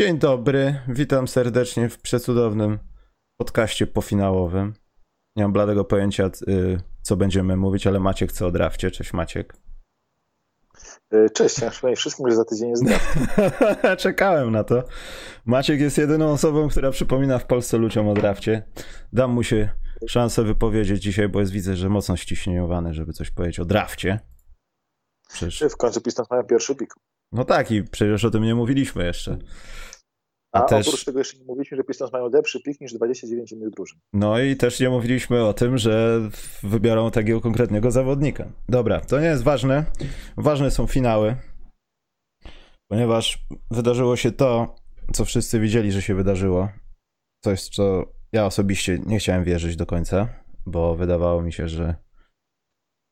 [0.00, 2.78] Dzień dobry, witam serdecznie w przecudownym
[3.36, 4.74] podcaście pofinałowym.
[5.36, 8.90] Nie mam bladego pojęcia, y, co będziemy mówić, ale Maciek chce o drafcie.
[8.90, 9.56] Cześć Maciek.
[11.10, 13.18] E, cześć, ja przypomnę wszystkim, że za tydzień jest draft.
[14.02, 14.84] Czekałem na to.
[15.46, 18.62] Maciek jest jedyną osobą, która przypomina w Polsce ludziom o drafcie.
[19.12, 19.68] Dam mu się
[20.08, 24.20] szansę wypowiedzieć dzisiaj, bo jest widzę, że mocno ściśnieniowany, żeby coś powiedzieć o drafcie.
[25.32, 25.72] Przecież...
[25.72, 26.94] W końcu Pistons mają pierwszy pik.
[27.32, 29.38] No tak i przecież o tym nie mówiliśmy jeszcze.
[30.52, 30.88] A, A też...
[30.88, 33.98] oprócz tego jeszcze nie mówiliśmy, że Pistons mają lepszy pik niż 29 innych drużyn.
[34.12, 36.20] No i też nie mówiliśmy o tym, że
[36.62, 38.52] wybiorą takiego konkretnego zawodnika.
[38.68, 39.84] Dobra, to nie jest ważne.
[40.36, 41.36] Ważne są finały,
[42.90, 44.76] ponieważ wydarzyło się to,
[45.12, 46.68] co wszyscy widzieli, że się wydarzyło.
[47.44, 50.28] Coś, co ja osobiście nie chciałem wierzyć do końca,
[50.66, 51.94] bo wydawało mi się, że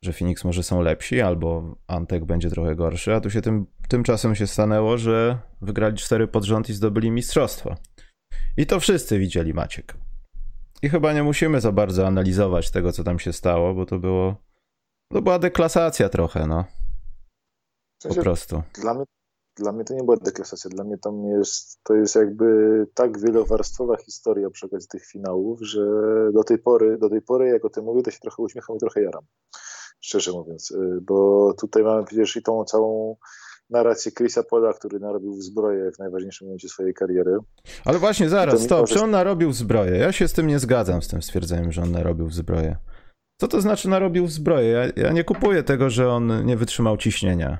[0.04, 4.34] że Phoenix może są lepsi, albo Antek będzie trochę gorszy, a tu się tym, tymczasem
[4.34, 7.74] się stanęło, że wygrali cztery pod rząd i zdobyli mistrzostwo.
[8.56, 9.94] I to wszyscy widzieli, Maciek.
[10.82, 14.36] I chyba nie musimy za bardzo analizować tego, co tam się stało, bo to było.
[15.12, 16.64] To była deklasacja trochę, no.
[17.98, 18.62] W sensie, po prostu.
[18.74, 19.04] Dla mnie,
[19.56, 20.70] dla mnie to nie była deklasacja.
[20.70, 25.80] Dla mnie tam jest, to jest jakby tak wielowarstwowa historia przy okazji tych finałów, że
[26.32, 28.78] do tej pory, do tej pory, jak o tym mówię, to się trochę uśmiecham i
[28.78, 29.24] trochę jaram
[30.00, 33.16] szczerze mówiąc, y, bo tutaj mamy przecież i tą całą
[33.70, 37.38] narrację Chrisa Pola, który narobił zbroję w najważniejszym momencie swojej kariery.
[37.84, 39.96] Ale właśnie zaraz, stop, czy on narobił zbroję?
[39.96, 42.76] Ja się z tym nie zgadzam, z tym stwierdzeniem, że on narobił zbroję.
[43.40, 44.68] Co to znaczy narobił zbroję?
[44.68, 47.58] Ja, ja nie kupuję tego, że on nie wytrzymał ciśnienia.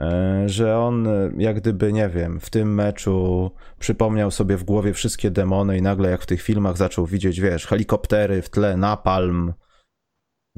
[0.00, 1.08] E, że on,
[1.38, 6.10] jak gdyby, nie wiem, w tym meczu przypomniał sobie w głowie wszystkie demony i nagle,
[6.10, 9.52] jak w tych filmach, zaczął widzieć, wiesz, helikoptery w tle, napalm,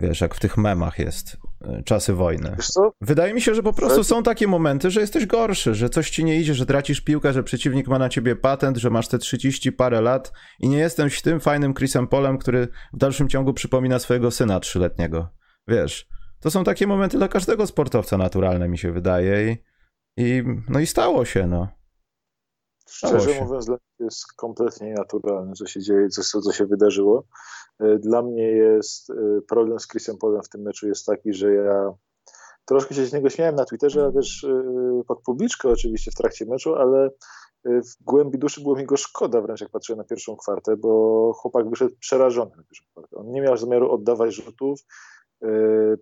[0.01, 1.37] Wiesz, jak w tych memach jest,
[1.79, 2.57] y, czasy wojny.
[3.01, 6.25] Wydaje mi się, że po prostu są takie momenty, że jesteś gorszy, że coś ci
[6.25, 9.73] nie idzie, że tracisz piłkę, że przeciwnik ma na ciebie patent, że masz te 30
[9.73, 14.31] parę lat i nie jesteś tym fajnym Chrisem Polem, który w dalszym ciągu przypomina swojego
[14.31, 15.29] syna trzyletniego.
[15.69, 16.07] Wiesz,
[16.41, 19.57] to są takie momenty dla każdego sportowca naturalne, mi się wydaje i,
[20.17, 21.80] i no i stało się, no.
[22.91, 27.25] Szczerze mówiąc, dla mnie jest kompletnie naturalne, co się dzieje, co, co się wydarzyło.
[27.79, 29.15] E, dla mnie jest e,
[29.49, 31.93] problem z Chrisem Polem w tym meczu jest taki, że ja
[32.65, 36.47] troszkę się z niego śmiałem na Twitterze, a też e, pod publiczkę oczywiście w trakcie
[36.47, 37.11] meczu, ale
[37.65, 41.71] w głębi duszy było mi go szkoda wręcz, jak patrzyłem na pierwszą kwartę, bo chłopak
[41.71, 43.17] wyszedł przerażony na pierwszą kwartę.
[43.17, 44.81] On nie miał zamiaru oddawać rzutów,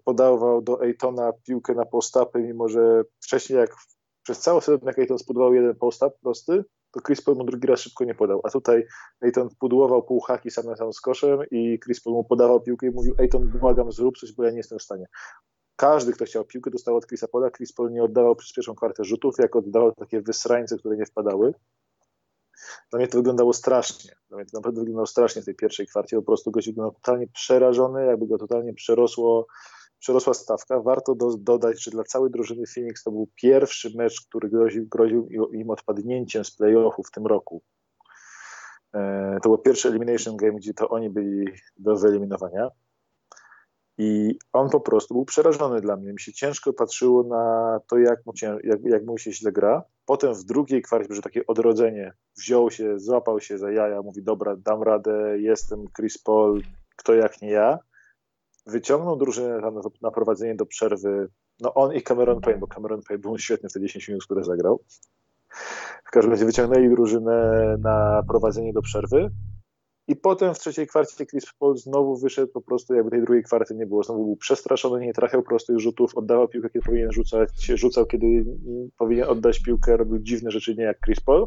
[0.05, 3.76] podawał do Ejtona piłkę na postapy, mimo że wcześniej jak
[4.22, 7.81] przez cały sezon jak Ejton spodobał jeden postap prosty, to Chris Paul mu drugi raz
[7.81, 8.41] szybko nie podał.
[8.44, 8.87] A tutaj
[9.22, 12.87] Ejton pudłował pół haki sam na sam z koszem i Chris Paul mu podawał piłkę
[12.87, 15.06] i mówił Ejton, błagam, zrób coś, bo ja nie jestem w stanie.
[15.76, 17.50] Każdy, kto chciał piłkę, dostał od Chrisa Paula.
[17.50, 21.54] Chris Paul nie oddawał przez pierwszą kwartę rzutów, jak oddawał takie wysrańce, które nie wpadały.
[22.91, 24.12] Dla mnie to wyglądało strasznie.
[24.28, 26.16] Dla mnie to naprawdę wyglądało strasznie w tej pierwszej kwarcie.
[26.16, 29.47] Po prostu gość wyglądał totalnie przerażony, jakby go totalnie przerosło
[29.98, 30.81] przerosła stawka.
[30.81, 35.28] Warto do, dodać, że dla całej drużyny Phoenix to był pierwszy mecz, który groził, groził
[35.53, 37.62] im odpadnięciem z playoffu w tym roku.
[38.94, 41.44] E, to był pierwszy elimination game, gdzie to oni byli
[41.76, 42.69] do wyeliminowania.
[43.98, 46.12] I on po prostu był przerażony dla mnie.
[46.12, 48.32] Mi się ciężko patrzyło na to, jak mu,
[48.64, 49.82] jak, jak mu się źle gra.
[50.06, 54.56] Potem w drugiej kwarcie, że takie odrodzenie, wziął się, złapał się za jaja, mówi: Dobra,
[54.56, 56.62] dam radę, jestem Chris Paul,
[56.97, 57.78] kto jak nie ja
[58.69, 59.71] wyciągnął drużynę na,
[60.03, 61.29] na prowadzenie do przerwy.
[61.61, 64.44] No on i Cameron Payne, bo Cameron Payne był świetny w te 10 minut, które
[64.44, 64.81] zagrał.
[66.05, 69.31] W każdym razie wyciągnęli drużynę na prowadzenie do przerwy.
[70.09, 73.75] I potem w trzeciej kwarcie Chris Paul znowu wyszedł po prostu, jakby tej drugiej kwarty
[73.75, 74.03] nie było.
[74.03, 78.44] Znowu był przestraszony, nie trafiał prostych rzutów, oddawał piłkę, kiedy powinien rzucać, rzucał, kiedy
[78.99, 81.47] powinien oddać piłkę, robił dziwne rzeczy, nie jak Chris Paul.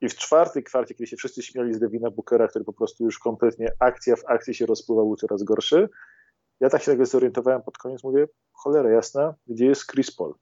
[0.00, 3.18] I w czwartej kwarcie, kiedy się wszyscy śmiali z Devina Bookera, który po prostu już
[3.18, 5.88] kompletnie akcja w akcji się rozpływał, był coraz gorszy,
[6.60, 10.34] ja tak się tego zorientowałem pod koniec, mówię, cholera jasna, gdzie jest Chris Paul?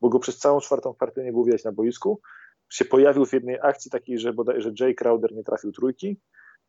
[0.00, 2.20] Bo go przez całą czwartą partię nie było widać na boisku.
[2.72, 6.20] Się pojawił w jednej akcji takiej, że, bodaj, że Jay Crowder nie trafił trójki,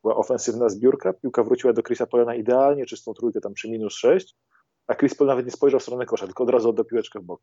[0.04, 3.94] była ofensywna zbiórka, piłka wróciła do Chrisa Paula na idealnie czystą trójkę, tam przy minus
[3.94, 4.36] 6,
[4.88, 7.24] a Chris Paul nawet nie spojrzał w stronę kosza, tylko od razu oddał piłeczkę w
[7.24, 7.42] bok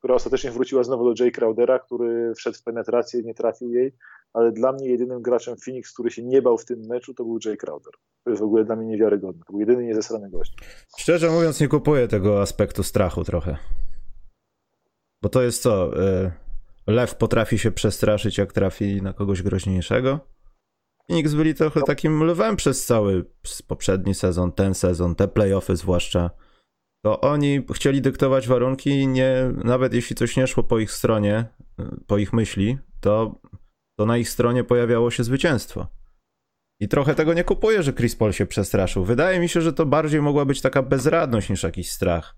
[0.00, 3.92] która ostatecznie wróciła znowu do Jay Crowdera, który wszedł w penetrację, nie trafił jej,
[4.32, 7.38] ale dla mnie jedynym graczem Phoenix, który się nie bał w tym meczu, to był
[7.44, 7.92] Jay Crowder.
[8.24, 9.42] To jest w ogóle dla mnie niewiarygodne.
[9.46, 10.56] To był jedyny niezesrany gość.
[10.98, 13.56] Szczerze mówiąc, nie kupuję tego aspektu strachu trochę.
[15.22, 16.02] Bo to jest co?
[16.02, 16.32] Y,
[16.86, 20.20] lew potrafi się przestraszyć, jak trafi na kogoś groźniejszego?
[21.06, 23.24] Phoenix byli trochę takim lwem przez cały
[23.66, 26.30] poprzedni sezon, ten sezon, te playoffy zwłaszcza
[27.04, 31.44] to oni chcieli dyktować warunki, nie, nawet jeśli coś nie szło po ich stronie,
[32.06, 33.40] po ich myśli, to
[33.98, 35.86] to na ich stronie pojawiało się zwycięstwo.
[36.80, 39.04] I trochę tego nie kupuję, że Chris Paul się przestraszył.
[39.04, 42.36] Wydaje mi się, że to bardziej mogła być taka bezradność niż jakiś strach.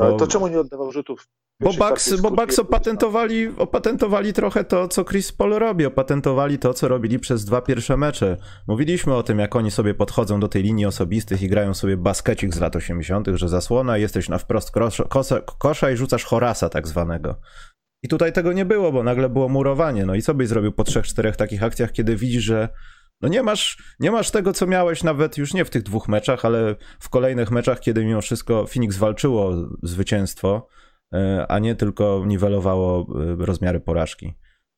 [0.00, 1.28] Ale to czemu nie oddawał rzutów?
[1.60, 5.86] Bo Bucks, bo Bucks opatentowali, opatentowali trochę to, co Chris Paul robi.
[5.86, 8.36] Opatentowali to, co robili przez dwa pierwsze mecze.
[8.68, 12.54] Mówiliśmy o tym, jak oni sobie podchodzą do tej linii osobistych i grają sobie baskecik
[12.54, 17.40] z lat 80., że zasłona, jesteś na wprost kosza, kosza i rzucasz horasa tak zwanego.
[18.02, 20.06] I tutaj tego nie było, bo nagle było murowanie.
[20.06, 22.68] No i co byś zrobił po trzech, czterech takich akcjach, kiedy widzisz, że
[23.20, 26.44] no nie masz, nie masz tego, co miałeś nawet już nie w tych dwóch meczach,
[26.44, 30.68] ale w kolejnych meczach, kiedy mimo wszystko Phoenix walczyło zwycięstwo,
[31.14, 34.34] e, a nie tylko niwelowało e, rozmiary porażki.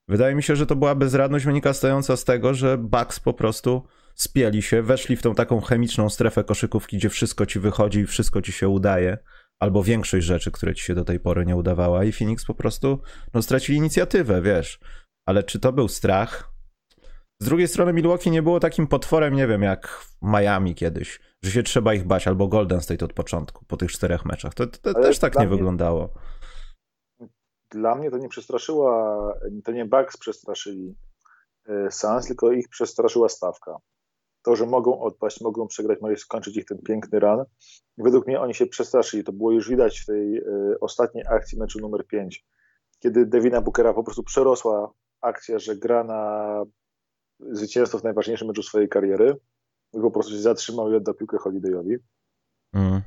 [0.08, 4.62] Wydaje mi się, że to była bezradność wynikająca z tego, że Bucks po prostu spieli
[4.62, 8.52] się, weszli w tą taką chemiczną strefę koszykówki, gdzie wszystko ci wychodzi i wszystko ci
[8.52, 9.18] się udaje,
[9.58, 13.00] albo większość rzeczy, które ci się do tej pory nie udawała i Phoenix po prostu
[13.34, 14.80] no, stracili inicjatywę, wiesz.
[15.26, 16.57] Ale czy to był strach?
[17.40, 21.50] Z drugiej strony Milwaukee nie było takim potworem, nie wiem, jak w Miami kiedyś, że
[21.50, 24.54] się trzeba ich bać, albo Golden State od początku, po tych czterech meczach.
[24.54, 26.08] To, to też tak nie mnie, wyglądało.
[27.70, 30.94] Dla mnie to nie przestraszyła, to nie Bucks przestraszyli
[31.68, 33.76] e, Suns, tylko ich przestraszyła stawka.
[34.42, 37.44] To, że mogą odpaść, mogą przegrać, może skończyć ich ten piękny run.
[37.98, 39.24] Według mnie oni się przestraszyli.
[39.24, 40.44] To było już widać w tej y,
[40.80, 42.44] ostatniej akcji meczu numer 5,
[42.98, 46.64] kiedy Devina Bookera po prostu przerosła akcja, że gra na
[47.40, 49.36] zwycięstwo w najważniejszym meczu swojej kariery.
[49.92, 51.96] Po prostu się zatrzymał i oddał piłkę Holidayowi.
[52.72, 53.02] Mm.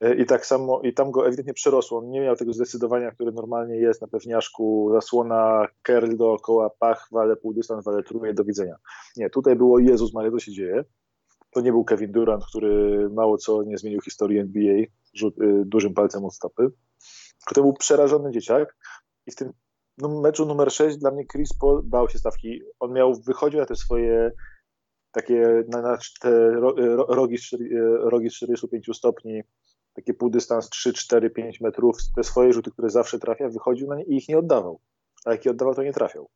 [0.00, 1.98] E, I tak samo, i tam go ewidentnie przerosło.
[1.98, 7.36] On nie miał tego zdecydowania, które normalnie jest na pewniaszku, zasłona, curl dookoła, pach, wale
[7.36, 8.76] półdystans, wale truje, do widzenia.
[9.16, 10.84] Nie, tutaj było Jezus Maria, co się dzieje.
[11.50, 14.84] To nie był Kevin Durant, który mało co nie zmienił historii NBA
[15.14, 16.70] rzut, y, dużym palcem od stopy.
[17.54, 18.76] To był przerażony dzieciak
[19.26, 19.52] i w tym
[19.98, 22.60] meczu numer 6 dla mnie Chris Paul bał się stawki.
[22.80, 24.32] On miał, wychodził na te swoje
[25.12, 26.50] takie na, na te
[27.08, 27.36] rogi,
[27.98, 29.42] rogi z 45 stopni,
[29.94, 34.04] takie półdystans 3, 4, 5 metrów, te swoje rzuty, które zawsze trafia, wychodził na nie
[34.04, 34.80] i ich nie oddawał.
[35.24, 36.26] A jak je oddawał, to nie trafiał.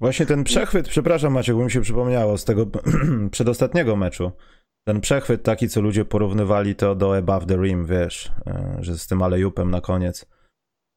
[0.00, 2.66] Właśnie ten przechwyt, przepraszam Maciek, bo mi się przypomniało z tego
[3.30, 4.32] przedostatniego meczu.
[4.86, 9.06] Ten przechwyt taki, co ludzie porównywali to do Above the Rim, wiesz, e, że z
[9.06, 10.26] tym alejupem na koniec.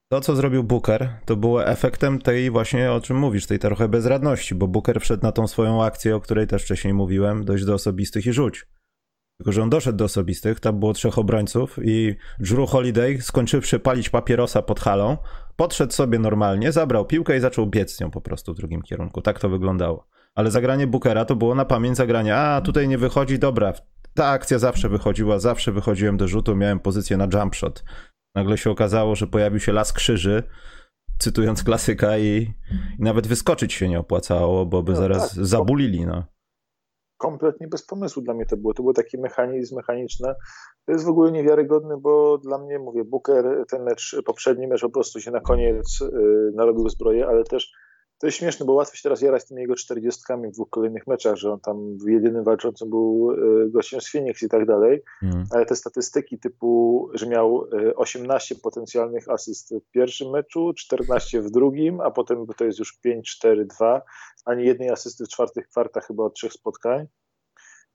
[0.10, 4.56] To, co zrobił Booker, to było efektem tej właśnie, o czym mówisz, tej trochę bezradności,
[4.56, 8.26] bo Booker wszedł na tą swoją akcję, o której też wcześniej mówiłem, dość do osobistych
[8.26, 8.68] i rzuć.
[9.38, 14.10] Tylko, że on doszedł do osobistych, tam było trzech obrońców i Drew Holiday, skończywszy palić
[14.10, 15.18] papierosa pod halą,
[15.56, 19.22] podszedł sobie normalnie, zabrał piłkę i zaczął biec nią po prostu w drugim kierunku.
[19.22, 20.08] Tak to wyglądało.
[20.36, 23.74] Ale zagranie Bookera to było na pamięć zagranie, a tutaj nie wychodzi, dobra,
[24.14, 27.84] ta akcja zawsze wychodziła, zawsze wychodziłem do rzutu, miałem pozycję na jump shot.
[28.38, 30.44] Nagle się okazało, że pojawił się las krzyży,
[31.20, 32.54] cytując klasyka, i,
[33.00, 35.46] i nawet wyskoczyć się nie opłacało, bo by no, zaraz tak.
[35.46, 36.06] zabulili.
[36.06, 36.24] No.
[37.18, 38.74] Kompletnie bez pomysłu dla mnie to było.
[38.74, 40.34] To był taki mechanizm mechaniczny.
[40.86, 44.90] To jest w ogóle niewiarygodne, bo dla mnie, mówię, Booker, ten mecz, poprzedni mecz po
[44.90, 47.72] prostu się na koniec yy, narobił zbroję, ale też
[48.20, 51.36] to jest śmieszne, bo łatwo się teraz jarać tymi jego czterdziestkami w dwóch kolejnych meczach,
[51.36, 55.44] że on tam jedynym walczącym był e, gościem z Phoenix i tak dalej, mm.
[55.52, 61.52] ale te statystyki typu, że miał 18 e, potencjalnych asyst w pierwszym meczu, 14 w
[61.52, 64.02] drugim, a potem to jest już 5-4-2,
[64.46, 67.08] ani jednej asysty w czwartych kwartach chyba od trzech spotkań.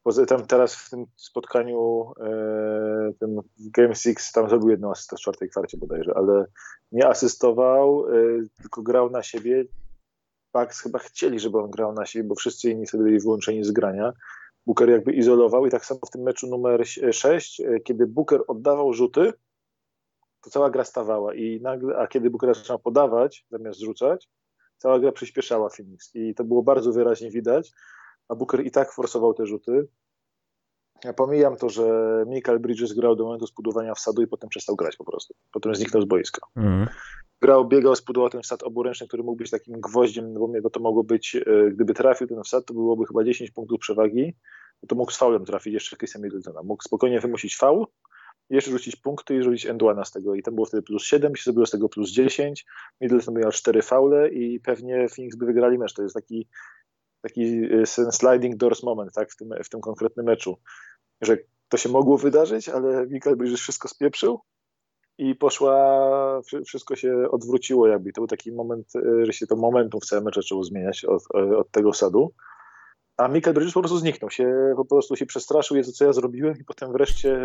[0.03, 5.21] Poza tym teraz w tym spotkaniu, e, tym Game 6 tam zrobił jedną asystę w
[5.21, 6.47] czwartej kwarcie bodajże, ale
[6.93, 8.07] nie asystował,
[8.61, 9.65] tylko grał na siebie,
[10.55, 13.71] Bucks chyba chcieli, żeby on grał na siebie, bo wszyscy inni wtedy byli wyłączeni z
[13.71, 14.13] grania.
[14.67, 18.93] Booker jakby izolował i tak samo w tym meczu numer 6, e, kiedy Booker oddawał
[18.93, 19.33] rzuty,
[20.41, 24.29] to cała gra stawała i nagle, a kiedy Booker zaczął podawać zamiast rzucać,
[24.79, 27.73] cała gra przyspieszała Phoenix i to było bardzo wyraźnie widać,
[28.29, 29.89] a Booker i tak forsował te rzuty.
[31.05, 31.85] Ja pomijam to, że
[32.27, 35.35] Michael Bridges grał do momentu zbudowania wsadu i potem przestał grać po prostu.
[35.53, 36.47] Potem zniknął z boiska.
[36.57, 36.89] Mm
[37.43, 41.05] grał, biegał, spudował ten wsad oburęczny, który mógł być takim gwoździem, no bo to mogło
[41.05, 44.35] być, e, gdyby trafił ten wsad, to byłoby chyba 10 punktów przewagi,
[44.89, 46.63] to mógł z faulem trafić jeszcze Christian Middletona.
[46.63, 47.87] Mógł spokojnie wymusić faul,
[48.51, 50.35] jeszcze rzucić punkty i zrobić endwana z tego.
[50.35, 52.67] I tam było wtedy plus 7, się zrobiło z tego plus 10.
[53.01, 55.95] Middleton miał 4 faule i pewnie Phoenix by wygrali mecz.
[55.95, 56.49] To jest taki,
[57.23, 57.43] taki
[57.83, 60.59] e, sliding doors moment tak, w, tym, w tym konkretnym meczu.
[61.21, 64.41] Że to się mogło wydarzyć, ale Mikael Bridges wszystko spieprzył
[65.23, 68.13] i poszła, wszystko się odwróciło jakby.
[68.13, 71.23] To był taki moment, e, że się to momentum w całym meczu zaczęło zmieniać od,
[71.35, 72.33] e, od tego sadu.
[73.17, 76.55] A Michael Bridges po prostu zniknął się, po prostu się przestraszył, jest co ja zrobiłem
[76.61, 77.39] i potem wreszcie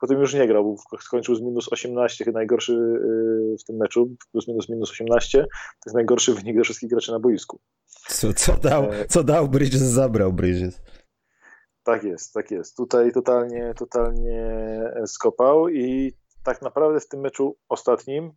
[0.00, 4.68] Potem już nie grał, skończył z minus 18, najgorszy y, w tym meczu, plus minus
[4.68, 5.48] minus 18, to
[5.86, 7.60] jest najgorszy wynik dla wszystkich graczy na boisku.
[8.08, 10.80] Co, co, dał, e, co dał Bridges, zabrał Bridges.
[11.82, 12.76] Tak jest, tak jest.
[12.76, 14.52] Tutaj totalnie, totalnie
[15.06, 18.32] skopał i tak naprawdę w tym meczu ostatnim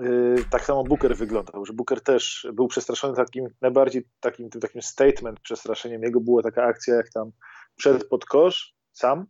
[0.00, 4.82] yy, tak samo Booker wyglądał, że Booker też był przestraszony takim, najbardziej takim, tym takim
[4.82, 6.02] statement przestraszeniem.
[6.02, 7.30] Jego była taka akcja, jak tam
[7.76, 9.26] przed pod kosz, sam,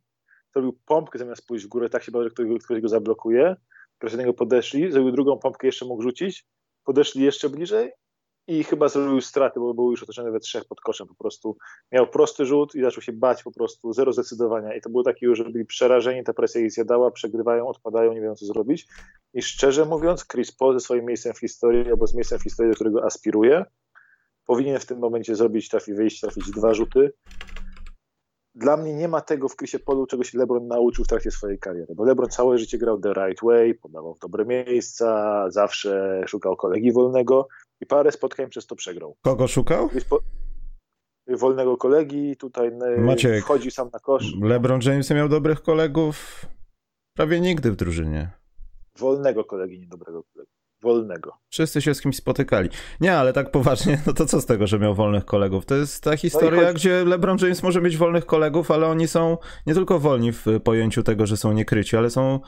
[0.52, 3.56] zrobił pompkę zamiast pójść w górę, tak się bał, że ktoś, ktoś go zablokuje.
[3.98, 6.46] Proszę niego podeszli, zrobił drugą pompkę, jeszcze mógł rzucić,
[6.84, 7.92] podeszli jeszcze bliżej
[8.46, 11.08] i chyba zrobił straty, bo był już otoczony we trzech pod koszem.
[11.08, 11.56] Po prostu.
[11.92, 14.74] Miał prosty rzut i zaczął się bać po prostu, zero zdecydowania.
[14.74, 18.20] I to było takie już, że byli przerażeni, ta presja ich zjadała, przegrywają, odpadają, nie
[18.20, 18.86] wiedzą co zrobić.
[19.34, 22.70] I szczerze mówiąc Chris Paul ze swoim miejscem w historii albo z miejscem w historii,
[22.72, 23.64] do którego aspiruje,
[24.46, 27.12] powinien w tym momencie zrobić, trafi wyjść, trafić dwa rzuty,
[28.54, 31.58] dla mnie nie ma tego w Chrisie Polu, czego się LeBron nauczył w trakcie swojej
[31.58, 36.56] kariery, bo LeBron całe życie grał the right way, podawał w dobre miejsca, zawsze szukał
[36.56, 37.48] kolegi wolnego
[37.80, 39.16] i parę spotkań przez to przegrał.
[39.22, 39.90] Kogo szukał?
[41.28, 44.34] Wolnego kolegi, tutaj Maciek, wchodzi sam na kosz.
[44.40, 46.46] LeBron James miał dobrych kolegów
[47.16, 48.30] prawie nigdy w drużynie.
[48.98, 50.54] Wolnego kolegi, nie dobrego kolegi
[50.84, 51.32] wolnego.
[51.48, 52.68] Wszyscy się z kimś spotykali.
[53.00, 55.66] Nie, ale tak poważnie, no to co z tego, że miał wolnych kolegów?
[55.66, 56.76] To jest ta historia, no chodź...
[56.76, 61.02] gdzie LeBron James może mieć wolnych kolegów, ale oni są nie tylko wolni w pojęciu
[61.02, 62.40] tego, że są niekryci, ale są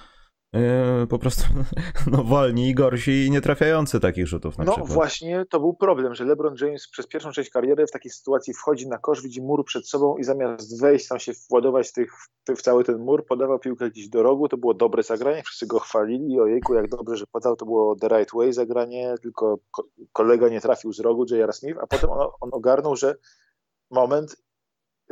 [0.52, 1.44] Yy, po prostu
[2.12, 4.92] no, wolni i gorsi i nie trafiający takich rzutów na no przykład.
[4.92, 8.88] właśnie to był problem, że LeBron James przez pierwszą część kariery w takiej sytuacji wchodzi
[8.88, 12.12] na kosz, widzi mur przed sobą i zamiast wejść tam się władować tych,
[12.56, 15.78] w cały ten mur, podawał piłkę gdzieś do rogu, to było dobre zagranie, wszyscy go
[15.78, 19.58] chwalili, ojejku jak dobrze, że podał, to było the right way zagranie, tylko
[20.12, 21.52] kolega nie trafił z rogu, J.R.
[21.52, 23.14] Smith, a potem on, on ogarnął, że
[23.90, 24.36] moment,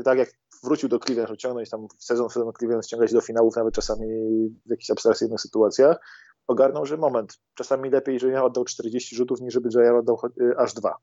[0.05, 0.29] tak jak
[0.64, 4.06] wrócił do Cleveland, żeby ciągnąć tam w sezon, sezon Cleveland, ściągać do finałów, nawet czasami
[4.66, 5.97] w jakichś abstrakcyjnych sytuacjach,
[6.47, 10.56] ogarnął, że moment, czasami lepiej, że ja oddał 40 rzutów, niż żeby ja oddał y,
[10.59, 10.97] aż dwa.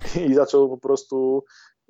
[0.28, 1.44] I zaczął po prostu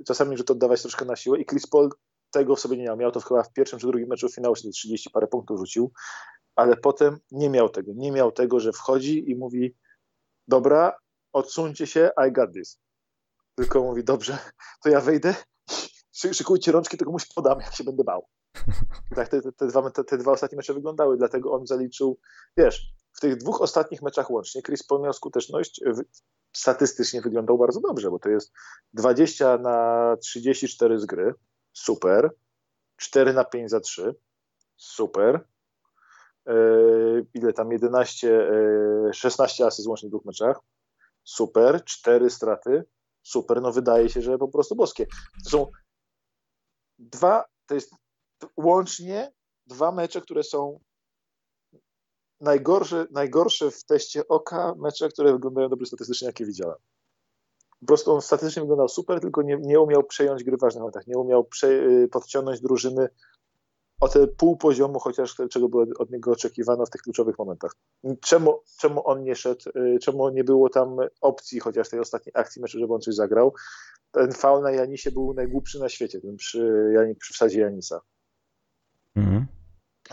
[0.06, 1.90] czasami rzut oddawać troszkę na siłę i Chris Paul
[2.30, 2.96] tego w sobie nie miał.
[2.96, 5.92] Miał to chyba w pierwszym czy drugim meczu finału, się 30 parę punktów rzucił,
[6.56, 7.92] ale potem nie miał tego.
[7.94, 9.74] Nie miał tego, że wchodzi i mówi
[10.48, 10.96] dobra,
[11.32, 12.80] odsuńcie się, I got this.
[13.54, 14.38] Tylko mówi, dobrze,
[14.82, 15.34] to ja wejdę
[16.32, 18.26] szykujcie rączki, to komuś podam, jak się będę bał.
[19.16, 22.18] tak te, te, dwa, te, te, dwa ostatnie mecze wyglądały, dlatego on zaliczył,
[22.56, 25.80] wiesz, w tych dwóch ostatnich meczach łącznie Chris Paul miał skuteczność,
[26.52, 28.52] statystycznie wyglądał bardzo dobrze, bo to jest
[28.92, 31.34] 20 na 34 z gry,
[31.72, 32.30] super,
[32.96, 34.14] 4 na 5 za 3,
[34.76, 35.48] super,
[36.46, 40.60] yy, ile tam 11, yy, 16 asy łącznie w dwóch meczach,
[41.24, 42.84] super, 4 straty,
[43.22, 45.06] super, no wydaje się, że po prostu boskie.
[45.44, 45.66] To są
[46.98, 47.94] dwa, to jest
[48.56, 49.32] łącznie
[49.66, 50.80] dwa mecze, które są
[52.40, 56.76] najgorsze, najgorsze w teście oka mecze, które wyglądają dobrze statystycznie, jakie widziałem.
[57.80, 61.06] Po prostu on statystycznie wyglądał super, tylko nie, nie umiał przejąć gry w ważnych momentach,
[61.06, 63.08] nie umiał prze, y, podciągnąć drużyny
[64.00, 67.72] o te pół poziomu, chociaż czego było od niego oczekiwano w tych kluczowych momentach.
[68.20, 72.62] Czemu, czemu on nie szedł, y, czemu nie było tam opcji, chociaż tej ostatniej akcji
[72.62, 73.52] meczu, żeby on coś zagrał?
[74.10, 78.00] ten faul na Janisie był najgłupszy na świecie, ten przy, przy wsadzie Janisa.
[79.16, 79.46] Mhm.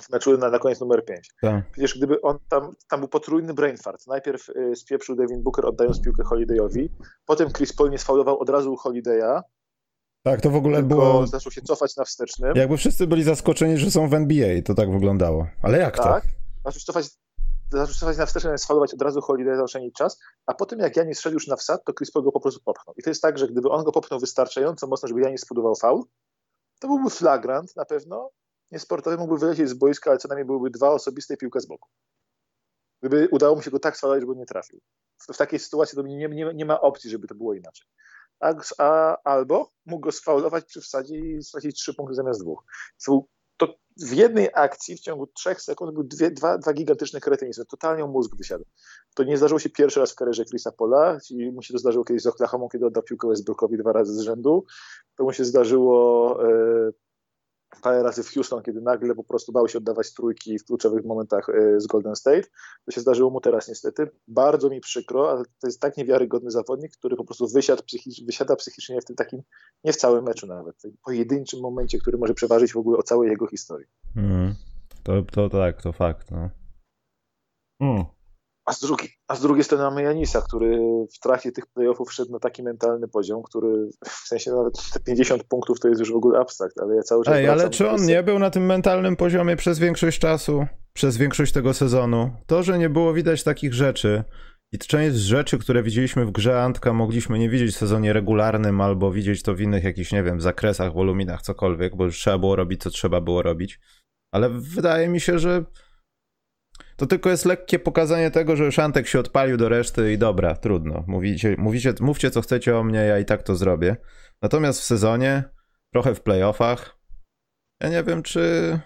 [0.02, 1.30] W meczu na, na koniec numer 5.
[1.42, 1.72] Tak.
[1.72, 4.08] Przecież gdyby on tam, tam był potrójny brain fart.
[4.08, 6.90] Najpierw y, spieprzył Devin Booker oddając piłkę Holidayowi,
[7.26, 9.42] potem Chris Paul nie sfaulował od razu Holidaya,
[10.26, 11.28] tak, to w ogóle było.
[11.28, 12.56] Zaczął się cofać na wstecznym.
[12.56, 15.48] Jakby wszyscy byli zaskoczeni, że są w NBA, to tak wyglądało.
[15.62, 16.24] Ale jak tak?
[16.24, 16.30] to?
[16.66, 17.10] Zaczął się cofać
[17.72, 21.48] zarzucać na wsteczne, sfalować od razu Holiday, zaoszczędzić czas, a potem jak Janis szedł już
[21.48, 22.96] na wsad, to Chris Paul go po prostu popchnął.
[22.98, 26.04] I to jest tak, że gdyby on go popchnął wystarczająco mocno, żeby Janis spodował faul,
[26.80, 28.32] to byłby flagrant na pewno,
[28.72, 31.90] niesportowy, mógłby wylecieć z boiska, ale co najmniej byłyby dwa osobiste piłkę z boku.
[33.02, 34.80] Gdyby udało mu się go tak sfalować, żeby nie trafił.
[35.18, 37.88] W, w takiej sytuacji to nie, nie, nie, ma opcji, żeby to było inaczej.
[38.40, 42.64] A, a, albo mógł go sfaulować przy wsadzie i stracić trzy punkty zamiast dwóch.
[43.06, 43.26] To
[43.58, 47.66] to w jednej akcji w ciągu trzech sekund były dwie, dwa, dwa gigantyczne kretynizmy.
[47.66, 48.66] Totalnie mózg wysiadł.
[49.16, 51.18] To nie zdarzyło się pierwszy raz w karierze Chrisa Pola.
[51.30, 54.20] I mu się to zdarzyło kiedyś z Oklahoma, kiedy oddał piłkę Westbrookowi dwa razy z
[54.20, 54.66] rzędu.
[55.16, 56.92] To mu się zdarzyło e,
[57.82, 61.50] parę razy w Houston, kiedy nagle po prostu bał się oddawać trójki w kluczowych momentach
[61.50, 62.44] e, z Golden State.
[62.86, 64.12] To się zdarzyło mu teraz niestety.
[64.28, 68.56] Bardzo mi przykro, ale to jest tak niewiarygodny zawodnik, który po prostu wysiadł psychicz, wysiada
[68.56, 69.42] psychicznie w tym takim,
[69.84, 73.30] nie w całym meczu nawet, w pojedynczym momencie, który może przeważyć w ogóle o całej
[73.30, 73.88] jego historii.
[74.16, 74.56] Mm.
[75.04, 76.32] To, to tak, to fakt.
[76.32, 76.50] No.
[77.80, 78.15] Mm.
[78.66, 80.80] A z, drugi, a z drugiej strony mamy Janisa, który
[81.16, 85.44] w trakcie tych playoffów wszedł na taki mentalny poziom, który w sensie nawet te 50
[85.44, 87.34] punktów to jest już w ogóle abstrakt, ale ja cały czas...
[87.34, 91.52] Ej, ale czy on nie był na tym mentalnym poziomie przez większość czasu, przez większość
[91.52, 92.32] tego sezonu?
[92.46, 94.24] To, że nie było widać takich rzeczy
[94.72, 98.82] i część z rzeczy, które widzieliśmy w grze Antka mogliśmy nie widzieć w sezonie regularnym
[98.82, 102.56] albo widzieć to w innych jakichś, nie wiem, zakresach, woluminach, cokolwiek, bo już trzeba było
[102.56, 103.80] robić, co trzeba było robić.
[104.32, 105.66] Ale wydaje mi się, że
[106.96, 111.04] to tylko jest lekkie pokazanie tego, że Szantek się odpalił do reszty i dobra, trudno.
[111.08, 113.96] Mówicie, mówicie, mówcie co chcecie o mnie, ja i tak to zrobię.
[114.42, 115.44] Natomiast w sezonie,
[115.94, 116.98] trochę w playoffach,
[117.84, 118.80] ja nie wiem, czy,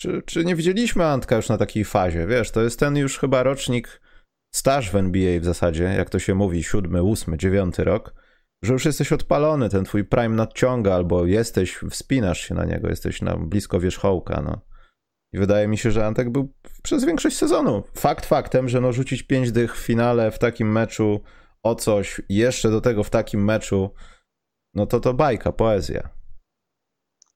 [0.00, 2.26] czy, czy nie widzieliśmy Antka już na takiej fazie.
[2.26, 4.00] Wiesz, to jest ten już chyba rocznik
[4.54, 8.14] staż w NBA w zasadzie, jak to się mówi, siódmy, ósmy, dziewiąty rok,
[8.62, 13.22] że już jesteś odpalony, ten twój prime nadciąga, albo jesteś, wspinasz się na niego, jesteś
[13.22, 14.60] na blisko wierzchołka, no.
[15.32, 17.82] I wydaje mi się, że Antek był przez większość sezonu.
[17.94, 21.20] Fakt faktem, że no rzucić pięć dych w finale w takim meczu
[21.62, 23.90] o coś, jeszcze do tego w takim meczu,
[24.74, 26.08] no to to bajka, poezja.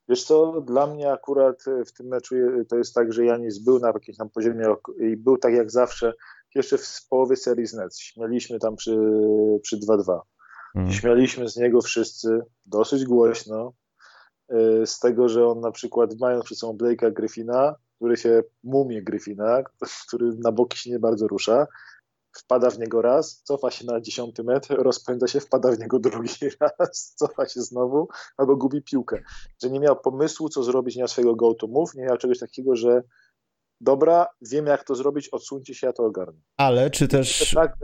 [0.08, 2.34] Wiesz co, dla mnie akurat w tym meczu
[2.68, 4.64] to jest tak, że Janis był na jakimś tam poziomie
[5.00, 6.12] i był tak jak zawsze,
[6.54, 7.98] jeszcze w połowie serii z Nets.
[7.98, 8.96] Śmialiśmy tam przy,
[9.62, 10.20] przy 2-2.
[10.74, 10.92] Mm.
[10.92, 13.72] Śmialiśmy z niego wszyscy dosyć głośno,
[14.52, 19.02] y, z tego, że on na przykład mając przy sobą Blake'a Griffina, który się mumie
[19.02, 19.62] Gryfina,
[20.06, 21.66] który na boki się nie bardzo rusza,
[22.36, 26.34] wpada w niego raz, cofa się na dziesiąty metr, rozpędza się, wpada w niego drugi
[26.60, 29.22] raz, cofa się znowu, albo gubi piłkę.
[29.62, 32.76] Że nie miał pomysłu, co zrobić, nie miał swojego go-to move, nie miał czegoś takiego,
[32.76, 33.02] że
[33.80, 36.40] dobra, wiem jak to zrobić, odsuńcie się, ja to ogarnę.
[36.56, 37.54] Ale czy też...
[37.54, 37.76] Tak,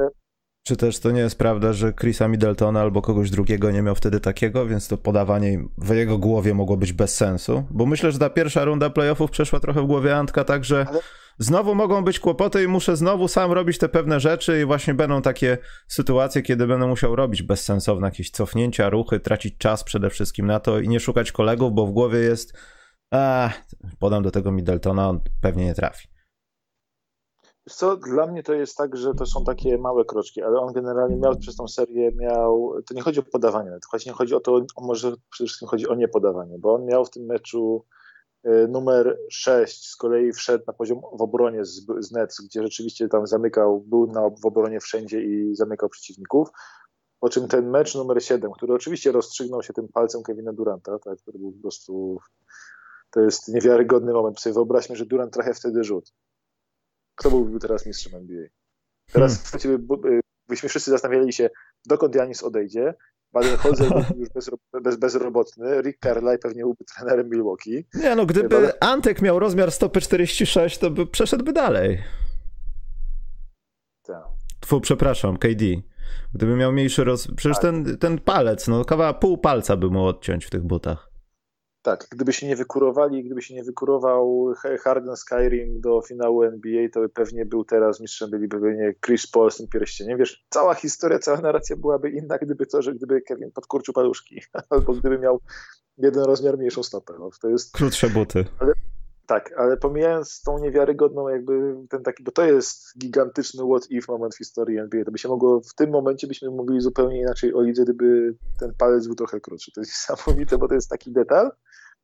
[0.66, 4.20] czy też to nie jest prawda, że Chrisa Middletona albo kogoś drugiego nie miał wtedy
[4.20, 7.64] takiego, więc to podawanie w jego głowie mogło być bez sensu?
[7.70, 11.00] Bo myślę, że ta pierwsza runda playoffów przeszła trochę w głowie Antka tak, że Ale...
[11.38, 15.22] znowu mogą być kłopoty i muszę znowu sam robić te pewne rzeczy i właśnie będą
[15.22, 15.58] takie
[15.88, 20.80] sytuacje, kiedy będę musiał robić bezsensowne jakieś cofnięcia, ruchy, tracić czas przede wszystkim na to
[20.80, 22.58] i nie szukać kolegów, bo w głowie jest
[23.10, 23.50] a,
[23.98, 26.13] podam do tego Middletona, on pewnie nie trafi.
[27.68, 31.16] Co, dla mnie to jest tak, że to są takie małe kroczki, ale on generalnie
[31.16, 34.60] miał przez tą serię, miał, to nie chodzi o podawanie, to nie chodzi o to,
[34.80, 37.84] może przede wszystkim chodzi o niepodawanie, bo on miał w tym meczu
[38.46, 43.08] y, numer 6 z kolei wszedł na poziom w obronie z, z Nets, gdzie rzeczywiście
[43.08, 46.48] tam zamykał, był na, w obronie wszędzie i zamykał przeciwników,
[47.20, 51.18] po czym ten mecz numer 7, który oczywiście rozstrzygnął się tym palcem Kevina Duranta, tak,
[51.18, 52.18] który był po prostu
[53.10, 54.40] to jest niewiarygodny moment.
[54.40, 56.12] Sobie wyobraźmy, że Durant trochę wtedy rzut
[57.14, 58.46] kto byłby teraz mistrzem NBA?
[59.12, 59.86] Teraz hmm.
[60.48, 61.50] byśmy wszyscy zastanawiali się,
[61.86, 62.94] dokąd Janis odejdzie.
[63.34, 64.50] Baden-Holzer był już bez,
[64.82, 67.86] bez, bezrobotny, Rick Carlisle pewnie byłby trenerem Milwaukee.
[67.94, 68.72] Nie no, gdyby Baden...
[68.80, 72.02] Antek miał rozmiar stopy 46, to by przeszedłby dalej.
[74.02, 74.24] Tak.
[74.60, 75.64] Tfu, przepraszam, KD.
[76.34, 77.28] Gdyby miał mniejszy roz...
[77.36, 77.62] Przecież tak.
[77.62, 81.13] ten, ten palec, no kawa pół palca by mu odciąć w tych butach.
[81.84, 87.00] Tak, gdyby się nie wykurowali, gdyby się nie wykurował Harden Skyrim do finału NBA, to
[87.14, 90.18] pewnie był teraz mistrzem, byliby pewnie Chris Paul z tym pierścieniem.
[90.18, 94.92] Wiesz, cała historia, cała narracja byłaby inna, gdyby to, że gdyby Kevin podkurczył paluszki, albo
[94.92, 95.40] gdyby miał
[95.98, 97.14] jeden rozmiar mniejszą stopę.
[97.18, 97.72] No, to jest...
[97.72, 98.44] Krótsze buty.
[98.58, 98.72] Ale,
[99.26, 104.34] tak, ale pomijając tą niewiarygodną jakby ten taki, bo to jest gigantyczny what if moment
[104.34, 107.62] w historii NBA, to by się mogło, w tym momencie byśmy mówili zupełnie inaczej o
[107.62, 109.72] lidze, gdyby ten palec był trochę krótszy.
[109.72, 111.50] To jest niesamowite, bo to jest taki detal,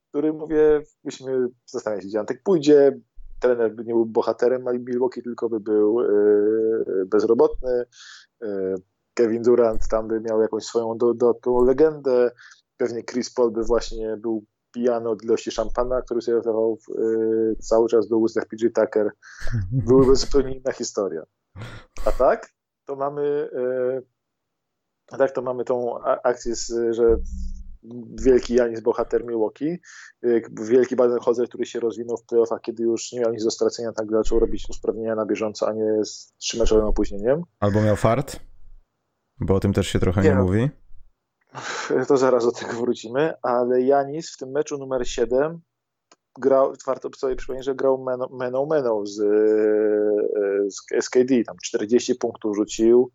[0.09, 3.01] który mówię, byśmy zastanawiali się, gdzie Antek pójdzie,
[3.41, 7.85] trener by nie był bohaterem Milwaukee, tylko by był yy, bezrobotny,
[8.41, 8.75] yy,
[9.15, 12.31] Kevin Durant tam by miał jakąś swoją dodatkową legendę,
[12.77, 17.89] pewnie Chris Paul by właśnie był pijany od ilości szampana, który sobie wydawał yy, cały
[17.89, 19.11] czas do ustach PG Tucker.
[19.73, 21.23] Byłyby zupełnie inna historia.
[22.07, 22.51] A tak,
[22.85, 23.51] to mamy
[25.11, 26.55] a tak to mamy tą akcję,
[26.91, 27.17] że
[28.25, 29.81] wielki Janis bohater Milwaukee,
[30.25, 33.93] y, wielki Baden-Holzer, który się rozwinął w playoffach, kiedy już nie miał nic do stracenia,
[33.93, 37.43] tak zaczął robić usprawnienia na bieżąco, a nie z trzymeczowym opóźnieniem.
[37.61, 38.41] Albo miał fart,
[39.41, 40.71] bo o tym też się trochę nie, nie mówi.
[42.09, 45.61] To zaraz do tego wrócimy, ale Janis w tym meczu numer 7
[46.39, 49.17] grał, warto sobie przypomnieć, że grał meną meną z,
[50.75, 53.11] z SKD, tam 40 punktów rzucił,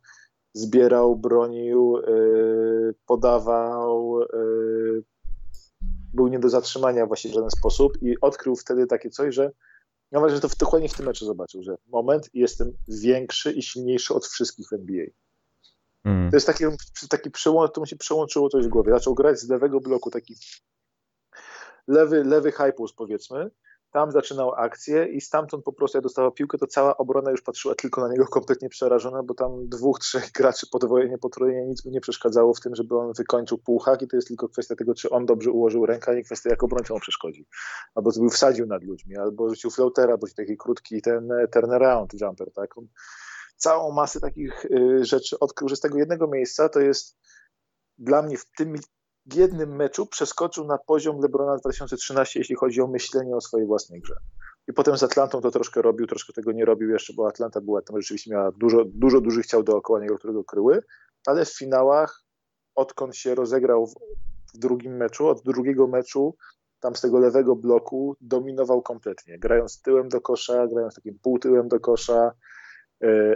[0.53, 5.03] zbierał, bronił, y, podawał, y,
[6.13, 9.51] był nie do zatrzymania właśnie w żaden sposób i odkrył wtedy takie coś, że
[10.11, 14.13] nawet, że to w, dokładnie w tym meczu zobaczył, że moment jestem większy i silniejszy
[14.13, 15.05] od wszystkich w NBA.
[16.05, 16.31] Mm.
[16.31, 16.63] To jest taki,
[17.09, 18.91] taki przełącz, to mu się przełączyło coś w głowie.
[18.91, 20.35] Zaczął grać z lewego bloku, taki
[21.87, 23.51] lewy, lewy hypus powiedzmy,
[23.91, 27.75] tam zaczynał akcję i stamtąd po prostu jak dostała piłkę, to cała obrona już patrzyła
[27.75, 32.01] tylko na niego kompletnie przerażona, bo tam dwóch, trzech graczy podwojenie, potrojenie, nic mu nie
[32.01, 35.25] przeszkadzało w tym, żeby on wykończył półhak i to jest tylko kwestia tego, czy on
[35.25, 37.47] dobrze ułożył rękę, a nie kwestia, jak obrońca mu przeszkodzi.
[37.95, 42.77] Albo zrobił wsadził nad ludźmi, albo rzucił floatera, bo taki krótki ten turnaround jumper, tak?
[42.77, 42.87] On
[43.55, 47.17] całą masę takich y, rzeczy odkrył, że z tego jednego miejsca to jest
[47.97, 48.75] dla mnie w tym
[49.33, 54.15] jednym meczu przeskoczył na poziom LeBrona 2013, jeśli chodzi o myślenie o swojej własnej grze.
[54.67, 57.81] I potem z Atlantą to troszkę robił, troszkę tego nie robił jeszcze, bo Atlanta była
[57.81, 60.83] tam rzeczywiście miała dużo, dużo dużych ciał dookoła niego, które go kryły,
[61.25, 62.23] ale w finałach,
[62.75, 63.93] odkąd się rozegrał w,
[64.53, 66.35] w drugim meczu, od drugiego meczu,
[66.79, 71.79] tam z tego lewego bloku dominował kompletnie, grając tyłem do kosza, grając takim półtyłem do
[71.79, 72.31] kosza,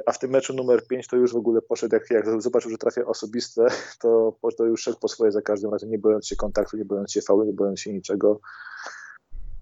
[0.05, 2.77] a w tym meczu numer 5 to już w ogóle poszedł, jak, jak zobaczył, że
[2.77, 3.67] trafia osobiste,
[4.01, 7.12] to, to już szedł po swoje za każdym razem, nie bojąc się kontaktu, nie bojąc
[7.12, 8.39] się faulu, nie bojąc się niczego.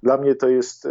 [0.03, 0.89] Dla mnie to jest e,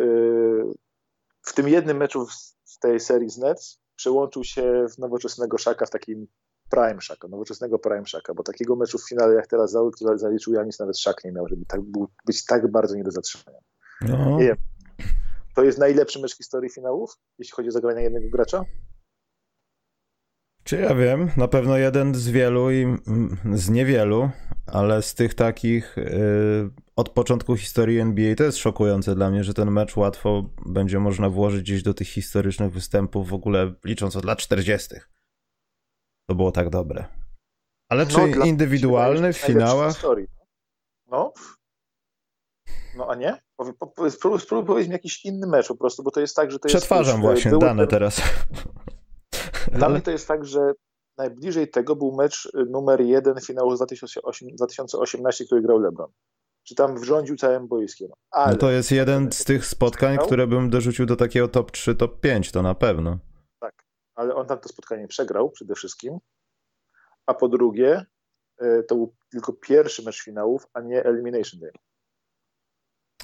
[1.43, 2.27] w tym jednym meczu
[2.65, 6.27] w tej serii z Nets przełączył się w nowoczesnego Szaka, w takim
[6.71, 9.77] prime Szaka, nowoczesnego prime Szaka, bo takiego meczu w finale jak teraz
[10.15, 13.59] zaliczył Janis, nawet Szak nie miał, żeby tak, był, być tak bardzo nie do zatrzymania.
[14.01, 14.39] No.
[14.39, 14.57] Nie wiem.
[15.55, 18.65] To jest najlepszy mecz w historii finałów, jeśli chodzi o zagranie jednego gracza?
[20.67, 22.87] Czy ja wiem, na pewno jeden z wielu i
[23.55, 24.31] z niewielu,
[24.67, 29.55] ale z tych takich yy, od początku historii NBA to jest szokujące dla mnie, że
[29.55, 34.25] ten mecz łatwo będzie można włożyć gdzieś do tych historycznych występów, w ogóle licząc od
[34.25, 34.95] lat 40.
[36.29, 37.05] To było tak dobre.
[37.89, 39.93] Ale no, czy indywidualny w finałach?
[39.95, 40.27] Historii.
[41.07, 41.33] No.
[42.97, 43.39] No a nie?
[44.11, 46.69] Spróbuj, spróbuj powiedzieć mi jakiś inny mecz po prostu, bo to jest tak, że to
[46.69, 46.77] jest...
[46.77, 48.23] Przetwarzam właśnie dane teraz.
[49.73, 50.73] Dla mnie to jest tak, że
[51.19, 56.13] najbliżej tego był mecz y, numer jeden finału z 2018, który grał LeBron.
[56.65, 58.11] Czy tam wrządził całym boiskiem.
[58.31, 61.95] Ale no to jest jeden z tych spotkań, które bym dorzucił do takiego top 3,
[61.95, 63.19] top 5, to na pewno.
[63.61, 63.75] Tak,
[64.15, 66.19] ale on tam to spotkanie przegrał przede wszystkim,
[67.27, 68.07] a po drugie
[68.63, 71.73] y, to był tylko pierwszy mecz finałów, a nie Elimination Day.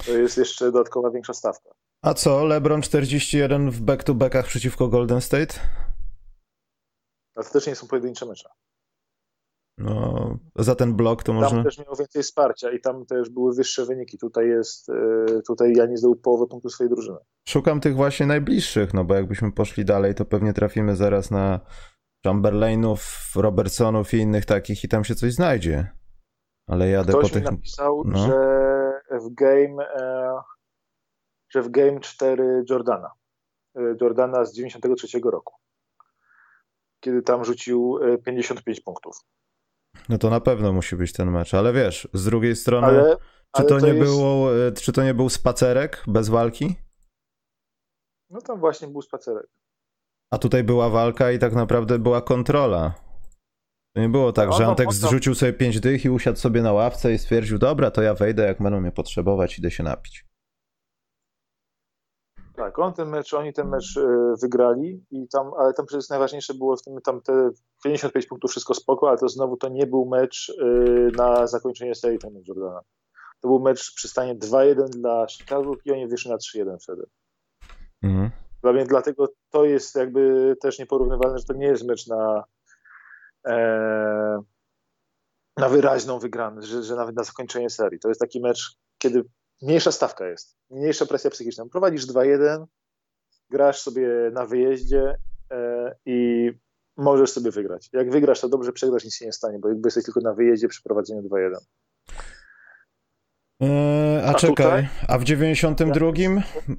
[0.05, 1.69] To jest jeszcze dodatkowa większa stawka.
[2.01, 5.59] A co, LeBron 41 w back-to-backach przeciwko Golden State?
[7.35, 8.49] Ale to też nie są pojedyncze mecze.
[9.77, 11.57] No, za ten blok to tam można...
[11.57, 14.17] Tam też miał więcej wsparcia i tam też były wyższe wyniki.
[14.17, 17.17] Tutaj jest, e, tutaj Janis zdobył połowę punktu swojej drużyny.
[17.47, 21.59] Szukam tych właśnie najbliższych, no bo jakbyśmy poszli dalej, to pewnie trafimy zaraz na
[22.25, 25.91] Chamberlainów, Robertsonów i innych takich i tam się coś znajdzie.
[26.67, 27.43] Ale jadę Ktoś po tych...
[27.43, 28.17] mi napisał, no.
[28.27, 30.33] że w game e,
[31.49, 33.11] że w game 4 Jordana.
[33.75, 35.62] E, Jordana z 93 roku
[37.03, 39.15] kiedy tam rzucił 55 e, punktów.
[40.09, 43.17] No to na pewno musi być ten mecz, ale wiesz, z drugiej strony, ale,
[43.55, 44.11] czy, to, to nie jest...
[44.11, 46.75] było, e, czy to nie był spacerek bez walki?
[48.29, 49.47] No tam właśnie był spacerek.
[50.31, 52.93] A tutaj była walka i tak naprawdę była kontrola.
[53.95, 56.61] To nie było tak, no, że Antek no, zrzucił sobie pięć dych i usiadł sobie
[56.61, 60.25] na ławce i stwierdził, dobra, to ja wejdę, jak będą mnie potrzebować, idę się napić.
[62.55, 66.53] Tak, on ten mecz, oni ten mecz e, wygrali i tam, ale tam przecież najważniejsze
[66.53, 67.49] było w tym, tam te
[67.83, 70.65] 55 punktów, wszystko spoko, ale to znowu to nie był mecz e,
[71.11, 72.81] na zakończenie serii ten mecz Jordana.
[73.41, 77.03] To był mecz przy stanie 2-1 dla Chicago i oni wyszli na 3-1 wtedy.
[78.03, 78.29] Mhm.
[78.61, 82.43] Dla mnie dlatego to jest jakby też nieporównywalne, że to nie jest mecz na
[83.47, 84.43] e,
[85.57, 87.99] na wyraźną wygraną, że, że nawet na zakończenie serii.
[87.99, 89.23] To jest taki mecz, kiedy
[89.63, 91.65] mniejsza stawka jest, mniejsza presja psychiczna.
[91.71, 92.65] Prowadzisz 2-1,
[93.49, 95.15] grasz sobie na wyjeździe
[95.51, 96.49] e, i
[96.97, 97.89] możesz sobie wygrać.
[97.93, 100.67] Jak wygrasz, to dobrze, przegrasz, nic się nie stanie, bo jakby jesteś tylko na wyjeździe
[100.67, 101.55] przy prowadzeniu 2-1.
[103.59, 104.87] Eee, a, a, czekaj, tutaj?
[105.07, 106.11] a w 92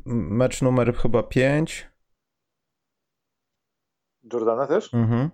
[0.06, 1.90] mecz numer chyba 5.
[4.32, 4.94] Jordana też?
[4.94, 5.30] Mhm.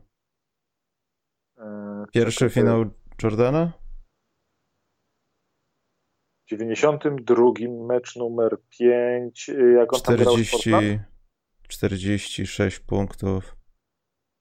[1.58, 2.84] Eee, Pierwszy finał
[3.22, 3.79] Jordana?
[6.50, 7.44] 92
[7.86, 10.82] mecz numer 5, y, jak on 40, tam
[11.68, 13.56] 46 punktów.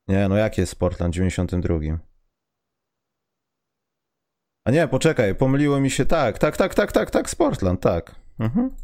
[0.07, 1.75] Nie, no jakie jest Portland 92?
[4.65, 8.15] A nie, poczekaj, pomyliło mi się tak, tak, tak, tak, tak, tak, Sportland, tak.
[8.39, 8.75] Mhm.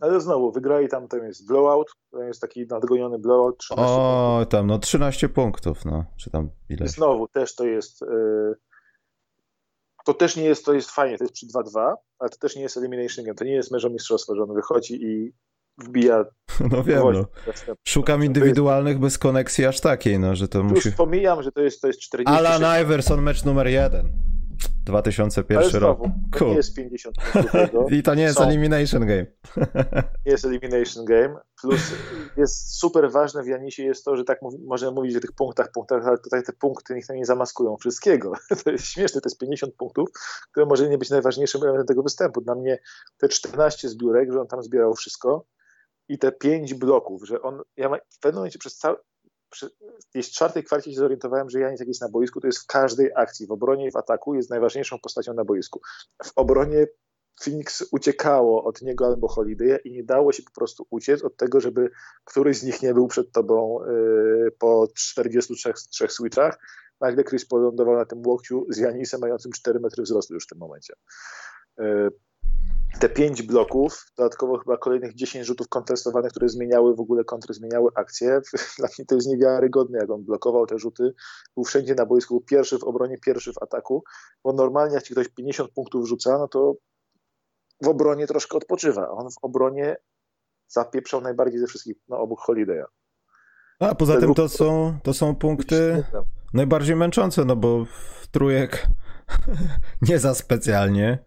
[0.00, 3.58] Ale znowu, wygrali tam, tam jest blowout, to jest taki nadgoniony blowout.
[3.58, 4.50] 13 o, punktów.
[4.52, 6.88] tam, no 13 punktów, no, czy tam ile?
[6.88, 8.00] Znowu, też to jest...
[8.00, 8.54] Yy
[10.04, 12.62] to też nie jest, to jest fajnie, to jest przy 2-2, ale to też nie
[12.62, 15.32] jest elimination game, to nie jest mecz o mistrzostwo, że on wychodzi i
[15.78, 16.24] wbija.
[16.70, 17.24] No wiem, no.
[17.88, 20.92] Szukam indywidualnych bez koneksji aż takiej, no, że to Już musi...
[20.92, 22.38] pomijam, że to jest, to jest 40.
[22.38, 24.33] Alan Iverson, mecz numer jeden.
[24.84, 25.98] 2001 znowu, rok.
[26.32, 26.50] To cool.
[26.50, 27.16] nie jest 50
[27.98, 28.44] I to nie jest Są.
[28.44, 29.26] Elimination Game.
[30.26, 31.36] nie jest Elimination Game.
[31.60, 31.80] Plus
[32.36, 35.70] jest super ważne w Janisie jest to, że tak mów, możemy mówić o tych punktach,
[35.72, 38.32] punktach, ale tutaj te punkty niech nie zamaskują wszystkiego.
[38.64, 40.08] To jest śmieszne, to jest 50 punktów,
[40.50, 42.40] które może nie być najważniejszym elementem tego występu.
[42.40, 42.78] Dla mnie
[43.18, 45.46] te 14 zbiórek, że on tam zbierał wszystko
[46.08, 48.96] i te 5 bloków, że on, ja w pewnym momencie przez cały,
[50.14, 53.10] w czwartej kwarcie się zorientowałem, że Janis jak jest na boisku, to jest w każdej
[53.14, 55.80] akcji, w obronie i w ataku jest najważniejszą postacią na boisku.
[56.24, 56.86] W obronie
[57.42, 61.60] Phoenix uciekało od niego albo Holiday i nie dało się po prostu uciec od tego,
[61.60, 61.90] żeby
[62.24, 65.72] któryś z nich nie był przed tobą yy, po 43
[66.08, 66.58] switchach.
[67.00, 70.58] Nagle Chris Paul na tym łokciu z Janisem mającym 4 metry wzrostu już w tym
[70.58, 70.94] momencie.
[71.78, 72.10] Yy,
[73.00, 77.90] te pięć bloków, dodatkowo chyba kolejnych 10 rzutów kontestowanych, które zmieniały w ogóle kontry, zmieniały
[77.94, 78.40] akcję.
[78.78, 81.14] Dla mnie to jest niewiarygodne, jak on blokował te rzuty.
[81.56, 84.04] Był wszędzie na boisku, był pierwszy w obronie, pierwszy w ataku,
[84.44, 86.74] bo normalnie jak ci ktoś 50 punktów rzuca, no to
[87.82, 89.10] w obronie troszkę odpoczywa.
[89.10, 89.96] On w obronie
[90.68, 92.84] zapieprzał najbardziej ze wszystkich, no obok Holiday'a.
[93.80, 96.04] A poza tym to są, to są punkty
[96.54, 97.86] najbardziej męczące, no bo
[98.30, 98.86] trójek
[100.08, 101.24] nie za specjalnie.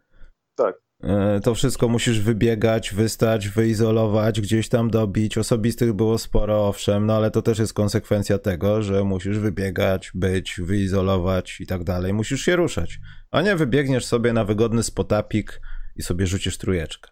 [0.56, 0.87] Tak.
[1.03, 5.38] E, to wszystko musisz wybiegać, wystać, wyizolować, gdzieś tam dobić.
[5.38, 10.62] Osobistych było sporo, owszem, no ale to też jest konsekwencja tego, że musisz wybiegać, być,
[10.63, 12.13] wyizolować i tak dalej.
[12.13, 12.99] Musisz się ruszać,
[13.31, 15.62] a nie wybiegniesz sobie na wygodny spotapik
[15.95, 17.12] i sobie rzucisz trójeczkę.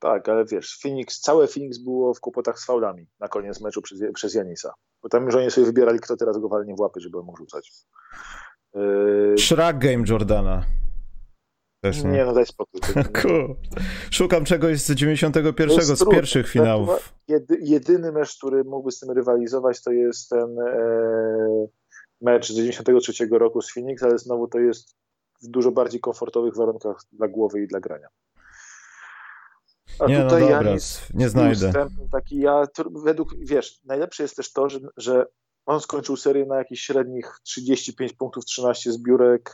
[0.00, 4.00] Tak, ale wiesz, Phoenix, całe Phoenix było w kłopotach z faulami na koniec meczu przez,
[4.14, 4.72] przez Janisa.
[5.02, 7.72] Bo tam już oni sobie wybierali, kto teraz go walnie w łapy, żeby mógł rzucać.
[8.74, 9.34] Yy...
[9.38, 10.64] Shrug game Jordana.
[11.80, 12.10] Też, nie?
[12.10, 12.80] nie, no daj spokój.
[13.22, 13.56] cool.
[14.10, 16.14] Szukam czegoś z 91, z trudne.
[16.14, 17.14] pierwszych finałów.
[17.28, 21.66] Jedy, jedyny mecz, który mógłby z tym rywalizować, to jest ten e,
[22.20, 24.96] mecz z 93 roku z Phoenix, ale znowu to jest
[25.42, 28.08] w dużo bardziej komfortowych warunkach dla głowy i dla grania.
[29.98, 30.74] A nie, no tutaj no dobra,
[31.14, 31.72] nie znajdę.
[32.12, 32.66] Taki ja,
[33.04, 35.26] według, wiesz, najlepsze jest też to, że, że
[35.66, 39.52] on skończył serię na jakichś średnich 35 punktów, 13 zbiórek,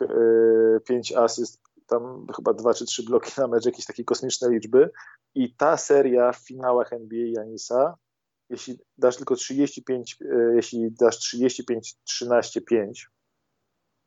[0.87, 4.91] 5 e, asyst, tam chyba dwa czy trzy bloki na mecz, jakieś takie kosmiczne liczby.
[5.35, 7.95] I ta seria w finałach NBA Janisa,
[8.51, 13.09] jeśli dasz tylko 35, e, jeśli dasz 35, 13, 5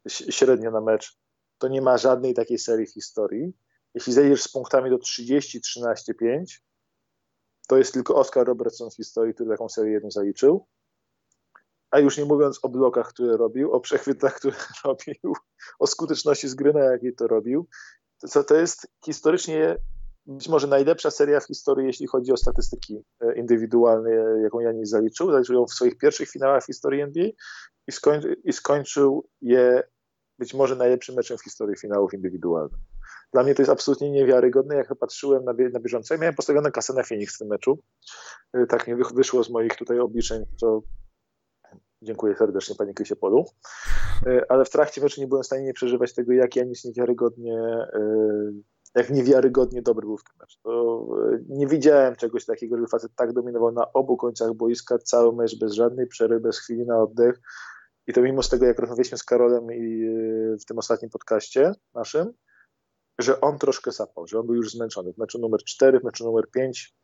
[0.10, 1.18] średnio na mecz,
[1.58, 3.54] to nie ma żadnej takiej serii w historii.
[3.94, 6.64] Jeśli zejdziesz z punktami do 30, 13, 5,
[7.68, 10.68] to jest tylko Oscar Robertson w historii, który taką serię jedną zaliczył
[11.92, 15.36] a już nie mówiąc o blokach, które robił, o przechwytach, które robił,
[15.80, 17.68] o skuteczności z gry, na jakiej to robił,
[18.34, 19.78] to, to jest historycznie
[20.28, 24.12] być może najlepsza seria w historii, jeśli chodzi o statystyki e, indywidualne,
[24.44, 25.32] jaką Janis zaliczył.
[25.32, 27.28] Zaliczył ją w swoich pierwszych finałach w historii NBA
[27.88, 29.84] i, skończy, i skończył je
[30.40, 32.80] być może najlepszym meczem w historii finałów indywidualnych.
[33.34, 34.76] Dla mnie to jest absolutnie niewiarygodne.
[34.76, 37.80] Jak patrzyłem na, na bieżąco, ja miałem postawione kasę na Phoenix w tym meczu.
[38.54, 40.82] E, tak mi wyszło z moich tutaj obliczeń, co
[42.02, 43.46] Dziękuję serdecznie Panie Krysie Polu.
[44.28, 47.60] E, ale w trakcie meczu nie byłem w stanie nie przeżywać tego, jak Janis niewiarygodnie,
[47.94, 48.02] e,
[48.96, 50.60] jak niewiarygodnie dobry był w tym meczu.
[50.64, 55.36] To e, nie widziałem czegoś takiego, żeby facet tak dominował na obu końcach boiska, cały
[55.36, 57.40] mecz bez żadnej przerwy, bez chwili na oddech.
[58.08, 60.06] I to mimo z tego, jak rozmawialiśmy z Karolem i
[60.62, 62.34] w tym ostatnim podcaście naszym,
[63.20, 65.14] że on troszkę sapał, że on był już zmęczony.
[65.14, 66.96] W meczu numer 4, w meczu numer 5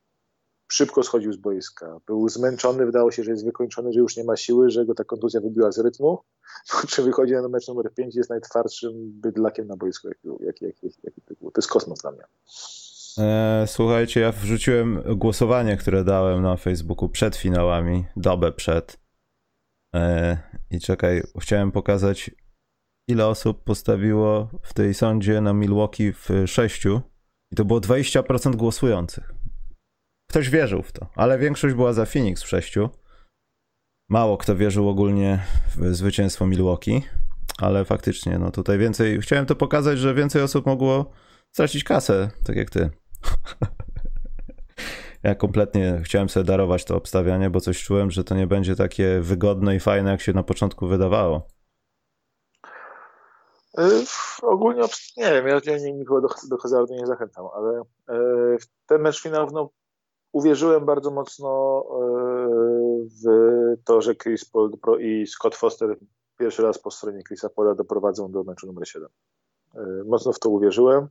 [0.74, 2.00] szybko schodził z boiska.
[2.08, 5.04] Był zmęczony, wydało się, że jest wykończony, że już nie ma siły, że go ta
[5.04, 6.20] kontuzja wybiła z rytmu.
[6.82, 10.30] Po czym wychodzi na mecz numer 5 jest najtwardszym bydlakiem na boisku, jaki,
[10.66, 10.66] jaki,
[11.04, 11.52] jaki, był.
[11.52, 12.24] To jest kosmos dla mnie.
[13.18, 19.00] E, słuchajcie, ja wrzuciłem głosowanie, które dałem na Facebooku przed finałami, dobę przed.
[19.96, 20.38] E,
[20.72, 22.32] I czekaj, chciałem pokazać,
[23.08, 27.02] ile osób postawiło w tej sądzie na Milwaukee w sześciu.
[27.52, 29.43] I to było 20% głosujących.
[30.34, 32.90] Ktoś wierzył w to, ale większość była za Phoenix w sześciu.
[34.10, 35.44] Mało kto wierzył ogólnie
[35.76, 37.02] w zwycięstwo Milwaukee,
[37.60, 39.22] ale faktycznie, no tutaj więcej.
[39.22, 41.12] Chciałem to pokazać, że więcej osób mogło
[41.52, 42.90] stracić kasę, tak jak ty.
[45.24, 49.20] ja kompletnie chciałem sobie darować to obstawianie, bo coś czułem, że to nie będzie takie
[49.22, 51.48] wygodne i fajne, jak się na początku wydawało.
[53.78, 54.04] Yy,
[54.42, 54.82] ogólnie,
[55.18, 59.48] nie wiem, ja, ja nikogo do, do hazardu nie zachęcam, ale yy, ten mecz finał
[59.52, 59.70] no,
[60.34, 62.04] uwierzyłem bardzo mocno e,
[63.24, 63.28] w
[63.86, 65.98] to, że Chris Paul i Scott Foster
[66.38, 69.10] pierwszy raz po stronie Chrisa Paula doprowadzą do meczu numer 7.
[69.76, 71.08] E, mocno w to uwierzyłem,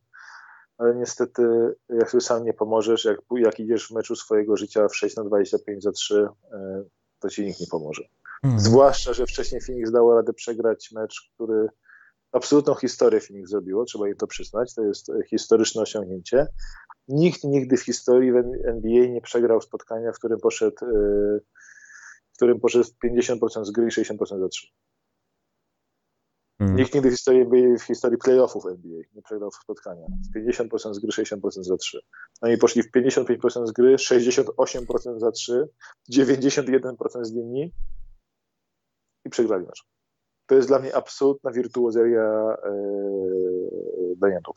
[0.79, 4.97] ale niestety, jak sobie sam nie pomożesz, jak, jak idziesz w meczu swojego życia w
[4.97, 6.85] 6 na 25 za 3, e,
[7.19, 8.03] to ci nikt nie pomoże.
[8.43, 8.61] Hmm.
[8.61, 11.69] Zwłaszcza, że wcześniej Phoenix dało radę przegrać mecz, który
[12.33, 16.47] absolutną historię Phoenix zrobiło, trzeba im to przyznać, to jest historyczne osiągnięcie.
[17.09, 21.41] Nikt nigdy w historii w NBA nie przegrał spotkania, w którym poszedł, e,
[22.33, 24.67] w którym poszedł 50% z gry i 60% za 3.
[26.59, 26.77] Hmm.
[26.77, 27.47] Nikt nigdy w historii,
[27.79, 30.07] w historii playoffów NBA nie przegrał spotkania.
[30.37, 32.01] 50% z gry, 60% za 3.
[32.41, 35.69] Oni poszli w 55% z gry, 68% za 3,
[36.12, 37.73] 91% z linii
[39.25, 39.85] i przegrali mecz.
[40.47, 44.57] To jest dla mnie absolutna wirtuozeria yy, Daniantów.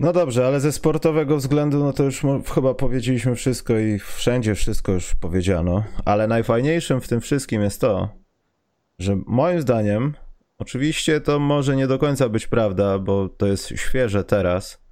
[0.00, 2.22] No dobrze, ale ze sportowego względu, no to już
[2.54, 8.08] chyba powiedzieliśmy wszystko i wszędzie wszystko już powiedziano, ale najfajniejszym w tym wszystkim jest to,
[8.98, 10.14] że moim zdaniem,
[10.58, 14.82] oczywiście to może nie do końca być prawda, bo to jest świeże teraz,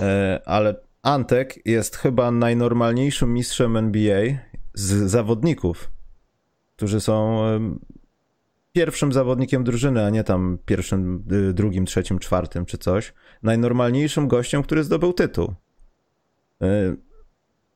[0.00, 4.22] e, ale Antek jest chyba najnormalniejszym mistrzem NBA
[4.74, 5.90] z zawodników,
[6.76, 7.44] którzy są
[8.72, 13.12] pierwszym zawodnikiem drużyny, a nie tam pierwszym, y, drugim, trzecim, czwartym czy coś.
[13.44, 15.54] Najnormalniejszym gościem, który zdobył tytuł.
[16.62, 16.96] Y,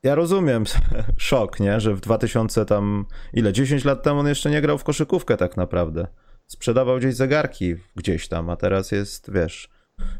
[0.02, 0.64] ja rozumiem
[1.16, 1.80] szok, nie?
[1.80, 5.56] Że w 2000 tam, ile, 10 lat temu on jeszcze nie grał w koszykówkę tak
[5.56, 6.06] naprawdę.
[6.46, 9.68] Sprzedawał gdzieś zegarki gdzieś tam, a teraz jest, wiesz,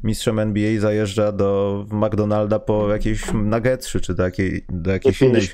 [0.02, 5.48] mistrzem NBA zajeżdża do McDonalda po jakieś nuggetsy czy do, jakiej, do jakiejś innej...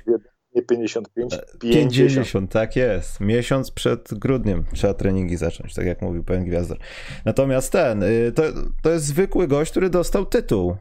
[0.55, 1.95] Nie 55, 50.
[2.17, 3.21] 50, tak jest.
[3.21, 6.79] Miesiąc przed grudniem trzeba treningi zacząć, tak jak mówił pan Gwiazdor.
[7.25, 8.43] Natomiast ten, y, to,
[8.83, 10.77] to jest zwykły gość, który dostał tytuł.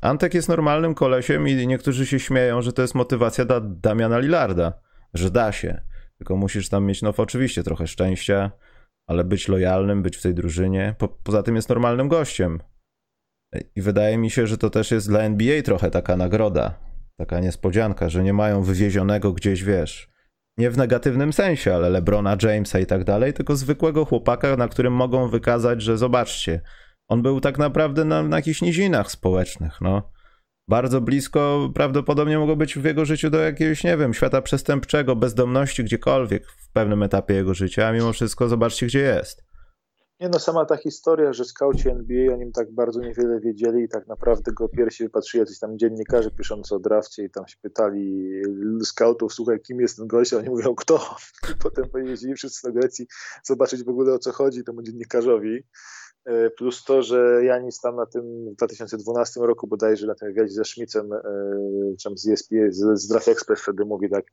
[0.00, 4.72] Antek jest normalnym kolesiem i niektórzy się śmieją, że to jest motywacja dla Damiana Lillarda,
[5.14, 5.82] że da się.
[6.18, 8.50] Tylko musisz tam mieć, no oczywiście, trochę szczęścia,
[9.06, 10.94] ale być lojalnym, być w tej drużynie.
[10.98, 12.60] Po, poza tym jest normalnym gościem.
[13.76, 16.78] I wydaje mi się, że to też jest dla NBA trochę taka nagroda,
[17.16, 20.08] taka niespodzianka, że nie mają wywiezionego gdzieś, wiesz,
[20.58, 24.92] nie w negatywnym sensie, ale LeBrona Jamesa i tak dalej, tylko zwykłego chłopaka, na którym
[24.92, 26.60] mogą wykazać, że zobaczcie,
[27.08, 30.14] on był tak naprawdę na, na jakichś nizinach społecznych, no.
[30.68, 35.84] Bardzo blisko prawdopodobnie mogło być w jego życiu do jakiegoś, nie wiem, świata przestępczego, bezdomności,
[35.84, 39.44] gdziekolwiek w pewnym etapie jego życia, a mimo wszystko zobaczcie, gdzie jest.
[40.24, 43.88] Nie no, sama ta historia, że skauci NBA o nim tak bardzo niewiele wiedzieli i
[43.88, 48.30] tak naprawdę go pierwsi wypatrzyli jacyś tam dziennikarze piszący o drafcie i tam się pytali
[48.84, 51.16] skautów, słuchaj, kim jest ten gość, a oni mówią, kto?
[51.52, 53.06] I potem pojeździli wszyscy do Grecji
[53.42, 55.62] zobaczyć w ogóle o co chodzi temu dziennikarzowi.
[56.24, 60.54] E, plus to, że Janis tam na tym w 2012 roku bodajże na tym wywiadzie
[60.54, 61.20] ze Szmicem, e,
[62.00, 64.24] czy z ESPN, z Draft Express wtedy mówi tak,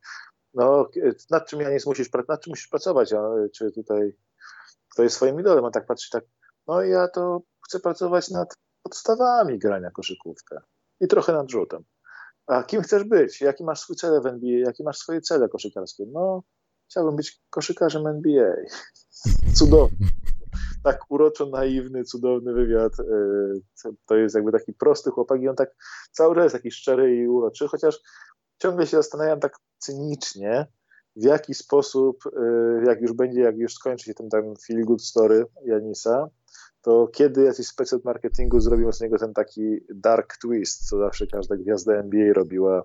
[0.53, 0.89] no
[1.31, 4.13] nad czym Janis musisz, nad czym musisz pracować, a, czy tutaj
[4.91, 6.23] kto jest swoim idolem, a tak patrzy tak,
[6.67, 10.61] no ja to chcę pracować nad podstawami grania koszykówkę
[10.99, 11.83] i trochę nad rzutem.
[12.47, 13.41] A kim chcesz być?
[13.41, 14.59] Jaki masz swój cel w NBA?
[14.59, 16.05] Jakie masz swoje cele koszykarskie?
[16.11, 16.43] No,
[16.89, 18.55] chciałbym być koszykarzem NBA.
[19.57, 20.07] Cudowny.
[20.83, 22.93] Tak uroczo naiwny, cudowny wywiad.
[22.99, 25.69] E, to jest jakby taki prosty chłopak i on tak
[26.11, 27.99] cały czas taki szczery i uroczy, chociaż
[28.61, 30.67] ciągle się zastanawiam tak cynicznie,
[31.15, 35.03] w jaki sposób, y, jak już będzie, jak już skończy się ten tam feel good
[35.03, 36.27] story Janisa,
[36.81, 41.27] to kiedy jakiś spec od marketingu zrobił z niego ten taki dark twist, co zawsze
[41.27, 42.83] każda gwiazda NBA robiła,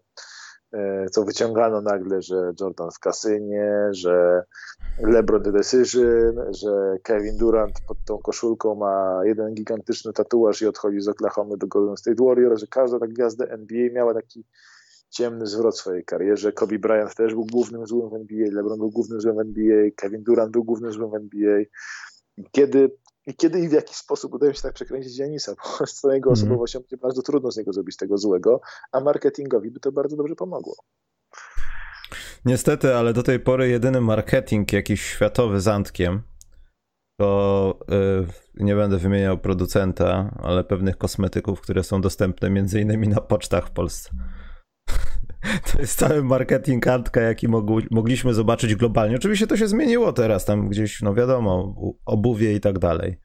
[0.74, 0.78] y,
[1.10, 4.42] co wyciągano nagle, że Jordan w kasynie, że
[4.98, 11.00] LeBron the Decision, że Kevin Durant pod tą koszulką ma jeden gigantyczny tatuaż i odchodzi
[11.00, 14.44] z Oklahoma do Golden State Warriors, że każda ta gwiazda NBA miała taki
[15.16, 16.52] ciemny zwrot w swojej karierze.
[16.52, 20.22] Kobe Bryant też był głównym złym w NBA, LeBron był głównym złym w NBA, Kevin
[20.22, 21.58] Durant był głównym złym w NBA.
[22.50, 22.90] Kiedy,
[23.26, 26.32] i kiedy i w jaki sposób udaje się tak przekręcić Janisa, bo z całego mm.
[26.32, 28.60] osobowością będzie bardzo trudno z niego zrobić tego złego,
[28.92, 30.74] a marketingowi by to bardzo dobrze pomogło.
[32.44, 36.22] Niestety, ale do tej pory jedyny marketing jakiś światowy z Antkiem
[37.20, 43.20] to yy, nie będę wymieniał producenta, ale pewnych kosmetyków, które są dostępne między innymi na
[43.20, 44.10] pocztach w Polsce.
[45.72, 47.48] To jest cały marketing Antka, jaki
[47.90, 49.16] mogliśmy zobaczyć globalnie.
[49.16, 51.74] Oczywiście to się zmieniło teraz, tam gdzieś, no wiadomo,
[52.04, 53.20] obuwie i tak dalej.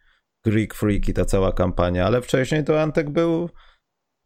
[0.46, 3.50] Greek Freak i ta cała kampania, ale wcześniej to Antek był,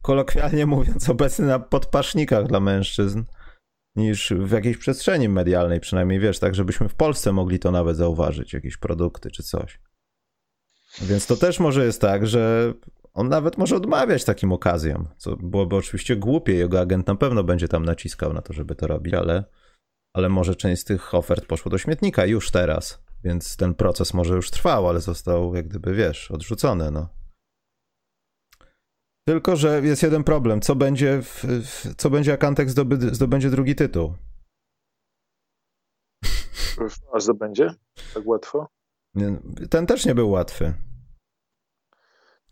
[0.02, 3.22] kolokwialnie mówiąc, obecny na podpasznikach dla mężczyzn
[3.96, 8.52] niż w jakiejś przestrzeni medialnej, przynajmniej wiesz, tak, żebyśmy w Polsce mogli to nawet zauważyć,
[8.52, 9.80] jakieś produkty czy coś.
[11.02, 12.72] Więc to też może jest tak, że
[13.16, 16.54] on nawet może odmawiać takim okazjom, co byłoby oczywiście głupie.
[16.54, 19.44] Jego agent na pewno będzie tam naciskał na to, żeby to robić, ale,
[20.14, 24.34] ale może część z tych ofert poszło do śmietnika już teraz, więc ten proces może
[24.34, 27.08] już trwał, ale został jak gdyby, wiesz, odrzucony, no.
[29.28, 30.60] Tylko, że jest jeden problem.
[30.60, 34.14] Co będzie, w, w, co będzie jak Antek zdoby, zdobędzie drugi tytuł?
[37.12, 37.74] A zdobędzie?
[38.14, 38.66] Tak łatwo?
[39.70, 40.74] Ten też nie był łatwy.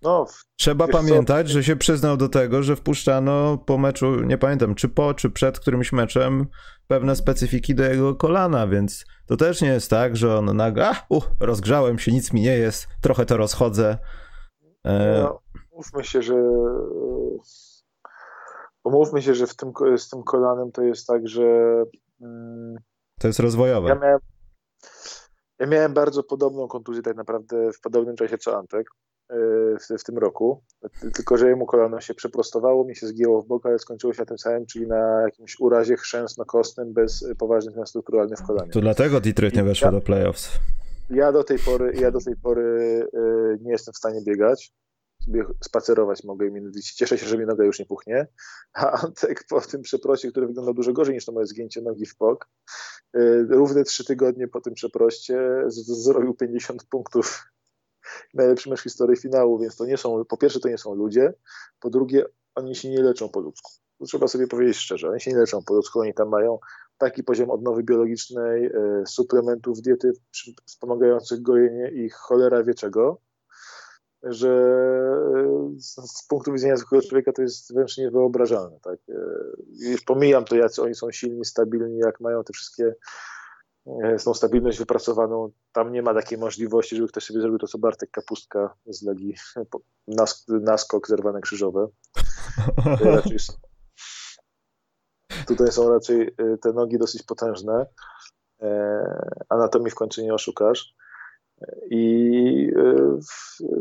[0.05, 0.27] No,
[0.57, 1.53] Trzeba pamiętać, co?
[1.53, 5.61] że się przyznał do tego, że wpuszczano po meczu, nie pamiętam, czy po, czy przed
[5.61, 6.47] którymś meczem,
[6.89, 11.07] pewne specyfiki do jego kolana, więc to też nie jest tak, że on nagle, a,
[11.09, 13.99] uh, rozgrzałem się, nic mi nie jest, trochę to rozchodzę.
[14.85, 15.23] E...
[15.23, 15.41] No,
[15.73, 16.35] mówmy się, że
[18.85, 21.45] umówmy się, że w tym, z tym kolanem to jest tak, że
[22.21, 22.75] mm,
[23.21, 23.89] to jest rozwojowe.
[23.89, 24.21] Ja miałem,
[25.59, 30.05] ja miałem bardzo podobną kontuzję tak naprawdę w podobnym czasie co Antek e, w, w,
[30.05, 30.63] tym roku,
[31.15, 34.27] tylko że jemu kolano się przeprostowało, mi się zgięło w bok, ale skończyło się na
[34.27, 38.71] tym samym, czyli na jakimś urazie chrzęsno-kostnym bez poważnych zmian strukturalnych w kolanie.
[38.71, 40.51] To dlatego Detroit nie weszło ja, do playoffs.
[41.11, 44.73] Ja do tej pory, ja do tej pory y, nie jestem w stanie biegać
[45.25, 48.27] sobie spacerować mogę i cieszę się, że mi noga już nie puchnie,
[48.75, 52.17] a Antek po tym przeproście, który wygląda dużo gorzej niż to moje zgięcie nogi w
[52.17, 52.49] bok,
[53.17, 57.45] y, równe trzy tygodnie po tym przeproście zrobił 50 punktów
[58.35, 61.33] najlepszy mecz w historii finału, więc to nie są, po pierwsze to nie są ludzie,
[61.81, 62.25] po drugie
[62.55, 63.73] oni się nie leczą po ludzku.
[63.99, 66.59] To trzeba sobie powiedzieć szczerze, oni się nie leczą po ludzku, oni tam mają
[66.99, 68.73] taki poziom odnowy biologicznej, y,
[69.07, 70.13] suplementów diety
[70.65, 73.21] wspomagających gojenie i cholera wie czego,
[74.25, 74.51] że
[75.37, 78.79] e, z, punktu widzenia zwykłego człowieka to jest wręcz niewyobrażalne.
[78.83, 78.99] Tak?
[79.09, 79.15] E,
[79.91, 82.95] już pomijam to, jak oni są silni, stabilni, jak mają te wszystkie
[83.87, 85.51] e, tą stabilność wypracowaną.
[85.73, 89.35] Tam nie ma takiej możliwości, żeby ktoś sobie zrobił to, co Bartek Kapustka z Legii,
[90.09, 91.89] nask naskok zerwane krzyżowe.
[93.01, 93.53] Raczej są,
[95.47, 97.87] tutaj są raczej te nogi dosyć potężne.
[99.49, 100.95] Anatomii w końcu nie oszukasz.
[101.91, 103.19] I e,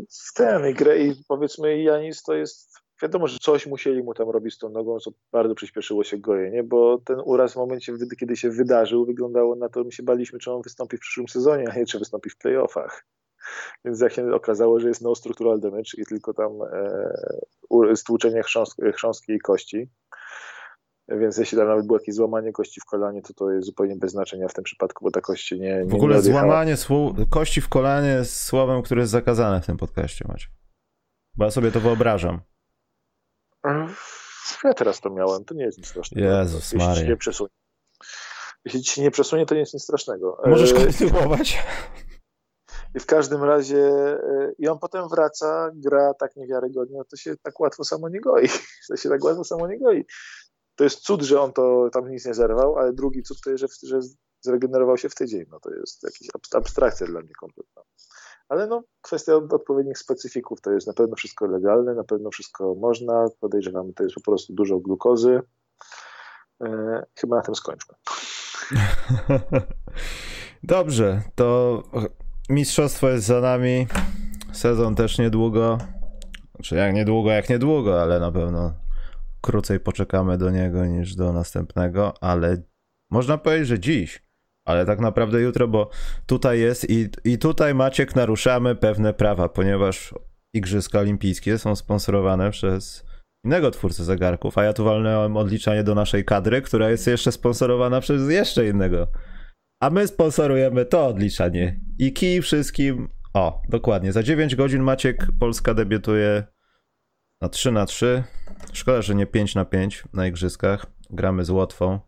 [0.08, 4.54] w ten grę i powiedzmy Janis to jest wiadomo, że coś musieli mu tam robić
[4.54, 8.50] z tą nogą, co bardzo przyspieszyło się gojenie, bo ten uraz w momencie, kiedy się
[8.50, 11.86] wydarzył, wyglądało na to, my się baliśmy, czy on wystąpi w przyszłym sezonie, a nie
[11.86, 13.06] czy wystąpi w playoffach.
[13.84, 16.52] Więc jak się okazało, że jest no structural damage i tylko tam
[17.82, 18.42] e, stłuczenie
[18.94, 19.88] chrząstki i kości,
[21.08, 24.10] więc jeśli tam nawet było jakieś złamanie kości w kolanie, to to jest zupełnie bez
[24.10, 26.76] znaczenia w tym przypadku, bo ta kość nie, nie W ogóle nie złamanie
[27.30, 30.46] kości w kolanie jest słowem, które jest zakazane w tym podcaście, macie.
[31.36, 32.40] Bo ja sobie to wyobrażam.
[34.64, 36.26] Ja teraz to miałem, to nie jest nic strasznego.
[36.26, 37.08] Jezus Jeśli Maria.
[37.08, 37.50] Nie przesunie.
[38.64, 40.42] Jeśli ci nie przesunie, to nie jest nic strasznego.
[40.46, 41.58] Możesz e, kontynuować.
[42.96, 47.60] I w każdym razie, e, i on potem wraca, gra tak niewiarygodnie, to się tak
[47.60, 48.48] łatwo samo nie goi.
[48.88, 50.04] To się tak łatwo samo nie goi
[50.76, 53.60] to jest cud, że on to tam nic nie zerwał, ale drugi cud to jest,
[53.60, 54.08] że, że
[54.40, 55.44] zregenerował się w tydzień.
[55.50, 57.82] No to jest jakaś abstrakcja dla mnie kompletna.
[58.48, 63.26] Ale no, kwestia odpowiednich specyfików to jest na pewno wszystko legalne, na pewno wszystko można.
[63.40, 65.40] Podejrzewam, to jest po prostu dużo glukozy.
[66.64, 67.94] E, chyba na tym skończmy.
[70.62, 71.82] Dobrze, to
[72.48, 73.86] mistrzostwo jest za nami.
[74.52, 75.78] Sezon też niedługo.
[76.54, 78.74] Znaczy jak niedługo, jak niedługo, ale na pewno
[79.40, 82.62] krócej poczekamy do niego niż do następnego, ale
[83.10, 84.22] można powiedzieć, że dziś,
[84.64, 85.90] ale tak naprawdę jutro, bo
[86.26, 90.14] tutaj jest i, i tutaj Maciek naruszamy pewne prawa, ponieważ
[90.54, 93.04] Igrzyska Olimpijskie są sponsorowane przez
[93.44, 98.00] innego twórcę zegarków, a ja tu walnąłem odliczanie do naszej kadry, która jest jeszcze sponsorowana
[98.00, 99.08] przez jeszcze innego.
[99.82, 101.80] A my sponsorujemy to odliczanie.
[101.98, 103.08] I kij wszystkim.
[103.34, 104.12] O, dokładnie.
[104.12, 106.44] Za 9 godzin Maciek Polska debiutuje
[107.40, 108.24] na 3 na 3
[108.72, 110.86] Szkoda, że nie 5 na 5 na igrzyskach.
[111.10, 112.00] Gramy z Łotwą.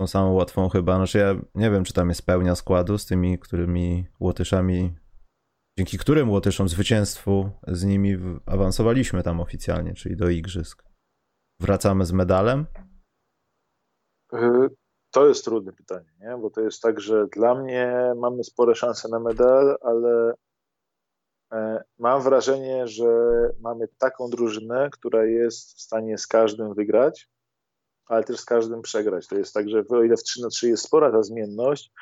[0.00, 0.96] Tą samą Łotwą chyba.
[0.96, 4.94] Znaczy ja nie wiem, czy tam jest pełnia składu z tymi, którymi Łotyszami,
[5.78, 8.16] dzięki którym Łotyszom zwycięstwu z nimi
[8.46, 10.84] awansowaliśmy tam oficjalnie, czyli do igrzysk.
[11.60, 12.66] Wracamy z medalem?
[14.34, 14.68] Y,
[15.10, 16.38] to jest trudne pytanie, nie?
[16.40, 20.34] bo to jest tak, że dla mnie mamy spore szanse na medal, ale
[21.52, 23.06] E, mam wrażenie, że
[23.60, 27.28] mamy taką drużynę, która jest w stanie z każdym wygrać,
[28.06, 29.26] ale też z każdym przegrać.
[29.26, 31.92] To jest tak, że o ile w 3 na 3 jest spora ta zmienność,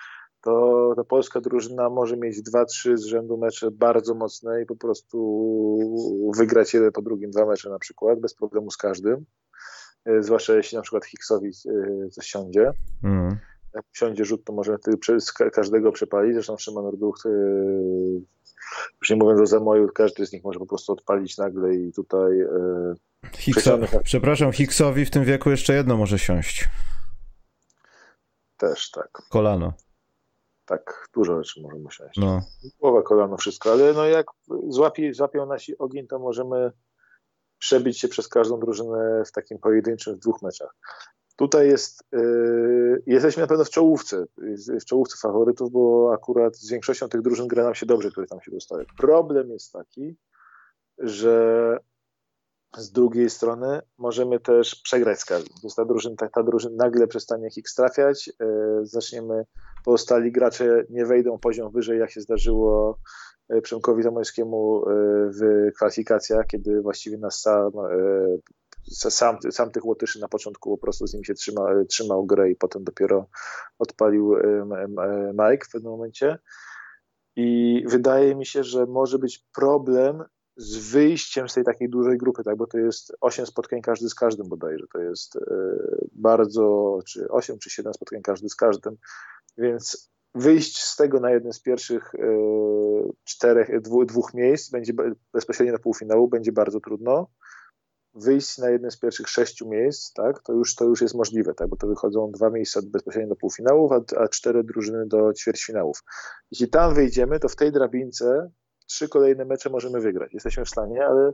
[0.40, 6.32] to ta polska drużyna może mieć 2-3 z rzędu mecze bardzo mocne i po prostu
[6.36, 9.24] wygrać jeden po drugim dwa mecze na przykład, bez problemu z każdym.
[10.04, 12.72] E, zwłaszcza jeśli na przykład Hicksowi e, coś siądzie.
[13.04, 13.38] Mm.
[13.74, 14.98] Jak siądzie rzut, to może wtedy
[15.52, 16.34] każdego przepalić.
[16.34, 17.22] Zresztą Szymon Orduch
[19.00, 22.32] już nie mówiąc o Zamoju, każdy z nich może po prostu odpalić nagle i tutaj...
[23.32, 26.68] Hickso, przepraszam, Hicksowi w tym wieku jeszcze jedno może siąść.
[28.56, 29.10] Też, tak.
[29.30, 29.72] Kolano.
[30.64, 32.16] Tak, dużo rzeczy możemy siąść.
[32.16, 32.40] No.
[32.80, 34.26] Głowa, kolano, wszystko, ale no jak
[34.68, 36.72] złapie, złapią nasi ogień, to możemy
[37.58, 40.74] przebić się przez każdą drużynę w takim pojedynczym, w dwóch meczach.
[41.36, 44.24] Tutaj jest, yy, jesteśmy na pewno w czołówce,
[44.80, 48.40] w czołówce faworytów, bo akurat z większością tych drużyn gra nam się dobrze, które tam
[48.40, 48.86] się dostały.
[48.96, 50.16] Problem jest taki,
[50.98, 51.78] że
[52.76, 55.54] z drugiej strony możemy też przegrać z każdym.
[55.64, 59.44] Jest ta drużyna, ta, ta drużyna nagle przestanie ich trafiać, yy, zaczniemy,
[59.84, 62.98] pozostali gracze nie wejdą poziom wyżej, jak się zdarzyło
[63.62, 64.84] Przemkowi Zamojskiemu
[65.40, 67.72] w kwalifikacjach, kiedy właściwie nas sam
[68.90, 72.56] sam, sam tych Łotyszy na początku po prostu z nim się trzyma, trzymał grę i
[72.56, 73.26] potem dopiero
[73.78, 74.36] odpalił
[75.32, 76.38] Mike w pewnym momencie.
[77.36, 80.24] I wydaje mi się, że może być problem
[80.56, 84.14] z wyjściem z tej takiej dużej grupy, tak, bo to jest 8 spotkań każdy z
[84.14, 85.40] każdym bodajże, to jest e,
[86.12, 88.96] bardzo, czy 8 czy 7 spotkań każdy z każdym,
[89.58, 92.18] więc wyjść z tego na jednym z pierwszych e,
[93.24, 94.92] czterech, dwóch, dwóch miejsc będzie
[95.32, 97.26] bezpośrednio na półfinału będzie bardzo trudno
[98.14, 101.68] wyjść na jednym z pierwszych sześciu miejsc, tak, to już, to już jest możliwe, tak,
[101.68, 106.04] bo to wychodzą dwa miejsca bezpośrednio do półfinałów, a, a cztery drużyny do ćwierćfinałów.
[106.50, 108.50] Jeśli tam wyjdziemy, to w tej drabince
[108.86, 110.34] trzy kolejne mecze możemy wygrać.
[110.34, 111.32] Jesteśmy w stanie, ale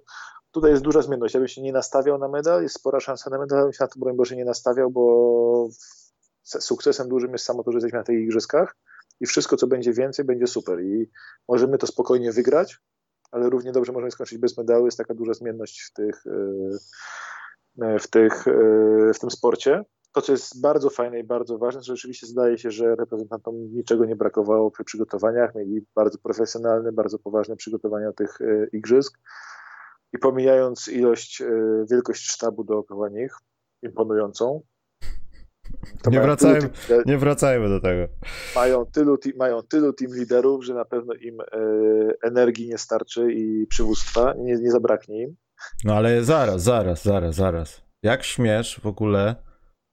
[0.51, 1.35] tutaj jest duża zmienność.
[1.35, 3.85] Ja bym się nie nastawiał na medal, jest spora szansa na medal, ale bym się
[3.85, 5.69] na to, broń Boże, nie nastawiał, bo
[6.43, 8.77] sukcesem dużym jest samo to, że jesteśmy na tych igrzyskach
[9.21, 11.11] i wszystko, co będzie więcej, będzie super i
[11.49, 12.79] możemy to spokojnie wygrać,
[13.31, 14.85] ale równie dobrze możemy skończyć bez medalu.
[14.85, 18.53] Jest taka duża zmienność w, tych, e, e, w, tych, e,
[19.15, 19.85] w tym sporcie.
[20.13, 24.05] To, co jest bardzo fajne i bardzo ważne, że rzeczywiście zdaje się, że reprezentantom niczego
[24.05, 25.55] nie brakowało przy przygotowaniach.
[25.55, 28.39] Mieli bardzo profesjonalne, bardzo poważne przygotowania tych
[28.73, 29.19] igrzysk.
[30.13, 31.43] I pomijając ilość,
[31.91, 33.37] wielkość sztabu dookoła nich,
[33.83, 34.63] imponującą,
[36.07, 36.71] nie wracajmy,
[37.07, 38.13] nie wracajmy do tego.
[38.55, 41.45] Mają tylu, mają tylu team liderów, że na pewno im e,
[42.23, 45.37] energii nie starczy i przywództwa, nie, nie zabraknie im.
[45.85, 47.83] No ale zaraz, zaraz, zaraz, zaraz.
[48.03, 49.37] Jak śmiesz w ogóle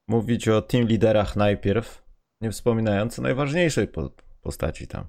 [0.07, 2.03] mówić o team liderach najpierw,
[2.41, 4.09] nie wspominając o najważniejszej po,
[4.41, 5.05] postaci tam?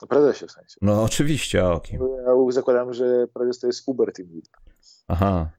[0.00, 0.76] O prezesie w sensie.
[0.82, 2.00] No oczywiście, a o kim?
[2.00, 4.52] Ja zakładam, że prezes to jest Uber Team Leader.
[5.08, 5.50] Aha,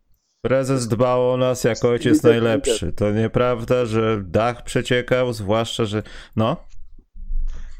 [0.41, 2.93] Prezes dbał o nas jako ojciec najlepszy.
[2.93, 6.03] To nieprawda, że dach przeciekał, zwłaszcza, że.
[6.35, 6.55] No.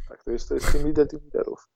[0.10, 1.68] Tak, to jest, to jest team team liderów.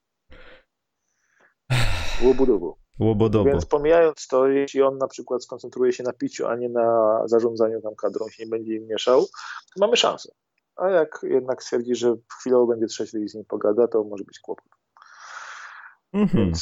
[2.22, 2.76] Łobudobu.
[2.98, 3.50] Łobodobo.
[3.50, 7.80] Więc pomijając to, jeśli on na przykład skoncentruje się na piciu, a nie na zarządzaniu
[7.82, 9.26] tam kadrą, się nie będzie im mieszał,
[9.74, 10.32] to mamy szansę.
[10.76, 14.38] A jak jednak stwierdzi, że chwilowo będzie trzeźwy i z nim pogada, to może być
[14.38, 14.75] kłopot.
[16.16, 16.52] Mhm.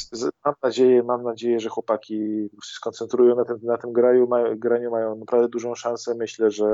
[0.45, 2.15] Mam nadzieję, mam nadzieję, że chłopaki
[2.63, 6.15] się skoncentrują na tym, na tym graniu, mają, graniu, mają naprawdę dużą szansę.
[6.15, 6.65] Myślę, że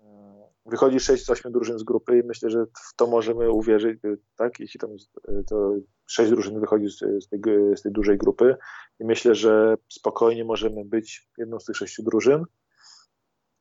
[0.00, 0.34] mm,
[0.66, 4.00] wychodzi 6 z 8 drużyn z grupy i myślę, że w to możemy uwierzyć,
[4.36, 4.60] tak?
[4.60, 4.90] Jeśli tam
[5.46, 5.74] to
[6.06, 7.40] 6 drużyn wychodzi z, z, tej,
[7.76, 8.56] z tej dużej grupy
[9.00, 12.44] i myślę, że spokojnie możemy być jedną z tych sześciu drużyn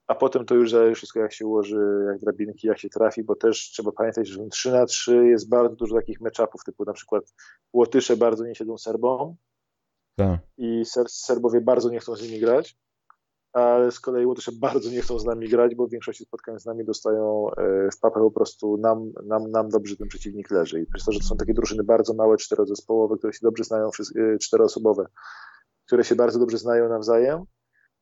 [0.07, 3.35] a potem to już zależy wszystko, jak się ułoży, jak drabinki, jak się trafi, bo
[3.35, 7.33] też trzeba pamiętać, że 3 na 3 jest bardzo dużo takich meczapów, typu na przykład
[7.73, 9.35] Łotysze bardzo nie siedzą Serbom
[10.15, 10.39] tak.
[10.57, 12.77] i Ser Serbowie bardzo nie chcą z nimi grać,
[13.53, 16.65] ale z kolei Łotysze bardzo nie chcą z nami grać, bo w większości spotkań z
[16.65, 20.81] nami dostają e, w papę po prostu nam, nam, nam dobrze ten przeciwnik leży.
[20.81, 23.89] I przez to, że to są takie drużyny bardzo małe, czterozespołowe, które się dobrze znają,
[24.15, 25.05] e, czteroosobowe,
[25.85, 27.43] które się bardzo dobrze znają nawzajem,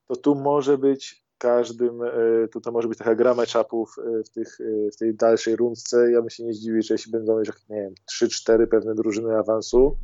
[0.08, 4.61] to tu może być każdym, e, to może być taka gra meczapów e, w, tych,
[4.61, 6.11] e, w tej dalszej rundce.
[6.11, 9.97] Ja bym się nie zdziwił, że jeśli będą już, nie wiem, 3-4 pewne drużyny awansu,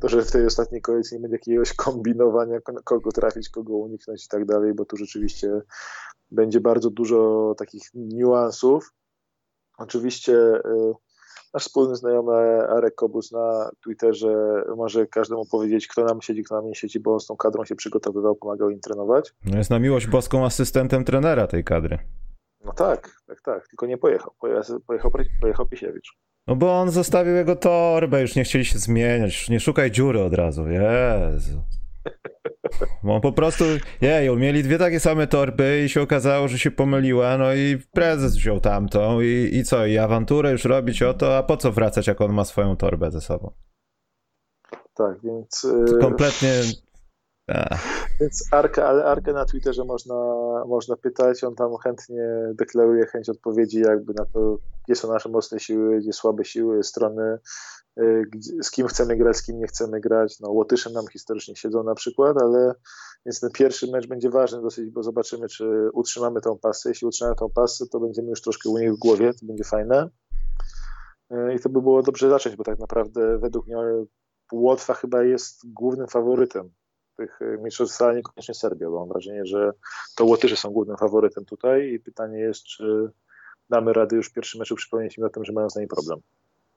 [0.00, 4.28] to że w tej ostatniej kolejce nie będzie jakiegoś kombinowania, kogo trafić, kogo uniknąć i
[4.28, 5.60] tak dalej, bo tu rzeczywiście
[6.30, 8.92] będzie bardzo dużo takich niuansów.
[9.78, 10.62] Oczywiście
[11.54, 16.66] Nasz wspólny znajomy Arek Kobus na Twitterze może każdemu powiedzieć, kto nam siedzi, kto nam
[16.66, 19.34] nie siedzi, bo on z tą kadrą się przygotowywał, pomagał im trenować.
[19.44, 21.98] No jest na miłość boską asystentem trenera tej kadry.
[22.64, 24.32] No tak, tak, tak, tylko nie pojechał.
[24.40, 26.16] Pojechał, pojechał, pojechał Pisiewicz.
[26.46, 29.48] No bo on zostawił jego torbę, już nie chcieli się zmieniać.
[29.48, 30.68] Nie szukaj dziury od razu.
[30.68, 31.62] Jezu.
[33.02, 33.64] Bo po prostu,
[34.00, 38.36] jej, mieli dwie takie same torby i się okazało, że się pomyliła, no i prezes
[38.36, 42.06] wziął tamtą i, i co, i awanturę już robić o to, a po co wracać,
[42.06, 43.52] jak on ma swoją torbę ze sobą?
[44.94, 45.66] Tak, więc...
[45.86, 46.52] To kompletnie...
[48.20, 50.14] Więc Arkę, ale Arkę na Twitterze można,
[50.66, 55.60] można pytać, on tam chętnie deklaruje chęć odpowiedzi jakby na to, gdzie są nasze mocne
[55.60, 57.38] siły, gdzie słabe siły, strony,
[58.62, 60.40] z kim chcemy grać, z kim nie chcemy grać.
[60.40, 62.74] No, Łotysze nam historycznie siedzą na przykład, ale
[63.26, 66.88] więc ten pierwszy mecz będzie ważny dosyć, bo zobaczymy, czy utrzymamy tą pasę.
[66.88, 70.08] Jeśli utrzymamy tą pasę, to będziemy już troszkę u nich w głowie, to będzie fajne.
[71.32, 73.76] Y, I to by było dobrze zacząć, bo tak naprawdę według mnie
[74.52, 76.70] Łotwa chyba jest głównym faworytem
[77.16, 79.72] tych mistrzostw, ale niekoniecznie Serbia, bo mam wrażenie, że
[80.16, 83.10] to Łotysze są głównym faworytem tutaj i pytanie jest, czy
[83.70, 86.20] damy radę już w pierwszym meczu przypomnieć im o tym, że mają z nami problem.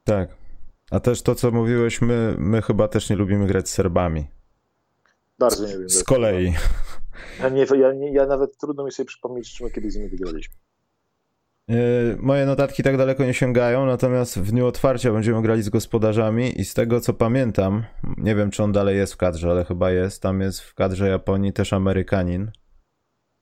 [0.04, 0.47] Tak.
[0.92, 4.28] A też to, co mówiłeś, my, my chyba też nie lubimy grać z Serbami.
[5.40, 5.90] Bardzo nie lubimy.
[5.90, 6.54] Z kolei.
[7.40, 10.10] Ja, nie, ja, nie, ja nawet trudno mi sobie przypomnieć, czy my kiedyś z nimi
[10.10, 10.56] wygraliśmy.
[11.68, 16.62] Yy, moje notatki tak daleko nie sięgają, natomiast w dniu otwarcia będziemy grali z gospodarzami
[16.62, 17.84] i z tego co pamiętam,
[18.18, 21.10] nie wiem czy on dalej jest w kadrze, ale chyba jest, tam jest w kadrze
[21.10, 22.52] Japonii też Amerykanin.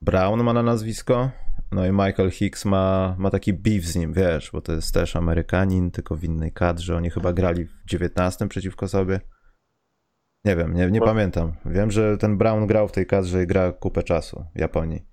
[0.00, 1.30] Brown ma na nazwisko,
[1.72, 5.16] no i Michael Hicks ma, ma taki beef z nim, wiesz, bo to jest też
[5.16, 6.96] Amerykanin, tylko w innej kadrze.
[6.96, 9.20] Oni chyba grali w 19 przeciwko sobie.
[10.44, 11.06] Nie wiem, nie, nie no.
[11.06, 11.52] pamiętam.
[11.64, 15.06] Wiem, że ten Brown grał w tej kadrze i gra kupę czasu w Japonii.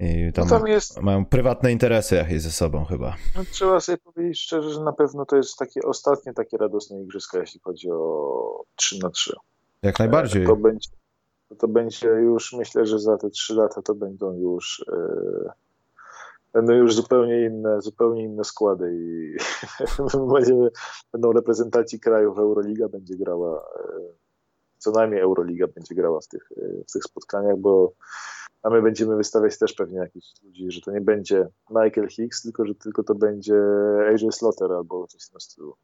[0.00, 1.00] I tam, no tam jest...
[1.00, 3.16] mają prywatne interesy jakieś ze sobą chyba.
[3.36, 7.38] No, trzeba sobie powiedzieć szczerze, że na pewno to jest takie ostatnie takie radosne igrzyska,
[7.38, 9.32] jeśli chodzi o 3 na 3
[9.82, 10.46] Jak najbardziej.
[10.46, 10.90] To będzie,
[11.58, 15.50] to będzie już, myślę, że za te 3 lata to będą już yy,
[16.52, 19.36] będą już zupełnie inne, zupełnie inne składy i
[20.34, 20.70] będziemy,
[21.12, 23.64] będą reprezentacji krajów Euroliga będzie grała,
[23.98, 24.14] yy,
[24.78, 27.92] co najmniej Euroliga będzie grała w tych, yy, w tych spotkaniach, bo
[28.62, 32.66] a my będziemy wystawiać też pewnie jakichś ludzi, że to nie będzie Michael Hicks, tylko
[32.66, 33.62] że tylko to będzie
[34.08, 35.76] AJ Slaughter albo coś w tym stylu.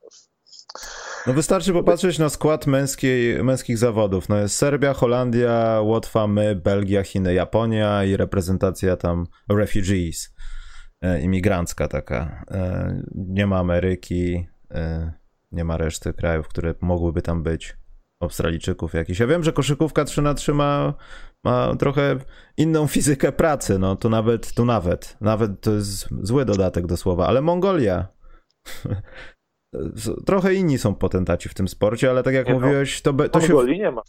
[1.26, 4.28] No wystarczy popatrzeć na skład męskiej, męskich zawodów.
[4.28, 10.34] No jest Serbia, Holandia, Łotwa, my, Belgia, Chiny, Japonia i reprezentacja tam refugees,
[11.02, 12.44] e, imigrancka taka.
[12.50, 15.12] E, nie ma Ameryki, e,
[15.52, 17.76] nie ma reszty krajów, które mogłyby tam być.
[18.20, 19.20] Australijczyków jakichś.
[19.20, 20.94] Ja wiem, że koszykówka 3 na 3 ma,
[21.44, 22.16] ma trochę
[22.56, 27.26] inną fizykę pracy, no tu nawet, tu nawet, nawet to jest zły dodatek do słowa,
[27.26, 28.08] ale Mongolia
[30.26, 32.60] trochę inni są potentaci w tym sporcie, ale tak jak nie no.
[32.60, 33.48] mówiłeś, to, to się...
[33.48, 34.02] Mongolii nie ma.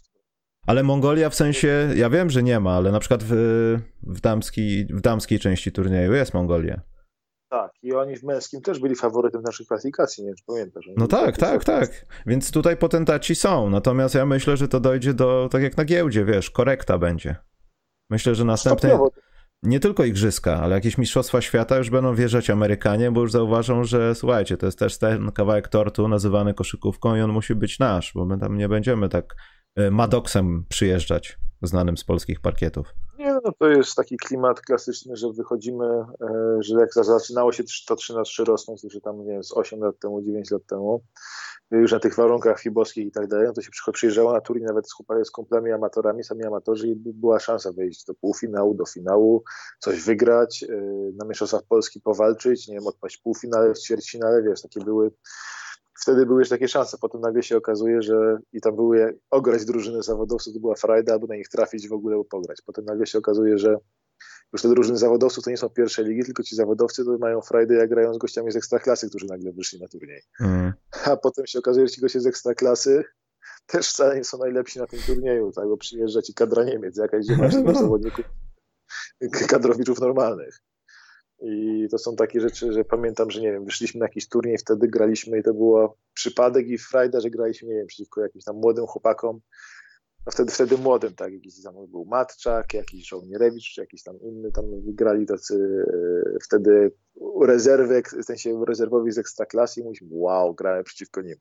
[0.66, 3.32] Ale Mongolia w sensie, ja wiem, że nie ma, ale na przykład w,
[4.02, 6.80] w, damskiej, w damskiej części turnieju jest Mongolia.
[7.50, 10.84] Tak, i oni w męskim też byli faworytem naszej klasyfikacji, nie wiem, czy pamiętasz.
[10.96, 12.06] No tak, tak, tak.
[12.26, 16.24] Więc tutaj potentaci są, natomiast ja myślę, że to dojdzie do, tak jak na giełdzie,
[16.24, 17.36] wiesz, korekta będzie.
[18.10, 18.98] Myślę, że następne,
[19.62, 24.14] nie tylko igrzyska, ale jakieś mistrzostwa świata już będą wjeżdżać Amerykanie, bo już zauważą, że
[24.14, 28.24] słuchajcie, to jest też ten kawałek tortu nazywany koszykówką i on musi być nasz, bo
[28.24, 29.36] my tam nie będziemy tak
[29.76, 32.94] e, Madoksem przyjeżdżać, znanym z polskich parkietów.
[33.18, 36.06] Nie, no to jest taki klimat klasyczny, że wychodzimy, e,
[36.60, 39.80] że jak zaczynało się to 3 na 3 rosnąć, że tam nie wiem, z 8
[39.80, 41.02] lat temu, 9 lat temu,
[41.70, 44.88] już na tych warunkach fibowskich i tak dalej, no to się przyjeżdżało na turniej nawet
[44.88, 44.94] z,
[45.24, 49.44] z kumplami amatorami, sami amatorzy i była szansa wejść do półfinału, do finału,
[49.78, 50.76] coś wygrać, e,
[51.16, 55.10] na Mistrzostwach Polski powalczyć, nie wiem, odpaść półfinale, w ćwierćfinale, wiesz, takie były
[56.00, 56.96] wtedy były już takie szanse.
[57.00, 61.26] Potem nagle się okazuje, że i tam były ograć drużyny zawodowców, to była frajda, albo
[61.26, 62.62] na nich trafić w ogóle pograć.
[62.66, 63.76] Potem nagle się okazuje, że
[64.52, 67.74] już te drużyny zawodowców to nie są pierwsze ligi, tylko ci zawodowcy to mają frajdę,
[67.74, 70.22] jak grają z gościami z ekstraklasy, którzy nagle wyszli na turniej.
[70.40, 70.72] Mm.
[71.04, 73.04] A potem się okazuje, że ci goście z ekstraklasy
[73.66, 75.68] też wcale nie są najlepsi na tym turnieju, tak?
[75.68, 77.26] bo przyjeżdża ci kadra Niemiec, jakaś
[77.64, 77.74] no.
[77.80, 78.24] zawodników,
[79.48, 80.60] kadrowiczów normalnych.
[81.40, 84.88] I to są takie rzeczy, że pamiętam, że nie wiem, wyszliśmy na jakiś turniej, wtedy
[84.88, 88.86] graliśmy i to było przypadek i frajda, że graliśmy, nie wiem, przeciwko jakimś tam młodym
[88.86, 89.40] chłopakom,
[90.28, 94.52] no wtedy, wtedy młodym, tak, jakiś tam był Matczak, jakiś Żołnierewicz, czy jakiś tam inny
[94.52, 95.84] tam grali tacy
[96.34, 96.92] e, wtedy
[97.42, 101.36] rezerwy, w sensie rezerwowi z Ekstraklasy i mówiliśmy, wow, grałem przeciwko nim.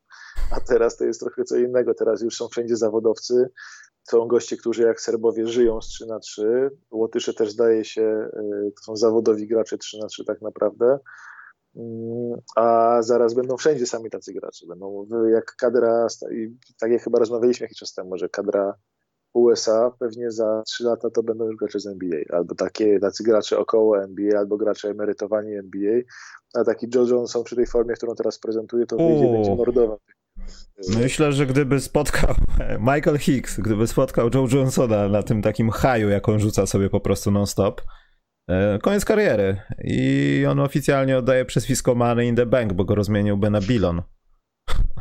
[0.52, 3.50] A teraz to jest trochę co innego, teraz już są wszędzie zawodowcy,
[4.10, 8.30] są goście, którzy jak Serbowie żyją z 3 na 3 Łotysze też zdaje się,
[8.76, 11.00] to są zawodowi gracze 3 na 3 tak naprawdę,
[11.76, 14.66] mm, a zaraz będą wszędzie sami tacy gracze.
[14.68, 16.08] Będą jak kadra,
[16.80, 18.74] tak jak chyba rozmawialiśmy jakiś czas temu, że kadra
[19.34, 23.60] USA pewnie za 3 lata to będą już gracze z NBA, albo takie, tacy gracze
[23.60, 26.02] około NBA, albo gracze emerytowani NBA,
[26.54, 26.64] a.
[26.64, 30.00] Taki Joe Johnson przy tej formie, którą teraz prezentuje, to wyjdzie, będzie mordował
[30.96, 32.36] Myślę, że gdyby spotkał
[32.94, 37.00] Michael Hicks, gdyby spotkał Joe Johnsona na tym takim haju, jak on rzuca sobie po
[37.00, 37.82] prostu non-stop,
[38.50, 39.58] e, koniec kariery.
[39.84, 44.02] I on oficjalnie oddaje przezwisko Money in the Bank, bo go rozmieniłby na Bilon.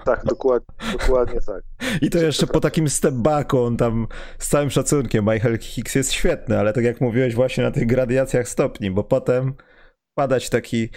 [0.05, 1.63] Tak, dokładnie, dokładnie tak.
[2.03, 4.07] I to jeszcze po takim step backu, on tam
[4.39, 8.49] z całym szacunkiem, Michael Hicks jest świetny, ale tak jak mówiłeś właśnie na tych gradiacjach
[8.49, 9.55] stopni, bo potem
[10.15, 10.89] padać taki...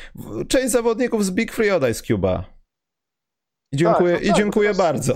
[0.48, 2.59] Część zawodników z Big Free od Ice Cuba
[3.72, 5.14] i dziękuję, tak, no i tak, dziękuję teraz, bardzo.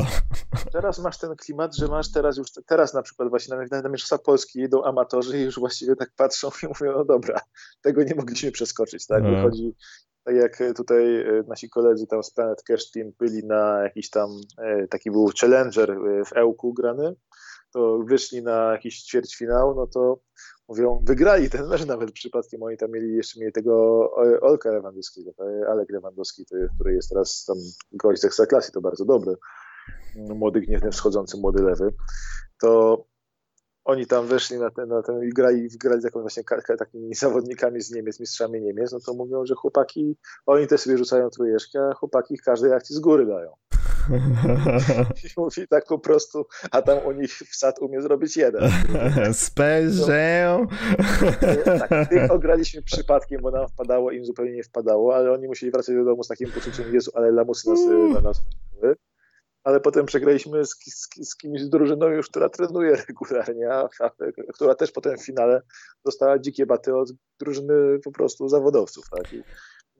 [0.71, 4.17] Teraz masz ten klimat, że masz teraz już, teraz na przykład właśnie na, na Mistrzostwa
[4.17, 7.41] Polski idą amatorzy i już właściwie tak patrzą i mówią, no dobra,
[7.81, 9.19] tego nie mogliśmy przeskoczyć, tak?
[9.19, 9.35] Mhm.
[9.35, 9.75] Wychodzi,
[10.23, 14.29] tak jak tutaj e, nasi koledzy tam z Planet Cash Team byli na jakiś tam,
[14.57, 17.15] e, taki był challenger e, w Ełku grany,
[17.73, 20.19] to wyszli na jakiś ćwierćfinał, no to
[20.67, 24.09] mówią, wygrali ten mecz nawet przypadkiem, oni tam mieli, jeszcze mieli tego
[24.41, 25.31] Olka Lewandowskiego,
[25.69, 26.45] Alek Lewandowski,
[26.75, 27.57] który jest teraz tam
[27.91, 29.35] gość z Ekstraklasy, to bardzo dobry,
[30.15, 31.93] młody, gniewny, wschodzący, młody lewy,
[32.61, 33.05] to
[33.85, 36.43] oni tam weszli na ten, na ten i grali, grali taką właśnie
[36.77, 41.29] takimi zawodnikami z Niemiec, mistrzami Niemiec, no to mówią, że chłopaki, oni też sobie rzucają
[41.29, 43.53] trójeczkę, a chłopaki każdej akcji z góry dają.
[45.23, 48.71] I mówi tak po prostu, a tam u nich wsad umie zrobić jeden.
[51.65, 55.71] No, tak, tych ograliśmy przypadkiem, bo nam wpadało, im zupełnie nie wpadało, ale oni musieli
[55.71, 57.79] wracać do domu z takim poczuciem, Jezu, ale lamusy nas,
[58.13, 58.41] na nas
[59.63, 64.09] ale potem przegraliśmy z, z, z kimś z drużyną już, która trenuje regularnie, a, a,
[64.53, 65.61] która też potem w finale
[66.05, 69.09] dostała dzikie baty od drużyny po prostu zawodowców.
[69.09, 69.33] Tak?
[69.33, 69.43] I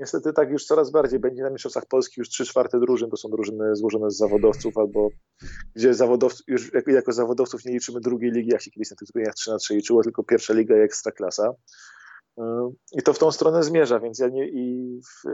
[0.03, 3.29] niestety tak już coraz bardziej będzie na Mistrzostwach Polski już trzy czwarte drużyn to są
[3.29, 5.09] drużyny złożone z zawodowców, albo
[5.75, 9.35] gdzie zawodowców, już jako, zawodowców nie liczymy drugiej ligi, jak się kiedyś na tych turniejach
[9.35, 11.53] 3 na 3 liczyło, tylko pierwsza liga i ekstraklasa.
[12.91, 15.29] I to w tą stronę zmierza, więc ja nie i, w,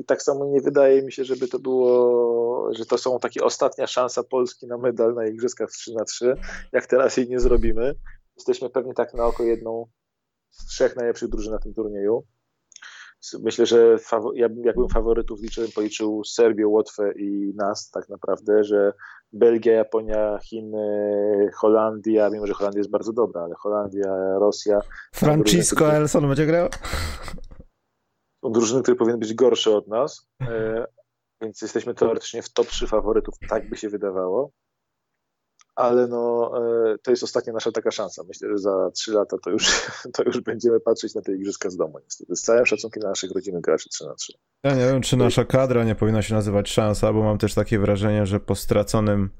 [0.00, 3.86] i tak samo nie wydaje mi się, żeby to było, że to są takie ostatnia
[3.86, 6.34] szansa Polski na medal na Igrzyskach w 3 na 3
[6.72, 7.94] jak teraz jej nie zrobimy.
[8.36, 9.86] Jesteśmy pewnie tak na oko jedną
[10.50, 12.24] z trzech najlepszych drużyn na tym turnieju.
[13.42, 13.96] Myślę, że
[14.34, 18.92] ja jakbym faworytów liczył, policzył Serbię, Łotwę i nas tak naprawdę, że
[19.32, 24.80] Belgia, Japonia, Chiny, Holandia, mimo że Holandia jest bardzo dobra, ale Holandia, Rosja.
[25.14, 26.68] Francisco Elson będzie grał?
[28.42, 30.86] Drużyny, które powinny być gorsze od nas, e,
[31.42, 34.50] więc jesteśmy teoretycznie w top 3 faworytów, tak by się wydawało
[35.74, 36.52] ale no,
[36.92, 38.22] e, to jest ostatnia nasza taka szansa.
[38.28, 41.76] Myślę, że za trzy lata to już, to już będziemy patrzeć na te igrzyska z
[41.76, 42.36] domu niestety.
[42.36, 44.32] Z całym szacunkiem na naszych rodzimych graczy 3 na 3.
[44.64, 47.78] Ja nie wiem, czy nasza kadra nie powinna się nazywać szansa, bo mam też takie
[47.78, 49.30] wrażenie, że po straconym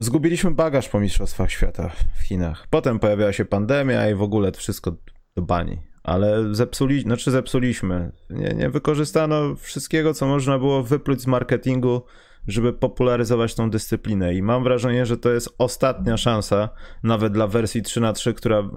[0.00, 2.66] zgubiliśmy bagaż po Mistrzostwach Świata w Chinach.
[2.70, 4.92] Potem pojawiła się pandemia i w ogóle to wszystko
[5.36, 5.78] do bani.
[6.02, 8.12] Ale zepsuli, znaczy zepsuliśmy.
[8.30, 12.02] Nie, nie wykorzystano wszystkiego, co można było wypluć z marketingu
[12.48, 14.34] żeby popularyzować tą dyscyplinę.
[14.34, 16.68] I mam wrażenie, że to jest ostatnia szansa,
[17.02, 18.70] nawet dla wersji 3 na 3 która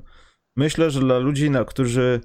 [0.58, 2.22] myślę, że dla ludzi, na którzy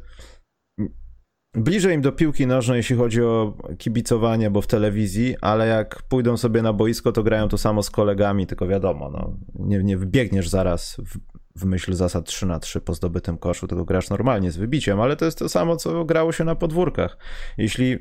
[1.55, 6.37] bliżej im do piłki nożnej, jeśli chodzi o kibicowanie, bo w telewizji, ale jak pójdą
[6.37, 10.49] sobie na boisko, to grają to samo z kolegami, tylko wiadomo, no, nie, nie wybiegniesz
[10.49, 11.19] zaraz w,
[11.61, 15.17] w myśl zasad 3 na 3 po zdobytym koszu, tylko grasz normalnie z wybiciem, ale
[15.17, 17.19] to jest to samo, co grało się na podwórkach.
[17.59, 17.99] Jeśli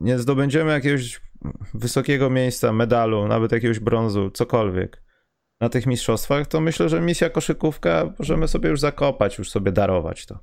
[0.00, 1.20] nie zdobędziemy jakiegoś
[1.74, 5.02] wysokiego miejsca, medalu, nawet jakiegoś brązu, cokolwiek
[5.60, 10.26] na tych mistrzostwach, to myślę, że misja koszykówka możemy sobie już zakopać, już sobie darować
[10.26, 10.38] to.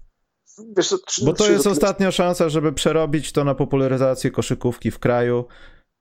[0.77, 5.45] Wiesz, to Bo to jest ostatnia szansa, żeby przerobić to na popularyzację koszykówki w kraju.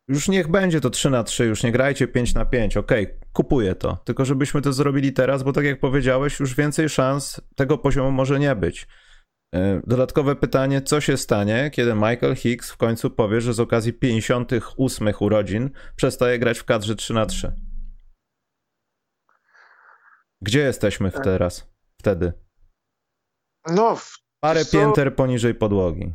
[0.08, 2.76] Już niech będzie to 3 na 3, już nie grajcie 5 na 5.
[2.76, 3.98] Okej, okay, kupuję to.
[4.04, 8.38] Tylko żebyśmy to zrobili teraz, bo tak jak powiedziałeś, już więcej szans tego poziomu może
[8.40, 8.86] nie być.
[9.54, 13.92] E, dodatkowe pytanie, co się stanie, kiedy Michael Hicks w końcu powie, że z okazji
[13.92, 17.52] 58 urodzin przestaje grać w kadrze 3 na 3
[20.42, 21.24] Gdzie jesteśmy tak.
[21.24, 21.70] teraz,
[22.00, 22.32] wtedy?
[23.66, 23.96] No,
[24.40, 26.12] Parę pięter poniżej podłogi.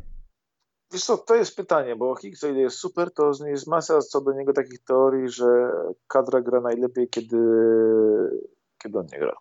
[0.94, 4.22] Wiesz co, to jest pytanie, bo Higgs, o ile jest super, to jest masa co
[4.22, 5.72] do niego takich teorii, że
[6.08, 7.38] kadra gra najlepiej, kiedy,
[8.78, 9.34] kiedy on nie gra.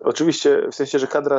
[0.00, 1.38] Oczywiście, w sensie, że kadra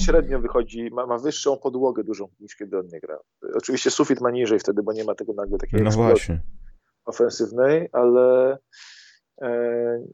[0.00, 3.18] średnio wychodzi, ma, ma, wyższą podłogę dużą niż kiedy on nie gra.
[3.54, 6.42] Oczywiście sufit ma niżej wtedy, bo nie ma tego nagle takiej no właśnie.
[7.04, 8.58] ofensywnej, ale
[9.42, 9.48] e,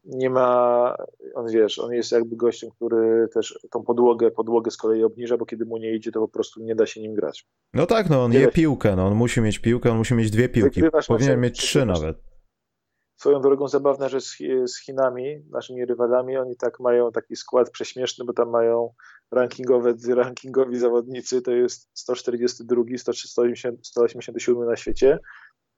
[0.05, 0.97] nie ma,
[1.35, 5.47] on wiesz, on jest jakby gościem, który też tą podłogę, podłogę z kolei obniża, bo
[5.47, 7.47] kiedy mu nie idzie, to po prostu nie da się nim grać.
[7.75, 10.31] No tak, no on nie je piłkę, no on musi mieć piłkę, on musi mieć
[10.31, 12.34] dwie piłki, powinien mieć trzy nawet.
[13.25, 14.21] Swoją drogą zabawne, że
[14.67, 18.95] z, Chinami, naszymi rywalami, oni tak mają taki skład prześmieszny, bo tam mają
[19.31, 25.19] rankingowe, rankingowi zawodnicy, to jest 142, 180, 187 na świecie,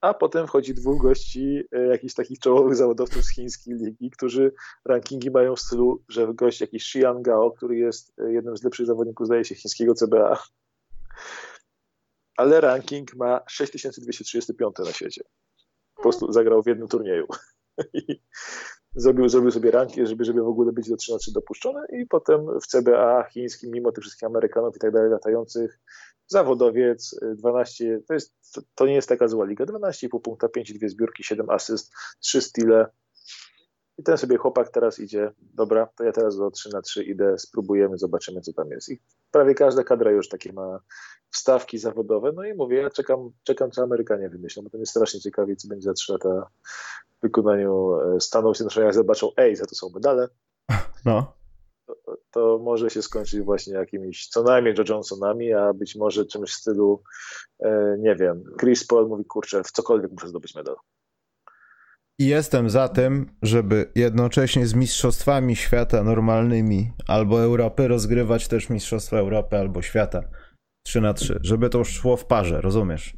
[0.00, 4.52] a potem wchodzi dwóch gości, e, jakichś takich czołowych zawodowców z chińskiej ligi, którzy
[4.84, 8.86] rankingi mają w stylu, że gość jakiś Xian Gao, który jest e, jednym z lepszych
[8.86, 10.38] zawodników, zdaje się, chińskiego CBA,
[12.36, 15.22] ale ranking ma 6235 na świecie
[15.96, 17.26] po prostu zagrał w jednym turnieju.
[17.94, 18.20] I
[18.94, 22.06] zrobił, zrobił sobie ranki, żeby, żeby w ogóle być do 3 na 3 dopuszczony i
[22.06, 25.80] potem w CBA chińskim, mimo tych wszystkich Amerykanów i tak dalej latających,
[26.26, 31.24] zawodowiec 12, to, jest, to, to nie jest taka zła liga, 12,5 punkta, 5,2 zbiórki,
[31.24, 32.86] 7 asyst, 3 stile.
[33.98, 37.38] I ten sobie chłopak teraz idzie, dobra, to ja teraz do 3 na 3 idę,
[37.38, 38.88] spróbujemy, zobaczymy, co tam jest.
[38.88, 38.98] I
[39.30, 40.80] prawie każda kadra już takie ma
[41.30, 42.32] wstawki zawodowe.
[42.32, 45.68] No i mówię, ja czekam, czekam co Amerykanie wymyślą, bo to mnie strasznie ciekawi, co
[45.68, 46.50] będzie za 3 lata
[47.18, 48.86] w wykonaniu e, Stanów Zjednoczonych.
[48.86, 50.28] Jak zobaczą, ej, za to są medale,
[51.04, 51.36] no.
[51.86, 56.50] To, to, może się skończyć właśnie jakimiś co najmniej Joe Johnsonami, a być może czymś
[56.50, 57.02] w stylu,
[57.58, 60.76] e, nie wiem, Chris Paul mówi, kurczę, w cokolwiek muszę zdobyć medal.
[62.18, 69.18] I jestem za tym, żeby jednocześnie z mistrzostwami świata normalnymi albo Europy rozgrywać też mistrzostwa
[69.18, 70.20] Europy albo świata
[70.86, 73.16] 3 na 3, żeby to szło w parze, rozumiesz?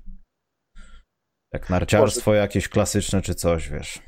[1.53, 4.03] Jak narciarstwo jakieś klasyczne czy coś, wiesz.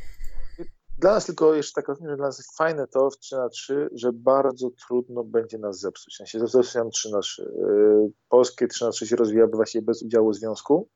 [0.99, 3.89] Dla nas tylko jeszcze tak że dla nas jest fajne to w 3 na 3,
[3.93, 6.15] że bardzo trudno będzie nas zepsuć.
[6.15, 7.43] W sensie zepsuć nam 3 na 3.
[7.43, 10.89] Yy, polskie 3 na 3 się rozwija właściwie bez udziału związku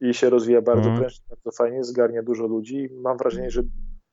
[0.00, 0.98] i się rozwija bardzo mm.
[0.98, 2.88] prężnie, bardzo fajnie, zgarnia dużo ludzi.
[2.92, 3.62] Mam wrażenie, że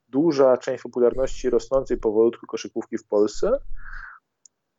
[0.09, 3.59] duża część popularności rosnącej powolutku koszykówki w Polsce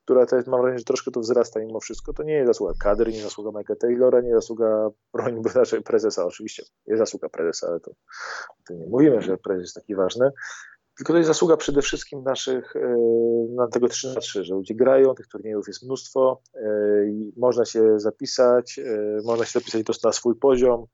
[0.06, 2.12] która jest, mam wrażenie, że troszkę to wzrasta mimo wszystko.
[2.12, 6.62] To nie jest zasługa kadry, nie zasługa Mike'a Taylora, nie zasługa broń znaczy prezesa, oczywiście.
[6.86, 7.90] Jest zasługa prezesa, ale to,
[8.66, 10.30] to nie mówimy, że prezes jest taki ważny.
[10.96, 14.74] Tylko to jest zasługa przede wszystkim naszych, yy, na tego 3 na 3, że ludzie
[14.74, 20.12] grają, tych turniejów jest mnóstwo, yy, można się zapisać, yy, można się zapisać po na
[20.12, 20.86] swój poziom,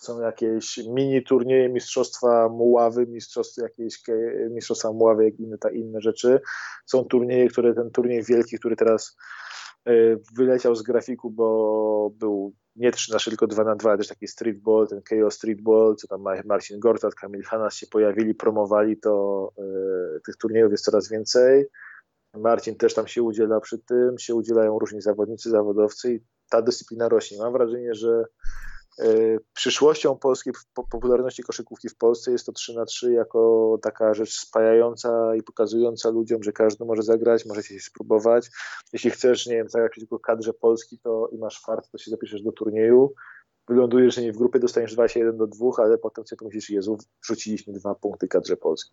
[0.00, 4.02] są jakieś mini turnieje, mistrzostwa muławy, mistrzostwa jakieś
[4.50, 6.40] mistrzostwa muławy, jak inne, ta, inne rzeczy.
[6.86, 9.16] Są turnieje, które ten turniej wielki, który teraz
[9.88, 14.08] y, wyleciał z grafiku, bo był nie 3 na 3, tylko 2 na 2, też
[14.08, 19.48] taki streetball, ten KO streetball, co tam Marcin Gortat, Kamil Hanas się pojawili, promowali to,
[20.16, 21.66] y, tych turniejów jest coraz więcej.
[22.34, 26.20] Marcin też tam się udziela przy tym, się udzielają różni zawodnicy, zawodowcy i
[26.50, 27.38] ta dyscyplina rośnie.
[27.38, 28.24] Mam wrażenie, że
[28.71, 28.71] E,
[29.54, 35.36] przyszłością polskiej popularności koszykówki w Polsce jest to 3 na 3 jako taka rzecz spajająca
[35.36, 38.50] i pokazująca ludziom, że każdy może zagrać, może się spróbować.
[38.92, 42.42] Jeśli chcesz, nie wiem, zagrać tylko kadrze Polski to i masz fart, to się zapiszesz
[42.42, 43.14] do turnieju.
[43.68, 47.94] Wylądujesz nie w grupie, dostaniesz 21 do 2, ale potem sobie pomyślisz, Jezu, wrzuciliśmy dwa
[47.94, 48.92] punkty kadrze Polski.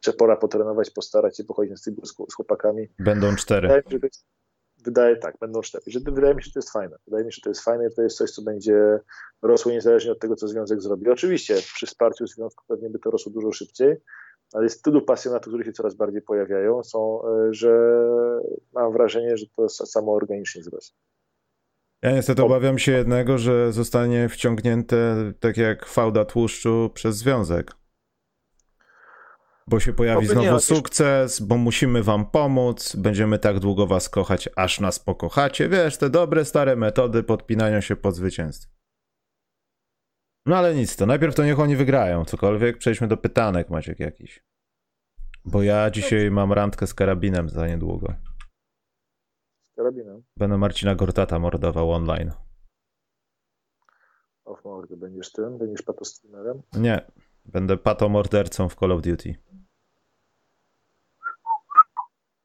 [0.00, 1.76] Czy pora potrenować, postarać się pochodzić na
[2.26, 2.88] z chłopakami.
[2.98, 3.82] Będą cztery
[4.84, 5.84] wydaje tak, będą cztery.
[6.04, 6.96] Wydaje mi się, że to jest fajne.
[7.06, 8.98] Wydaje mi się, że to jest fajne i to jest coś, co będzie
[9.42, 11.10] rosło niezależnie od tego, co związek zrobi.
[11.10, 13.96] Oczywiście przy wsparciu związku pewnie by to rosło dużo szybciej,
[14.52, 18.00] ale jest tylu pasjonatów, które się coraz bardziej pojawiają, są, e, że
[18.72, 20.96] mam wrażenie, że to samo organicznie wzrośnie.
[22.02, 27.72] Ja niestety obawiam się jednego, że zostanie wciągnięte tak jak fałda tłuszczu przez związek.
[29.68, 34.48] Bo się pojawi znowu nie, sukces, bo musimy wam pomóc, będziemy tak długo was kochać,
[34.56, 35.68] aż nas pokochacie.
[35.68, 38.72] Wiesz, te dobre, stare metody podpinania się pod zwycięstwo.
[40.46, 42.78] No ale nic, to najpierw to niech oni wygrają, cokolwiek.
[42.78, 44.44] Przejdźmy do pytanek, Maciek, jakiś.
[45.44, 48.14] Bo ja dzisiaj mam randkę z karabinem za niedługo.
[49.72, 50.22] Z karabinem?
[50.36, 52.32] Będę Marcina Gortata mordował online.
[54.44, 55.58] Och mordy, będziesz tym?
[55.58, 56.62] Będziesz patostreamerem?
[56.72, 57.10] Nie,
[57.44, 59.34] będę patomordercą w Call of Duty.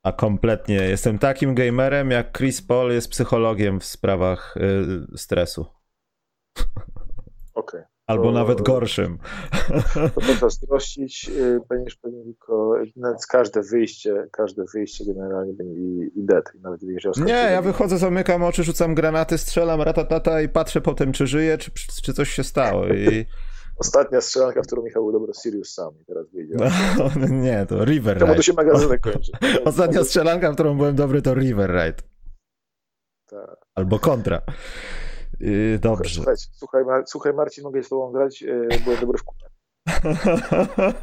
[0.04, 0.76] A kompletnie.
[0.76, 5.66] Jestem takim gamerem, jak Chris Paul jest psychologiem w sprawach y, stresu.
[7.54, 7.82] Okej.
[7.82, 7.84] Okay.
[8.08, 9.18] Albo to, nawet gorszym.
[9.94, 12.76] To po co zazdrościć, y, będziesz pewnie tylko,
[13.30, 16.52] każde wyjście, każde wyjście generalnie i, i dead.
[16.56, 16.82] I nawet
[17.18, 21.72] nie, ja wychodzę, zamykam oczy, rzucam granaty, strzelam ratatata i patrzę potem, czy żyje, czy,
[22.04, 22.88] czy coś się stało.
[22.88, 23.26] I
[23.84, 26.56] Ostatnia strzelanka, w którą Michał udobrał Sirius sam i teraz wyjdzie.
[26.58, 26.68] No,
[27.46, 28.26] nie, to River Ride.
[28.26, 29.32] Czemu tu się magazynek kończy?
[29.66, 32.04] Ostatnia strzelanka, w którą byłem dobry, to River Ride.
[33.30, 33.58] Tak.
[33.76, 34.42] Albo kontra.
[35.40, 36.16] Yy, dobrze.
[36.16, 39.46] Słuchaj, słuchaj, Mar słuchaj, Marcin, mogę z tobą grać, yy, byłem dobry w kupę.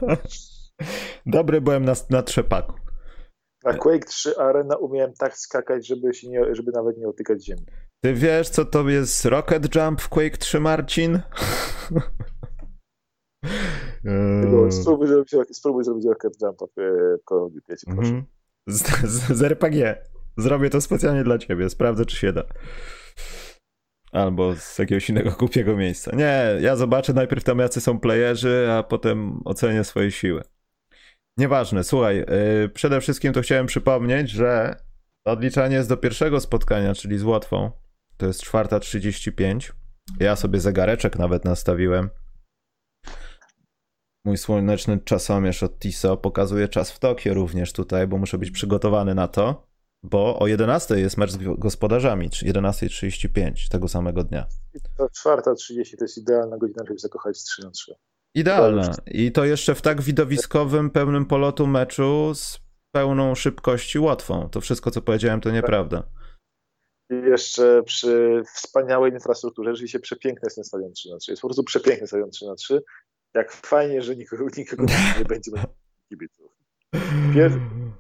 [1.27, 2.75] dobry byłem na, na trzepaku.
[3.65, 7.67] Na Quake 3 Arena umiałem tak skakać, żeby, się nie, żeby nawet nie otykać ziemi.
[8.05, 11.21] Ty wiesz, co to jest Rocket Jump w Quake 3, Marcin?
[14.05, 14.73] Eee.
[14.73, 16.63] Spróbuj zrobić, spróbuj zrobić Rocket Jump w
[17.33, 18.11] of Duty, proszę.
[18.11, 18.25] Mm.
[18.67, 20.05] Z, z, z RPG.
[20.37, 21.71] Zrobię to specjalnie dla ciebie.
[21.71, 22.43] Sprawdzę, czy się da.
[24.13, 26.17] Albo z jakiegoś innego głupiego miejsca.
[26.17, 30.43] Nie, ja zobaczę najpierw tam, jacy są playerzy, a potem ocenię swoje siły.
[31.37, 34.77] Nieważne, słuchaj, yy, przede wszystkim to chciałem przypomnieć, że
[35.25, 37.71] odliczanie jest do pierwszego spotkania, czyli z Łotwą.
[38.17, 39.73] To jest 4.35.
[40.21, 42.11] Ja sobie zegareczek nawet nastawiłem.
[44.25, 49.15] Mój słoneczny czasomierz od TISO pokazuje czas w Tokio również tutaj, bo muszę być przygotowany
[49.15, 49.67] na to,
[50.03, 54.47] bo o 11 jest mecz z gospodarzami, czy 11.35 tego samego dnia.
[54.97, 57.95] To 4.30 to jest idealna godzina, żeby zakochać 3 na 3.
[58.35, 58.95] Idealna.
[59.07, 62.61] I to jeszcze w tak widowiskowym, pełnym polotu meczu z
[62.93, 64.49] pełną szybkości łatwą.
[64.49, 66.03] To wszystko, co powiedziałem, to nieprawda.
[67.11, 71.49] I jeszcze przy wspaniałej infrastrukturze, rzeczywiście przepiękny jest ten stadion 3 na 3 Jest po
[71.49, 72.83] prostu przepiękny stadion 3 na 3
[73.35, 74.85] Jak fajnie, że nikogo, nikogo
[75.19, 75.51] nie będzie
[76.09, 76.53] kibiców.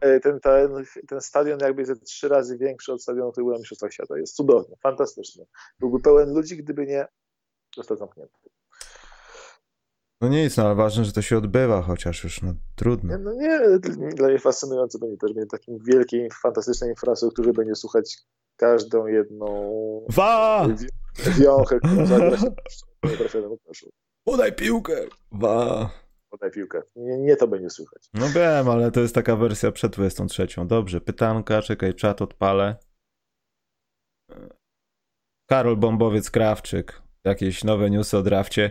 [0.01, 3.59] E, ten, ten, ten stadion jakby jest trzy razy większy od stadionu, który był na
[3.59, 4.19] Mistrzostwach Świata.
[4.19, 5.45] Jest cudowny, fantastyczny.
[5.79, 7.07] Byłby pełen ludzi, gdyby nie
[7.77, 8.51] został zamknięty.
[10.21, 13.19] No nic, no ale ważne, że to się odbywa, chociaż już no trudno.
[13.19, 13.61] No nie,
[14.15, 18.19] dla mnie fascynujące będzie też będzie takim wielkiej, fantastycznej infrastrukturze będzie słuchać
[18.57, 19.71] każdą jedną
[20.09, 20.69] Wa!
[21.39, 22.37] wiochę, którą zagra
[24.25, 25.07] Podaj piłkę!
[25.33, 25.91] Wa!
[26.31, 26.83] Podaj piłkę.
[26.97, 28.09] Nie, nie to będzie słychać.
[28.15, 30.47] No wiem, ale to jest taka wersja przed 23.
[30.67, 32.77] Dobrze, pytanka, czekaj, czat odpalę.
[35.47, 36.85] Karol Bombowiec-Krawczyk.
[37.25, 38.71] Jakieś nowe newsy o drafcie.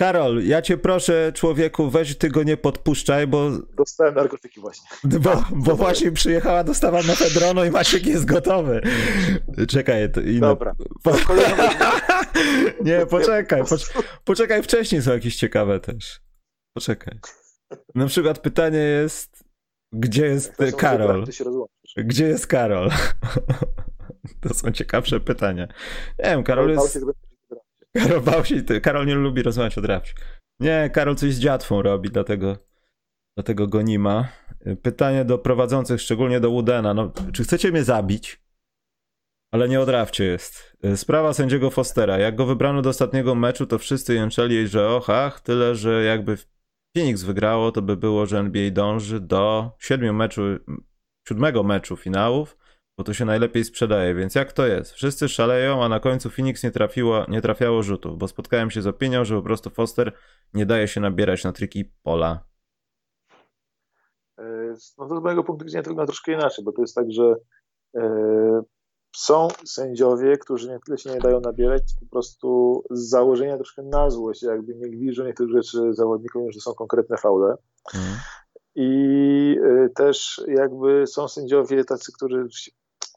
[0.00, 3.50] Karol, ja cię proszę, człowieku, weź ty go nie podpuszczaj, bo...
[3.76, 4.88] Dostałem narkotyki właśnie.
[5.04, 8.80] Bo, bo właśnie przyjechała dostawa mefedronu i Maciek jest gotowy.
[9.68, 10.12] Czekaj.
[10.12, 10.20] To.
[10.40, 10.74] Dobra.
[11.02, 11.12] Po...
[12.84, 13.62] nie, poczekaj.
[14.24, 16.20] Poczekaj, wcześniej są jakieś ciekawe też.
[16.74, 17.18] Poczekaj.
[17.94, 19.44] Na przykład pytanie jest,
[19.92, 21.24] gdzie jest Karol?
[21.96, 22.90] Gdzie jest Karol?
[24.40, 25.68] To są ciekawsze pytania.
[26.18, 26.98] Nie wiem, Karol jest...
[27.96, 30.14] Karol bał się, Karol nie lubi rozmawiać o drafcie.
[30.60, 32.56] Nie, Karol coś z dziatwą robi, dlatego,
[33.36, 34.28] dlatego go nie ma.
[34.82, 36.94] Pytanie do prowadzących, szczególnie do Woodena.
[36.94, 38.40] No, czy chcecie mnie zabić?
[39.52, 40.76] Ale nie o drafcie jest.
[40.96, 42.18] Sprawa sędziego Fostera.
[42.18, 46.36] Jak go wybrano do ostatniego meczu, to wszyscy jęczeli, że och, ach, tyle, że jakby
[46.96, 50.42] Phoenix wygrało, to by było, że NBA dąży do siedmiu meczu,
[51.28, 52.56] siódmego meczu finałów,
[53.00, 54.92] bo to się najlepiej sprzedaje, więc jak to jest?
[54.92, 58.86] Wszyscy szaleją, a na końcu Phoenix nie, trafiło, nie trafiało rzutów, bo spotkałem się z
[58.86, 60.12] opinią, że po prostu Foster
[60.54, 62.44] nie daje się nabierać na triki pola.
[64.38, 67.12] E, no to z mojego punktu widzenia to wygląda troszkę inaczej, bo to jest tak,
[67.12, 67.34] że
[67.96, 68.62] e,
[69.16, 74.10] są sędziowie, którzy nie tyle się nie dają nabierać, po prostu z założenia troszkę na
[74.10, 77.56] złość, jakby nie gwiżdżą niektórych rzeczy zawodnikom, że są konkretne faule.
[77.94, 78.16] Mhm.
[78.74, 82.48] I e, też jakby są sędziowie tacy, którzy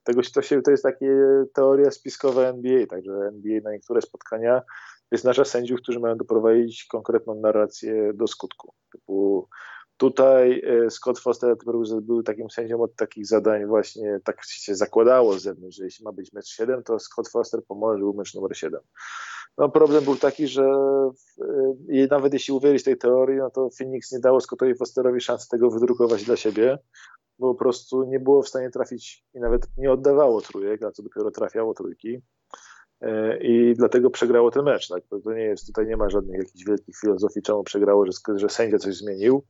[0.04, 1.16] tego to, się, to jest takie
[1.54, 4.62] teoria spiskowa NBA, także NBA na niektóre spotkania
[5.12, 8.74] wyznacza sędziów, którzy mają doprowadzić konkretną narrację do skutku.
[8.92, 9.48] Typu
[9.98, 11.56] tutaj e, Scott Foster
[12.02, 16.12] był takim sędzią od takich zadań właśnie, tak się zakładało z zewnątrz, że jeśli ma
[16.12, 18.80] być mecz 7, to Scott Foster pomoże, był mecz numer 7.
[19.58, 20.64] No problem był taki, że
[21.90, 25.70] e, nawet jeśli uwierzyć tej teorii, no to Phoenix nie dało Scottowi Fosterowi szansy tego
[25.70, 26.78] wydrukować dla siebie,
[27.40, 31.04] bo po prostu nie było w stanie trafić i nawet nie oddawało trójek, a co
[31.04, 32.22] dopiero trafiało trójki.
[33.02, 34.88] E, I dlatego przegrało ten mecz.
[34.88, 35.04] Tak?
[35.08, 38.78] To, nie jest, tutaj nie ma żadnych jakichś wielkich filozofii, czemu przegrało, że, że sędzia
[38.78, 39.44] coś zmienił.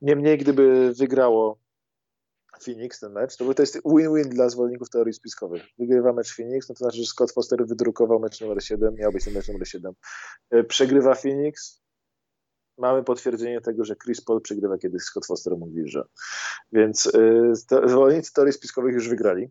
[0.00, 1.58] Niemniej, gdyby wygrało
[2.64, 5.62] Phoenix ten mecz, to, to jest win-win dla zwolenników teorii spiskowych.
[5.78, 9.24] Wygrywa mecz Phoenix, no to znaczy, że Scott Foster wydrukował mecz numer 7, miał być
[9.24, 9.92] ten mecz numer 7.
[10.50, 11.83] E, przegrywa Phoenix,
[12.78, 16.04] mamy potwierdzenie tego, że Chris Paul przegrywa, kiedy Scott Foster mówi, że.
[16.72, 19.50] Więc yy, zwolennicy teorii spiskowych już wygrali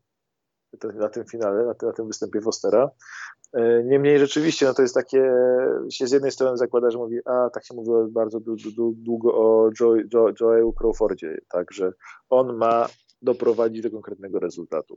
[0.93, 2.89] na tym finale, na na tym występie Fostera.
[3.53, 5.33] E, niemniej rzeczywiście no to jest takie,
[5.89, 8.39] się z jednej strony zakłada, że mówi, a tak się mówiło bardzo
[8.95, 11.91] długo o Joe, Joe, Joe'u Crawfordzie, tak, że
[12.29, 12.89] on ma
[13.21, 14.95] doprowadzić do konkretnego rezultatu.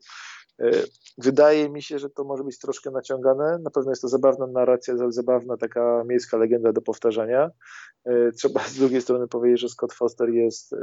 [0.60, 0.70] E,
[1.18, 3.58] wydaje mi się, że to może być troszkę naciągane.
[3.58, 7.50] Na pewno jest to zabawna narracja, zabawna taka miejska legenda do powtarzania.
[8.04, 10.78] E, trzeba z drugiej strony powiedzieć, że Scott Foster jest, e,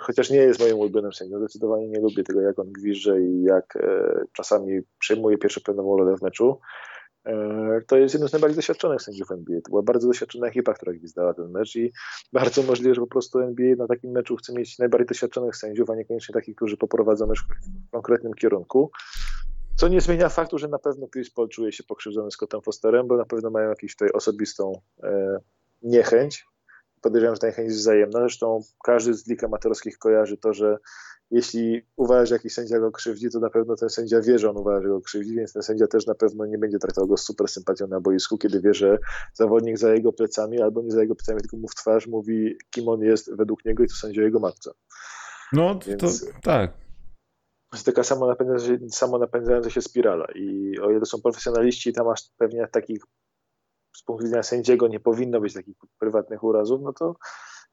[0.00, 3.78] chociaż nie jest moim ulubionym sędzią, zdecydowanie nie lubię tego, jak on gwizdże i jak
[4.32, 6.58] czasami przejmuje pierwszoplanową rolę w meczu.
[7.26, 9.60] E, to jest jeden z najbardziej doświadczonych sędziów NBA.
[9.60, 11.92] To była bardzo doświadczona ekipa, która gwizdała ten mecz i
[12.32, 15.94] bardzo możliwe, że po prostu NBA na takim meczu chce mieć najbardziej doświadczonych sędziów, a
[15.94, 18.90] niekoniecznie takich, którzy poprowadzą mecz w konkretnym kierunku.
[19.76, 23.16] Co nie zmienia faktu, że na pewno Chris Paul czuje się pokrzywdzony Scottem Fosterem, bo
[23.16, 25.38] na pewno mają jakąś tutaj osobistą e,
[25.82, 26.46] niechęć.
[27.00, 28.20] Podejrzewam, że ta niechęć jest wzajemna.
[28.20, 30.78] Zresztą każdy z lig amatorskich kojarzy to, że
[31.34, 34.56] jeśli uważa, że jakiś sędzia go krzywdzi, to na pewno ten sędzia wie, że on
[34.56, 37.24] uważa, że go krzywdzi, więc ten sędzia też na pewno nie będzie traktował go z
[37.24, 38.98] super sympatią na boisku, kiedy wie, że
[39.32, 42.88] zawodnik za jego plecami, albo nie za jego plecami, tylko mu w twarz mówi, kim
[42.88, 44.70] on jest według niego i to sędzia jego matce.
[45.52, 46.00] No, więc...
[46.20, 46.72] to tak.
[47.70, 48.02] To jest taka
[48.90, 53.04] samo napędzająca się spirala i o ile są profesjonaliści, tam masz pewnie takich
[53.96, 57.16] z punktu widzenia sędziego nie powinno być takich prywatnych urazów, no to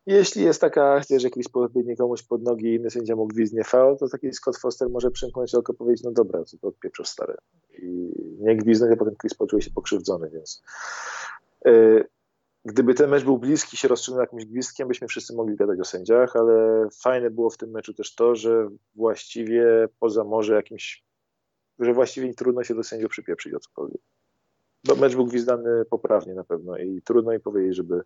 [0.06, 3.64] jeśli jest taka akcja, że Chris podbiegnie komuś pod nogi i inny sędzia mógł gwizdnie
[3.64, 7.36] faul, to taki Scott Foster może przymknąć oko powiedzieć, no dobra, co to odpieprzasz stary.
[7.82, 10.64] I nie gwizdnąć, a potem Chris poczuje się pokrzywdzony, więc
[11.66, 12.06] yy,
[12.66, 16.36] gdyby ten mecz był bliski, się rozstrzygnął jakimś gwizdkiem, byśmy wszyscy mogli gadać o sędziach,
[16.36, 21.04] ale fajne było w tym meczu też to, że właściwie poza może jakimś,
[21.80, 24.02] że właściwie trudno się do sędziów przypieprzyć o cokolwiek.
[24.88, 28.02] Bo mecz był gwizdany poprawnie na pewno i trudno mi powiedzieć, żeby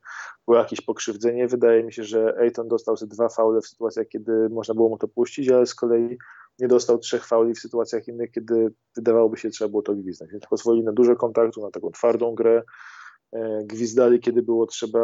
[0.47, 1.47] było jakieś pokrzywdzenie.
[1.47, 4.97] Wydaje mi się, że Ejton dostał ze dwa faule w sytuacjach, kiedy można było mu
[4.97, 6.17] to puścić, ale z kolei
[6.59, 10.32] nie dostał trzech fauli w sytuacjach innych, kiedy wydawałoby się, trzeba było to gwizdać.
[10.32, 12.63] Więc pozwoli na dużo kontaktu, na taką twardą grę,
[13.36, 15.01] E, gwizdali, kiedy było trzeba,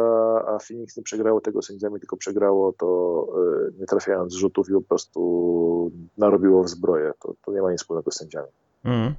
[0.48, 3.26] a Phoenix nie przegrało tego sędziami, tylko przegrało to
[3.68, 7.12] e, nie trafiając rzutów i po prostu narobiło w zbroję.
[7.20, 8.48] To, to nie ma nic wspólnego z sędziami.
[8.84, 9.14] Mm.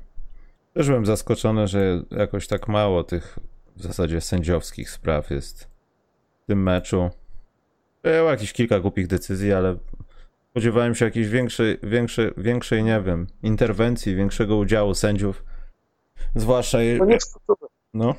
[0.74, 3.39] Też byłem zaskoczony, że jakoś tak mało tych
[3.76, 5.67] w zasadzie sędziowskich spraw jest
[6.43, 7.09] w tym meczu.
[8.03, 9.78] Było jakieś kilka głupich decyzji, ale
[10.51, 15.43] spodziewałem się jakiejś większej, większej, większej, nie wiem, interwencji, większego udziału sędziów.
[16.36, 16.78] Zwłaszcza.
[16.97, 17.17] No nie
[17.93, 18.15] No.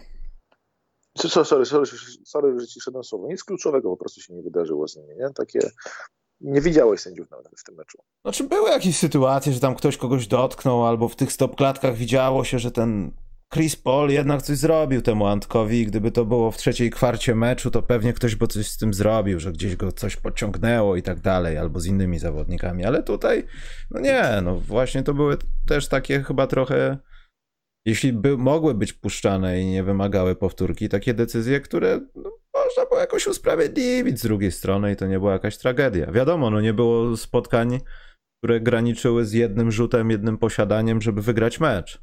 [1.16, 1.86] Sorry, sorry, sorry,
[2.24, 3.28] sorry że ci szedłem słowo.
[3.28, 5.30] Nic kluczowego po prostu się nie wydarzyło z nimi, nie?
[5.34, 5.61] Takie...
[6.41, 7.99] Nie widziałeś sędziów nawet w tym meczu.
[8.24, 12.59] Znaczy były jakieś sytuacje, że tam ktoś kogoś dotknął, albo w tych stopklatkach widziało się,
[12.59, 13.12] że ten
[13.55, 17.70] Chris Paul jednak coś zrobił temu Antkowi i gdyby to było w trzeciej kwarcie meczu,
[17.70, 21.20] to pewnie ktoś by coś z tym zrobił, że gdzieś go coś podciągnęło i tak
[21.20, 23.47] dalej, albo z innymi zawodnikami, ale tutaj,
[23.91, 26.99] no nie, no właśnie to były też takie chyba trochę
[27.87, 33.00] jeśli by mogły być puszczane i nie wymagały powtórki, takie decyzje, które no, można było
[33.00, 36.12] jakoś usprawiedliwić z drugiej strony i to nie była jakaś tragedia.
[36.12, 37.80] Wiadomo, no nie było spotkań,
[38.38, 42.02] które graniczyły z jednym rzutem, jednym posiadaniem, żeby wygrać mecz.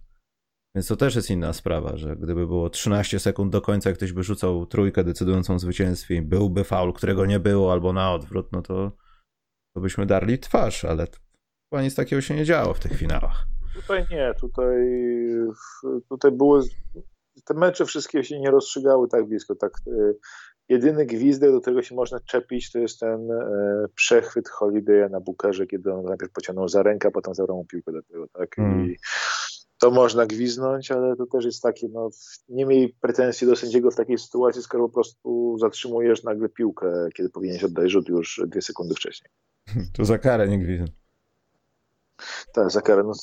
[0.76, 4.24] Więc to też jest inna sprawa, że gdyby było 13 sekund do końca, ktoś by
[4.24, 8.92] rzucał trójkę decydującą o zwycięstwie, byłby faul, którego nie było, albo na odwrót, no to,
[9.76, 11.08] to byśmy darli twarz, ale
[11.70, 13.46] chyba nic takiego się nie działo w tych finałach.
[13.76, 14.88] Tutaj nie, tutaj,
[16.10, 16.62] tutaj było.
[17.46, 19.56] Te mecze wszystkie się nie rozstrzygały tak blisko.
[19.56, 20.14] Tak, e,
[20.70, 25.68] jedyny gwizdek, do którego się można czepić, to jest ten e, przechwyt Holiday'a na Bukerze,
[25.68, 28.28] kiedy on najpierw pociągnął za rękę, a potem zabrał mu piłkę do tego.
[28.28, 28.56] Tak?
[28.56, 28.86] Hmm.
[28.86, 28.96] I
[29.82, 32.10] to można gwiznąć, ale to też jest takie, no,
[32.50, 37.30] nie miej pretensji do sędziego w takiej sytuacji, skoro po prostu zatrzymujesz nagle piłkę, kiedy
[37.30, 39.32] powinieneś oddać rzut już dwie sekundy wcześniej.
[39.98, 40.86] To za karę, nie gwizn.
[42.54, 43.04] Tak, za karę.
[43.04, 43.14] No,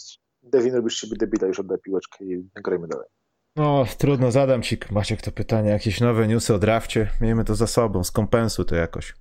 [0.42, 3.08] Devin robisz siebie debila, już oddaj piłeczkę i grajmy dalej.
[3.56, 5.70] No, trudno, zadam ci, Maciek, to pytanie.
[5.70, 7.10] Jakieś nowe newsy o drafcie?
[7.20, 9.14] Miejmy to za sobą, skompensuj to jakoś.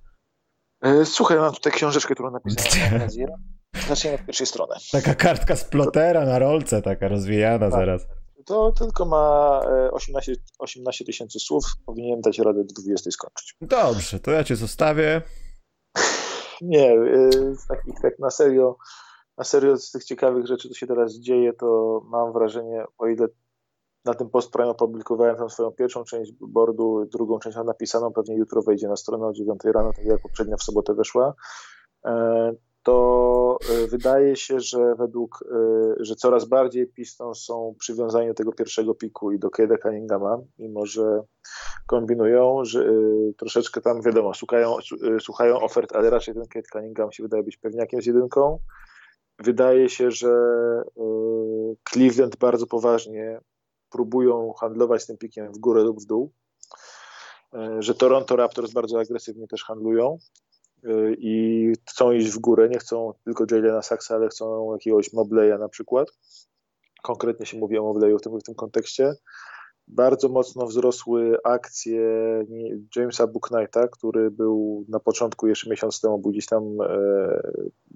[0.80, 3.08] E, słuchaj, mam tutaj książeczkę, którą napisałem.
[3.88, 4.74] Zacznijmy od pierwszej strony.
[4.92, 7.70] Taka kartka z plotera na rolce, taka rozwijana tak.
[7.70, 8.06] zaraz.
[8.46, 9.60] To tylko ma
[9.92, 11.64] 18, 18 tysięcy słów.
[11.86, 13.54] Powinienem dać radę do 20 skończyć.
[13.60, 15.22] Dobrze, to ja cię zostawię.
[16.60, 17.30] Nie, e,
[17.68, 18.76] tak, tak na serio
[19.38, 23.28] na serio z tych ciekawych rzeczy, co się teraz dzieje, to mam wrażenie, o ile
[24.04, 28.88] na tym postprime opublikowałem tam swoją pierwszą część boardu, drugą część napisaną, pewnie jutro wejdzie
[28.88, 31.34] na stronę o 9 rano, tak jak poprzednia w sobotę weszła,
[32.04, 38.34] e, to e, wydaje się, że według, e, że coraz bardziej Pistons są przywiązani do
[38.34, 41.22] tego pierwszego piku i do Kade'a Cunninghama, mimo że
[41.86, 42.86] kombinują, że
[43.36, 44.76] troszeczkę tam, wiadomo, słuchają,
[45.20, 48.58] słuchają ofert, ale raczej ten Kate Cunningham się wydaje być pewniakiem z jedynką,
[49.44, 50.30] Wydaje się, że
[51.90, 53.40] Cleveland bardzo poważnie
[53.90, 56.32] próbują handlować tym pikiem w górę lub w dół,
[57.54, 60.18] e, że Toronto Raptors bardzo agresywnie też handlują
[60.84, 65.58] e, i chcą iść w górę, nie chcą tylko Jalena Saxa, ale chcą jakiegoś Mobleya
[65.58, 66.08] na przykład.
[67.02, 69.14] Konkretnie się mówi o Mobleyu w tym, w tym kontekście
[69.88, 72.00] bardzo mocno wzrosły akcje
[72.96, 77.40] Jamesa Booknighta, który był na początku jeszcze miesiąc temu był gdzieś tam e,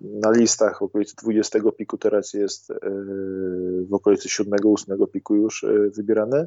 [0.01, 2.77] na listach w okolicy 20 piku, teraz jest e,
[3.89, 6.47] w okolicy 7-8 piku już e, wybierany.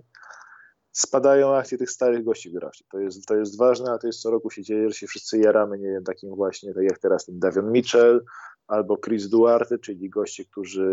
[0.91, 2.53] Spadają akcje tych starych gości w
[2.91, 5.39] To jest, to jest ważne, a to jest co roku się dzieje, że się wszyscy
[5.39, 8.25] jaramy, nie wiem, takim właśnie, tak jak teraz ten Davion Mitchell,
[8.67, 10.85] albo Chris Duarte, czyli goście, którzy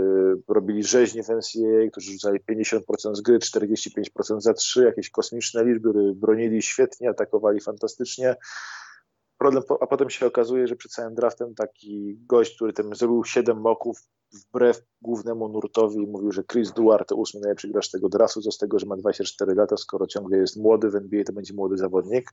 [0.49, 6.15] robili rzeźnie w NCAA, którzy rzucali 50% z gry, 45% za 3, jakieś kosmiczne liczby,
[6.15, 8.37] bronili świetnie, atakowali fantastycznie.
[9.39, 13.61] Problem, a potem się okazuje, że przed całym draftem taki gość, który tam zrobił 7
[13.61, 13.99] moków
[14.33, 18.87] wbrew głównemu nurtowi mówił, że Chris Duarte, ósmy najlepszy gracz tego draftu, z tego, że
[18.87, 22.31] ma 24 lata, skoro ciągle jest młody w NBA, to będzie młody zawodnik.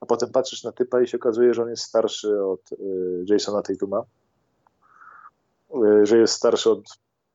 [0.00, 2.76] A potem patrzysz na typa i się okazuje, że on jest starszy od y,
[3.28, 4.04] Jasona Tatuma
[6.02, 6.84] że jest starszy od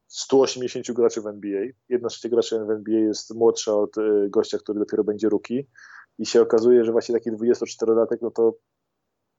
[0.07, 1.61] 180 graczy w NBA.
[1.89, 5.67] Jedna trzecia graczy w NBA jest młodsza od e, gościa, który dopiero będzie ruki.
[6.17, 8.53] I się okazuje, że właśnie taki 24-latek, no to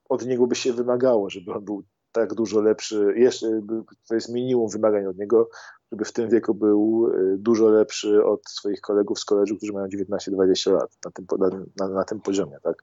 [0.09, 3.60] od niego by się wymagało, żeby on był tak dużo lepszy, jeszcze
[4.09, 5.48] to jest minimum wymagań od niego,
[5.93, 9.86] żeby w tym wieku był y, dużo lepszy od swoich kolegów z koleżu, którzy mają
[9.86, 11.27] 19-20 lat na tym,
[11.77, 12.82] na, na, tym poziomie, tak?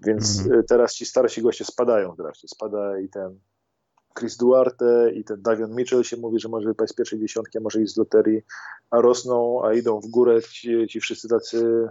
[0.00, 0.64] Więc mhm.
[0.68, 2.48] teraz ci starsi goście spadają w drafcie.
[2.48, 3.38] Spada i ten
[4.14, 7.60] Chris Duarte i ten Davion Mitchell się mówi, że może wypaść z pierwszej dziesiątki, a
[7.60, 8.42] może i z loterii,
[8.90, 11.88] a rosną, a idą w górę ci, ci wszyscy tacy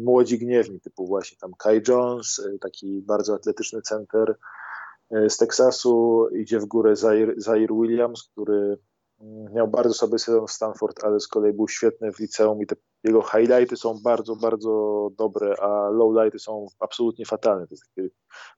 [0.00, 4.38] młodzi gniewni, typu właśnie tam Kai Jones, taki bardzo atletyczny center
[5.28, 6.96] z Teksasu, idzie w górę
[7.36, 8.78] Zaire Williams, który
[9.52, 12.76] Miał bardzo słaby sezon w Stanford, ale z kolei był świetny w liceum i te
[13.04, 17.66] jego highlighty są bardzo, bardzo dobre, a lowlighty są absolutnie fatalne.
[17.66, 18.08] To jest taki,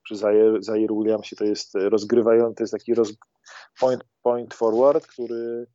[0.03, 3.13] przy Zaire, Zaire Williamsie to jest rozgrywający, to jest taki roz,
[3.79, 5.67] point, point forward, który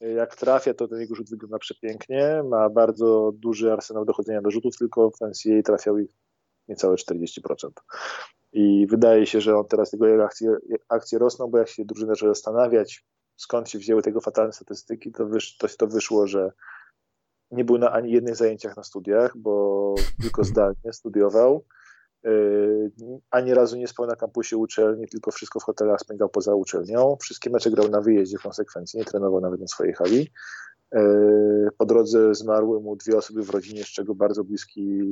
[0.00, 4.76] jak trafia, to ten jego rzut wygląda przepięknie, ma bardzo duży arsenał dochodzenia do rzutów,
[4.76, 6.10] tylko w NCAA trafiał ich
[6.68, 7.70] niecałe 40%.
[8.52, 10.56] I wydaje się, że on teraz jego akcje,
[10.88, 13.04] akcje rosną, bo jak się drużyna zaczyna zastanawiać,
[13.40, 16.52] skąd się wzięły tego fatalne statystyki, to, wysz, to, to wyszło, że
[17.50, 21.64] nie był na ani jednych zajęciach na studiach, bo tylko zdalnie studiował.
[22.24, 22.92] Yy,
[23.30, 27.16] ani razu nie spał na kampusie uczelni, tylko wszystko w hotelach spędzał poza uczelnią.
[27.20, 30.28] Wszystkie mecze grał na wyjeździe w konsekwencji, nie trenował nawet na swojej hali.
[30.92, 35.02] Yy, po drodze zmarły mu dwie osoby w rodzinie, z czego bardzo bliski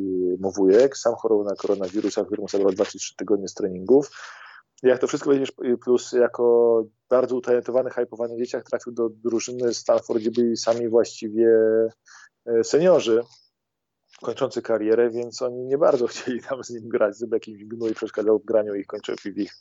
[0.41, 0.97] mu wujek.
[0.97, 4.11] Sam chorował na koronawirusa, który mu zabrał 2 3 tygodnie z treningów
[4.83, 5.53] jak to wszystko będziesz,
[5.85, 11.49] plus jako bardzo utalentowany, hypowany dzieciak trafił do drużyny Stanford, gdzie byli sami właściwie
[12.47, 13.23] e, seniorzy
[14.23, 18.39] kończący karierę, więc oni nie bardzo chcieli tam z nim grać, żeby jakiś gnój przeszkadzał
[18.39, 19.53] w graniu ich kończył w ich,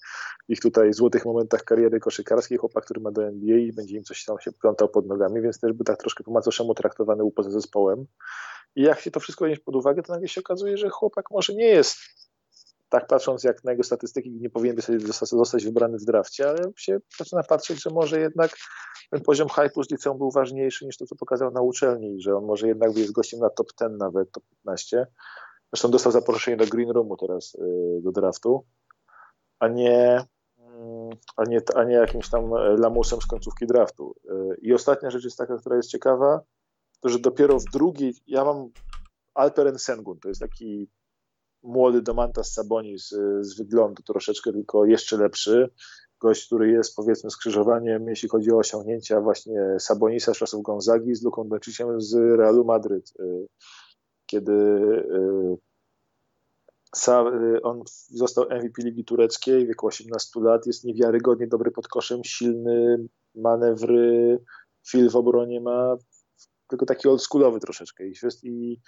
[0.48, 4.26] ich tutaj złotych momentach kariery koszykarskiej, chłopak, który ma do NBA i będzie im coś
[4.26, 7.52] tam się plątał pod nogami, więc też był tak troszkę po macoszemu traktowany był poza
[7.52, 8.06] zespołem.
[8.76, 11.54] I jak się to wszystko weźmie pod uwagę, to nagle się okazuje, że chłopak może
[11.54, 11.98] nie jest
[12.90, 14.78] tak patrząc jak na jego statystyki, nie powinien
[15.22, 18.52] zostać wybrany w drafcie, ale się zaczyna patrzeć, że może jednak
[19.12, 22.46] ten poziom hype'u z liceum był ważniejszy niż to, co pokazał na uczelni, że on
[22.46, 25.08] może jednak jest gościem na top 10 nawet, top 15.
[25.74, 28.66] Zresztą dostał zaproszenie do Green Roomu teraz, y, do draftu,
[29.60, 30.26] a nie,
[30.58, 34.16] mm, a nie, a nie jakimś tam lamusem z końcówki draftu.
[34.26, 36.42] Y, I ostatnia rzecz jest taka, która jest ciekawa,
[37.02, 38.70] to że dopiero w drugiej, ja mam
[39.34, 40.90] Alperen Sengun, to jest taki
[41.68, 45.70] młody Domantas Sabonis z, z wyglądu troszeczkę tylko jeszcze lepszy.
[46.20, 51.24] Gość, który jest powiedzmy skrzyżowaniem, jeśli chodzi o osiągnięcia właśnie Sabonisa z czasów Gonzagi z
[51.24, 53.14] Luką Donciciem z Realu Madryt.
[53.20, 53.48] Y,
[54.26, 55.58] kiedy y,
[57.10, 62.24] y, on został MVP Ligi Tureckiej w wieku 18 lat, jest niewiarygodnie dobry pod koszem,
[62.24, 64.40] silny, manewry,
[64.88, 65.98] fil w obronie ma,
[66.68, 68.04] tylko taki oldschoolowy troszeczkę.
[68.44, 68.80] I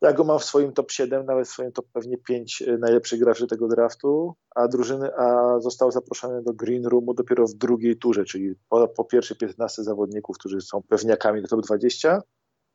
[0.00, 3.20] ja go mam w swoim top 7, nawet w swoim top pewnie 5 e, najlepszych
[3.20, 8.24] graczy tego draftu, a drużyny, a został zaproszony do Green Roomu dopiero w drugiej turze,
[8.24, 12.22] czyli po, po pierwszej 15 zawodników, którzy są pewniakami do top 20.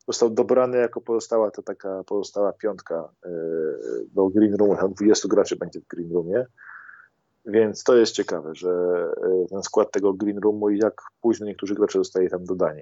[0.07, 3.29] Został dobrany jako pozostała to taka pozostała piątka e,
[4.13, 4.75] do Green Roomu.
[4.75, 6.45] Tam 20 graczy będzie w Green Roomie.
[7.45, 8.69] Więc to jest ciekawe, że
[9.23, 12.81] e, ten skład tego Green Roomu i jak późno niektórzy gracze zostaje tam dodani.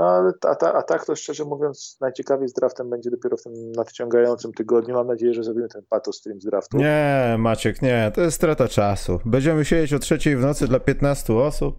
[0.00, 3.42] No ale a, a, a, tak to szczerze mówiąc, najciekawiej z draftem będzie dopiero w
[3.42, 4.94] tym nadciągającym tygodniu.
[4.94, 6.76] Mam nadzieję, że zrobimy ten pato stream z draftu.
[6.76, 9.20] Nie, Maciek, nie, to jest strata czasu.
[9.24, 11.78] Będziemy siedzieć o trzeciej w nocy dla 15 osób.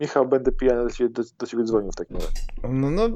[0.00, 2.28] Michał, będę pijany do ciebie, do, do ciebie dzwonił w takim razie.
[2.62, 3.08] No, no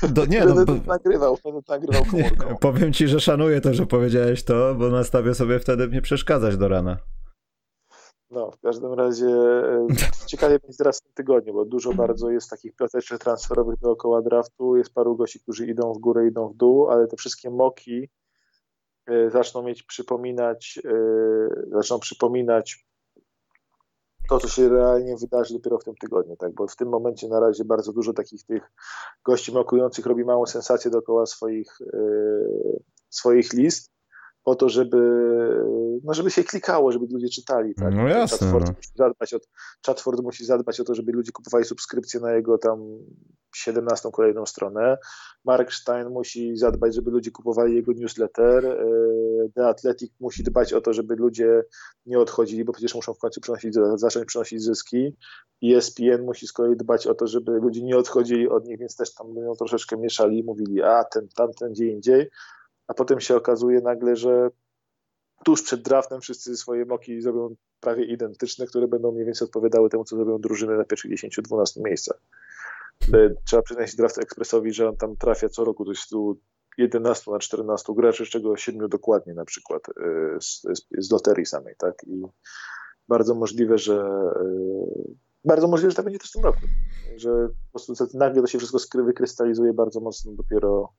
[0.00, 2.48] to, do, nie, będę no, nagrywał, będę nagrywał komórką.
[2.50, 6.56] Nie, powiem ci, że szanuję to, że powiedziałeś to, bo nastawię sobie wtedy nie przeszkadzać
[6.56, 6.96] do rana.
[8.34, 9.86] No, w każdym razie e,
[10.26, 14.76] ciekawie będzie teraz w tym tygodniu, bo dużo bardzo jest takich ploteczek transferowych dookoła draftu.
[14.76, 18.08] Jest paru gości, którzy idą w górę, idą w dół, ale te wszystkie moki
[19.06, 20.90] e, zaczną mieć przypominać, e,
[21.70, 22.86] zaczną przypominać
[24.28, 26.54] to, co się realnie wydarzy dopiero w tym tygodniu, tak?
[26.54, 28.72] Bo w tym momencie na razie bardzo dużo takich tych
[29.24, 31.78] gości mokujących robi małą sensację dookoła swoich,
[33.10, 33.93] swoich list
[34.44, 34.98] po to, żeby,
[36.04, 37.74] no żeby się klikało, żeby ludzie czytali.
[37.74, 37.94] Tak?
[37.94, 38.38] No jasne.
[38.38, 38.72] Chatford, no.
[38.76, 39.38] Musi zadbać o,
[39.86, 42.98] Chatford musi zadbać o to, żeby ludzie kupowali subskrypcję na jego tam
[43.54, 44.98] 17 kolejną stronę.
[45.44, 48.66] Mark Stein musi zadbać, żeby ludzie kupowali jego newsletter.
[48.66, 48.86] E,
[49.54, 51.62] The Athletic musi dbać o to, żeby ludzie
[52.06, 55.16] nie odchodzili, bo przecież muszą w końcu przynosić, zacząć przynosić zyski.
[55.64, 59.14] ESPN musi z kolei dbać o to, żeby ludzie nie odchodzili od nich, więc też
[59.14, 62.30] tam będą troszeczkę mieszali i mówili, a ten, tamten, gdzie indziej
[62.86, 64.50] a potem się okazuje nagle, że
[65.44, 70.04] tuż przed draftem wszyscy swoje moki zrobią prawie identyczne, które będą mniej więcej odpowiadały temu,
[70.04, 72.20] co zrobią drużyny na pierwszych 10-12 miejscach.
[73.14, 76.40] E, trzeba przyznać draft ekspresowi, że on tam trafia co roku tu
[76.78, 79.82] 11 na 14 graczy, z czego 7 dokładnie na przykład
[80.40, 81.94] z, z, z loterii samej, tak?
[82.06, 82.22] I
[83.08, 84.04] bardzo możliwe, że
[85.44, 86.60] bardzo możliwe, że tak będzie też w tym roku.
[87.16, 90.92] Że po prostu nagle to się wszystko wykrystalizuje bardzo mocno dopiero,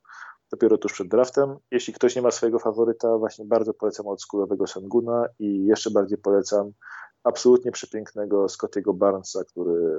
[0.51, 1.57] dopiero tuż przed draftem.
[1.71, 6.71] Jeśli ktoś nie ma swojego faworyta, właśnie bardzo polecam oldschoolowego Senguna i jeszcze bardziej polecam
[7.23, 9.97] absolutnie przepięknego Scottiego Barnesa, który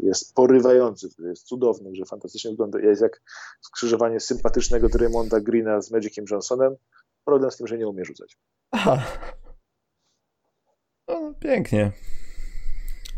[0.00, 2.78] jest porywający, który jest cudowny, że fantastycznie wygląda.
[2.78, 3.20] Jest jak
[3.60, 6.76] skrzyżowanie sympatycznego Draymonda Greena z Magiciem Johnsonem.
[7.24, 8.38] Problem z tym, że nie umie rzucać.
[8.70, 9.02] Aha.
[11.08, 11.92] No, pięknie.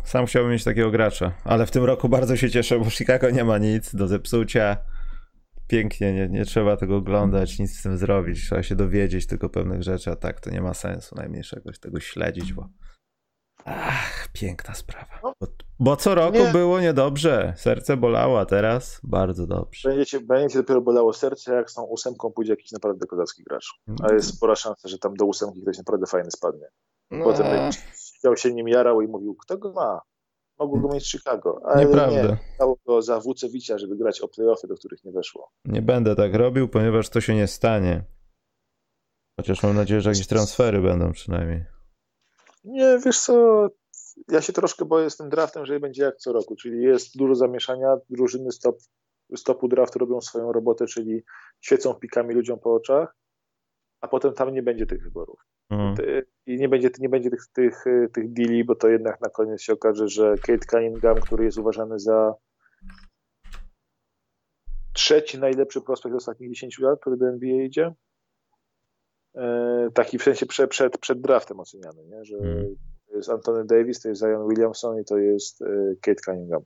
[0.05, 3.44] Sam chciałbym mieć takiego gracza, ale w tym roku bardzo się cieszę, bo Chicago nie
[3.44, 4.77] ma nic do zepsucia.
[5.71, 8.45] Pięknie, nie, nie trzeba tego oglądać, nic z tym zrobić.
[8.45, 12.53] Trzeba się dowiedzieć tylko pewnych rzeczy, a tak to nie ma sensu najmniejszego tego śledzić,
[12.53, 12.69] bo.
[13.65, 15.21] Ach, piękna sprawa.
[15.23, 15.33] No.
[15.41, 15.47] Bo,
[15.79, 16.53] bo co roku nie.
[16.53, 17.55] było niedobrze.
[17.57, 19.89] Serce bolało, a teraz bardzo dobrze.
[19.89, 23.67] Będziecie, będzie dopiero bolało serce, jak z tą ósemką pójdzie jakiś naprawdę kozacki gracz.
[24.03, 26.67] A jest spora szansa, że tam do ósemki ktoś naprawdę fajny spadnie.
[27.11, 27.25] No.
[27.25, 27.79] Potem będzie
[28.37, 30.01] się nim jarał i mówił, kto go ma?
[30.61, 31.61] Mogło go mieć Chicago.
[31.65, 32.23] Ale Nieprawda.
[32.23, 35.51] Nie, dało go za Wucewicia, żeby grać o playoffy, do których nie weszło.
[35.65, 38.05] Nie będę tak robił, ponieważ to się nie stanie.
[39.41, 41.65] Chociaż mam nadzieję, że jakieś transfery będą przynajmniej.
[42.65, 43.66] Nie, wiesz co,
[44.28, 47.35] ja się troszkę boję z tym draftem, że będzie jak co roku, czyli jest dużo
[47.35, 48.77] zamieszania, drużyny stop,
[49.37, 51.23] stopu draftu robią swoją robotę, czyli
[51.61, 53.16] świecą pikami ludziom po oczach,
[54.01, 55.41] a potem tam nie będzie tych wyborów.
[55.70, 56.23] Mhm.
[56.47, 59.73] I nie będzie, nie będzie tych, tych, tych deali, bo to jednak na koniec się
[59.73, 62.35] okaże, że Kate Cunningham, który jest uważany za
[64.93, 67.95] trzeci najlepszy prospekt ostatnich 10 lat, który do NBA idzie,
[69.35, 72.25] e, taki w sensie przed, przed, przed draftem oceniany, nie?
[72.25, 72.75] że hmm.
[73.09, 75.67] to jest Anthony Davis, to jest Zion Williamson i to jest e,
[76.01, 76.62] Kate Cunningham.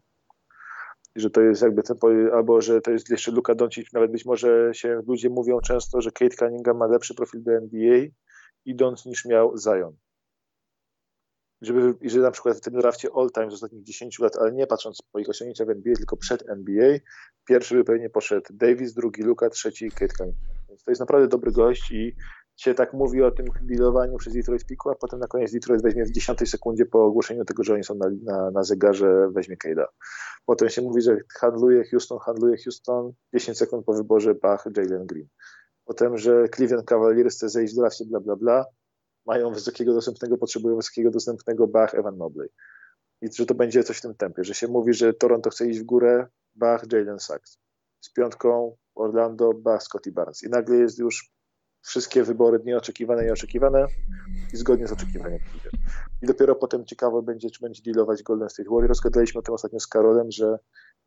[1.17, 1.97] I że to jest jakby ten,
[2.33, 6.11] albo że to jest jeszcze Luka Doncic, nawet być może się ludzie mówią często, że
[6.11, 8.07] Kate Cunningham ma lepszy profil do NBA,
[8.65, 9.97] idąc niż miał Zion.
[11.61, 15.03] Żeby, że na przykład w tym drafcie all-time z ostatnich 10 lat, ale nie patrząc
[15.12, 16.99] po ich osiągnięciach w NBA, tylko przed NBA,
[17.49, 20.55] pierwszy by pewnie poszedł Davis, drugi Luka, trzeci Kate Cunningham.
[20.69, 22.16] Więc to jest naprawdę dobry gość i
[22.57, 26.05] się tak mówi o tym dealowaniu przez Detroit Piku, a potem na koniec Detroit weźmie
[26.05, 29.85] w 10 sekundzie po ogłoszeniu tego, że oni są na, na, na zegarze, weźmie Cade'a.
[30.47, 35.28] Potem się mówi, że handluje Houston, handluje Houston, 10 sekund po wyborze, bach, Jalen Green
[35.86, 38.65] o tym, że Cleveland Cavaliers chce zejść w drafcie, bla, bla, bla,
[39.27, 42.48] mają wysokiego dostępnego, potrzebują wysokiego dostępnego Bach, Evan Mobley.
[43.23, 45.81] I że to będzie coś w tym tempie, że się mówi, że Toronto chce iść
[45.81, 47.59] w górę, Bach, Jalen Sachs.
[48.01, 50.43] Z piątką Orlando, Bach, Scotty Barnes.
[50.43, 51.35] I nagle jest już
[51.82, 53.86] wszystkie wybory nieoczekiwane, nieoczekiwane
[54.52, 55.40] i zgodnie z oczekiwaniem.
[56.23, 59.01] I dopiero potem ciekawe będzie, czy będzie dealować Golden State Warriors.
[59.01, 60.59] Gadaliśmy o tym ostatnio z Karolem, że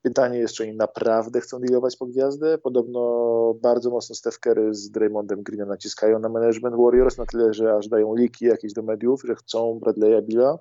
[0.01, 2.57] Pytanie jest, czy oni naprawdę chcą dealować po gwiazdę.
[2.57, 7.73] Podobno bardzo mocno Steph Curry z Draymondem Greenem naciskają na management Warriors na tyle, że
[7.73, 10.57] aż dają liki jakieś do mediów, że chcą Bradley'a Billa,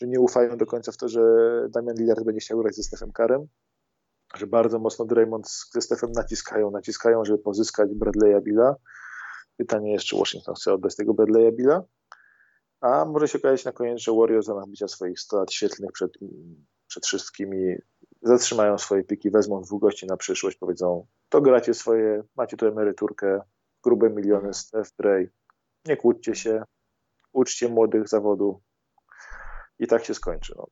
[0.00, 1.20] że nie ufają do końca w to, że
[1.70, 3.46] Damian Lillard będzie chciał grać ze Stephem Currym,
[4.36, 8.76] że bardzo mocno Draymond ze Stephem naciskają, naciskają, żeby pozyskać Bradley'a Billa.
[9.56, 11.82] Pytanie jest, czy Washington chce oddać tego Bradley'a Billa,
[12.80, 16.12] a może się okazać na koniec, że Warriors zamiast bycia swoich 100 lat świetlnych przed,
[16.86, 17.76] przed wszystkimi
[18.22, 23.40] zatrzymają swoje piki, wezmą dwóch gości na przyszłość, powiedzą, to gracie swoje, macie tu emeryturkę,
[23.84, 25.26] grube miliony, Steph, Dre,
[25.86, 26.62] nie kłóćcie się,
[27.32, 28.60] uczcie młodych zawodu
[29.78, 30.54] i tak się skończy.
[30.56, 30.66] No.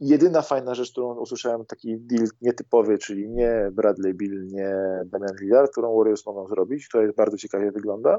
[0.00, 4.74] Jedyna fajna rzecz, którą usłyszałem, taki deal nietypowy, czyli nie Bradley Bill, nie
[5.06, 8.18] Damian Lillard, którą Warriors mogą zrobić, która jest bardzo ciekawie wygląda,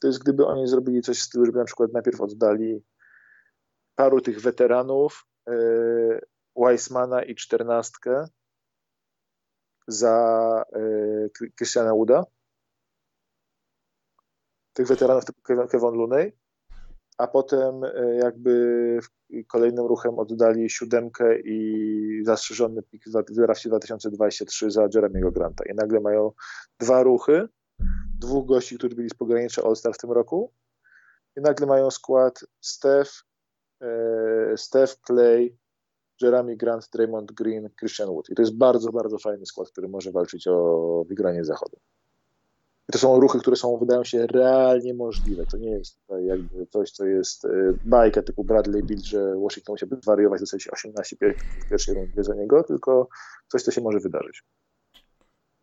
[0.00, 2.84] to jest gdyby oni zrobili coś w stylu, żeby na przykład najpierw oddali
[3.94, 6.20] paru tych weteranów, yy,
[6.56, 8.24] Weissmana i czternastkę
[9.88, 12.24] za y, Christiana Wooda.
[14.72, 16.32] Tych weteranów typu Kevin Looney.
[17.18, 18.98] A potem y, jakby
[19.48, 25.64] kolejnym ruchem oddali siódemkę i zastrzeżony pik w drafcie 2023 za Jeremy'ego Granta.
[25.64, 26.32] I nagle mają
[26.80, 27.48] dwa ruchy,
[28.18, 30.52] dwóch gości, którzy byli z pogranicza All-Star w tym roku.
[31.36, 33.10] I nagle mają skład Steph,
[33.82, 35.56] y, Steph, Clay,
[36.22, 38.30] Jeremy Grant, Draymond Green, Christian Wood.
[38.30, 41.76] I to jest bardzo, bardzo fajny skład, który może walczyć o wygranie zachodu.
[42.88, 45.46] I to są ruchy, które są, wydają się realnie możliwe.
[45.46, 47.48] To nie jest tutaj jakby coś, co jest e,
[47.84, 52.62] bajka typu Bradley Bill, że Washington musiałby zwariować, dostać 18 w pierwszej rundzie za niego,
[52.62, 53.08] tylko
[53.48, 54.44] coś, co się może wydarzyć.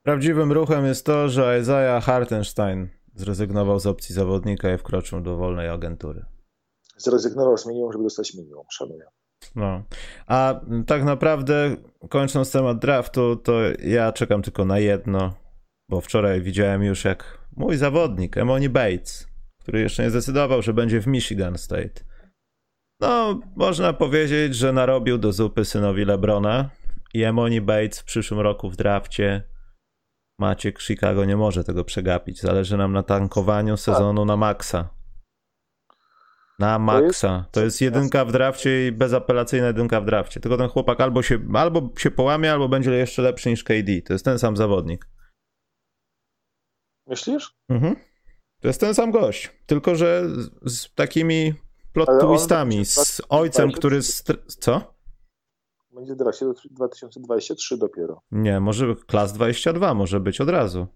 [0.03, 5.69] Prawdziwym ruchem jest to, że Isaiah Hartenstein zrezygnował z opcji zawodnika i wkroczył do wolnej
[5.69, 6.25] agentury.
[6.97, 8.65] Zrezygnował z minimum, żeby dostać minimum.
[8.69, 9.05] Szanuję.
[9.55, 9.83] No.
[10.27, 11.75] A tak naprawdę,
[12.09, 13.53] kończąc temat draftu, to
[13.83, 15.33] ja czekam tylko na jedno,
[15.89, 19.27] bo wczoraj widziałem już jak mój zawodnik, Emoni Bates,
[19.61, 22.03] który jeszcze nie zdecydował, że będzie w Michigan State.
[23.01, 26.69] No, można powiedzieć, że narobił do zupy synowi Lebrona
[27.13, 29.43] i Emoni Bates w przyszłym roku w drafcie
[30.39, 32.41] Maciek Chicago nie może tego przegapić.
[32.41, 34.89] Zależy nam na tankowaniu sezonu na maksa.
[36.59, 37.45] Na maksa.
[37.51, 40.39] To jest jedynka w drafcie i bezapelacyjna jedynka w drafcie.
[40.39, 44.01] Tylko ten chłopak albo się, albo się połamie, albo będzie jeszcze lepszy niż KD.
[44.05, 45.07] To jest ten sam zawodnik.
[47.07, 47.55] Myślisz?
[47.69, 47.95] Mhm.
[48.61, 49.51] To jest ten sam gość.
[49.65, 50.23] Tylko, że
[50.65, 51.53] z, takimi
[51.93, 54.01] plot twistami, z ojcem, który...
[54.47, 54.93] Co?
[55.91, 58.21] Będzie w drafcie 2023 dopiero.
[58.31, 60.88] Nie, może klas 22 może być od razu.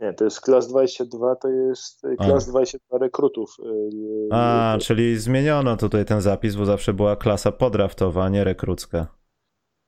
[0.00, 2.50] Nie, to jest klas 22, to jest y, klas A.
[2.50, 3.56] 22 rekrutów.
[3.60, 8.44] Y, y, a, czyli zmieniono tutaj ten zapis, bo zawsze była klasa podraftowa, a nie
[8.44, 9.06] rekrucka.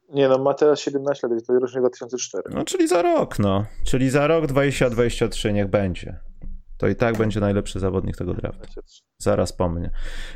[0.08, 2.42] Nie, no ma teraz 17 lat, to jest rocznik 2004.
[2.54, 3.64] No, czyli za rok, no.
[3.84, 6.27] Czyli za rok 2023 niech będzie
[6.78, 8.80] to i tak będzie najlepszy zawodnik tego draftu.
[9.18, 9.90] Zaraz po mnie.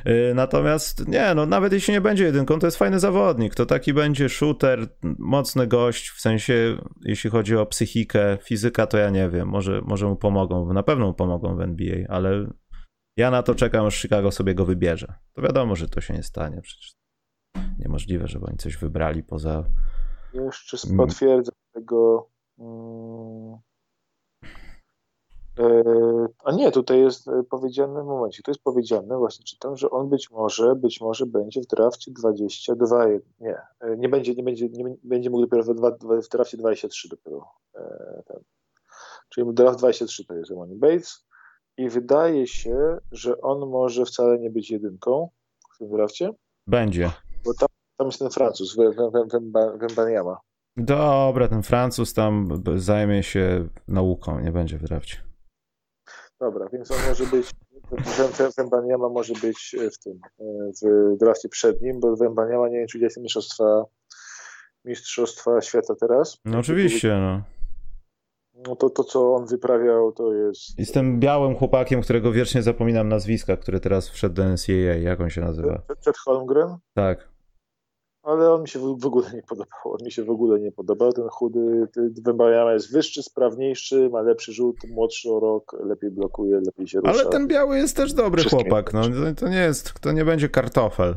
[0.06, 3.54] Y, natomiast nie, no nawet jeśli nie będzie jedynką, to jest fajny zawodnik.
[3.54, 4.88] To taki będzie shooter,
[5.18, 10.06] mocny gość, w sensie jeśli chodzi o psychikę, fizyka, to ja nie wiem, może, może
[10.06, 12.46] mu pomogą, na pewno mu pomogą w NBA, ale
[13.16, 15.14] ja na to czekam, aż Chicago sobie go wybierze.
[15.32, 16.92] To wiadomo, że to się nie stanie, przecież
[17.78, 19.64] niemożliwe, żeby oni coś wybrali poza...
[20.34, 22.28] Jeszcze potwierdzę tego...
[22.56, 23.22] Hmm
[23.58, 23.71] E,
[26.44, 30.08] a nie, tutaj jest e, powiedziane, w momencie, tu jest powiedziane, właśnie czytam, że on
[30.08, 33.06] być może, być może będzie w drafcie 22,
[33.40, 37.48] nie, e, nie będzie, nie będzie, nie będzie mógł dopiero w, w drafcie 23 dopiero.
[38.26, 38.40] Ten.
[39.28, 41.26] Czyli draft 23 to jest Emoni Bates
[41.76, 45.28] i wydaje się, że on może wcale nie być jedynką
[45.74, 46.30] w tym drafcie.
[46.66, 47.10] Będzie.
[47.44, 48.76] Bo tam, tam jest ten Francuz,
[49.80, 50.38] Wembaniama.
[50.76, 55.31] Dobra, ten Francuz tam zajmie się nauką, nie będzie w drafcie.
[56.42, 57.50] Dobra, więc on może być,
[58.58, 60.20] Wembaniama może być w tym,
[60.82, 63.84] w drafcie przed nim, bo Wembaniama nie wiem, czy jest mistrzostwa,
[64.84, 66.38] mistrzostwa świata teraz.
[66.44, 67.42] No oczywiście, no.
[68.68, 70.78] No to, to, co on wyprawiał, to jest...
[70.78, 75.20] I z tym białym chłopakiem, którego wiecznie zapominam nazwiska, który teraz wszedł do NCAA, jak
[75.20, 75.82] on się nazywa?
[76.00, 76.76] Przed Holmgren?
[76.94, 77.31] Tak
[78.22, 79.78] ale on mi się w ogóle nie podobał.
[79.84, 81.12] On mi się w ogóle nie podobał.
[81.12, 81.88] Ten chudy
[82.24, 87.12] Wembanyama jest wyższy, sprawniejszy, ma lepszy rzut, młodszy o rok, lepiej blokuje, lepiej się rusza.
[87.12, 88.94] Ale ten biały jest też dobry chłopak.
[88.94, 89.02] No,
[89.36, 91.14] to nie jest, to nie będzie kartofel.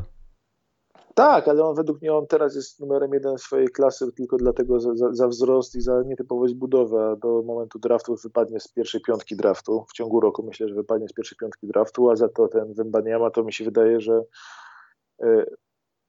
[1.14, 4.94] Tak, ale on według mnie on teraz jest numerem jeden swojej klasy tylko dlatego za,
[4.94, 9.36] za, za wzrost i za nietypowość budowy, a do momentu draftu wypadnie z pierwszej piątki
[9.36, 9.84] draftu.
[9.88, 13.30] W ciągu roku myślę, że wypadnie z pierwszej piątki draftu, a za to ten Wembanyama
[13.30, 14.22] to mi się wydaje, że
[15.22, 15.46] e,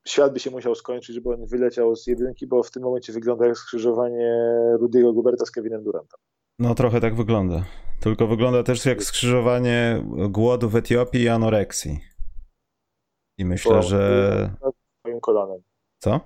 [0.09, 3.45] świat by się musiał skończyć, żeby on wyleciał z jedynki, bo w tym momencie wygląda
[3.45, 4.35] jak skrzyżowanie
[4.79, 6.19] Rudiego Guberta z Kevinem Durantem.
[6.59, 7.65] No trochę tak wygląda.
[7.99, 11.99] Tylko wygląda też jak skrzyżowanie głodu w Etiopii i anoreksji.
[13.37, 14.51] I myślę, bo, że...
[14.61, 15.61] Z moim kolanem.
[15.99, 16.19] Co?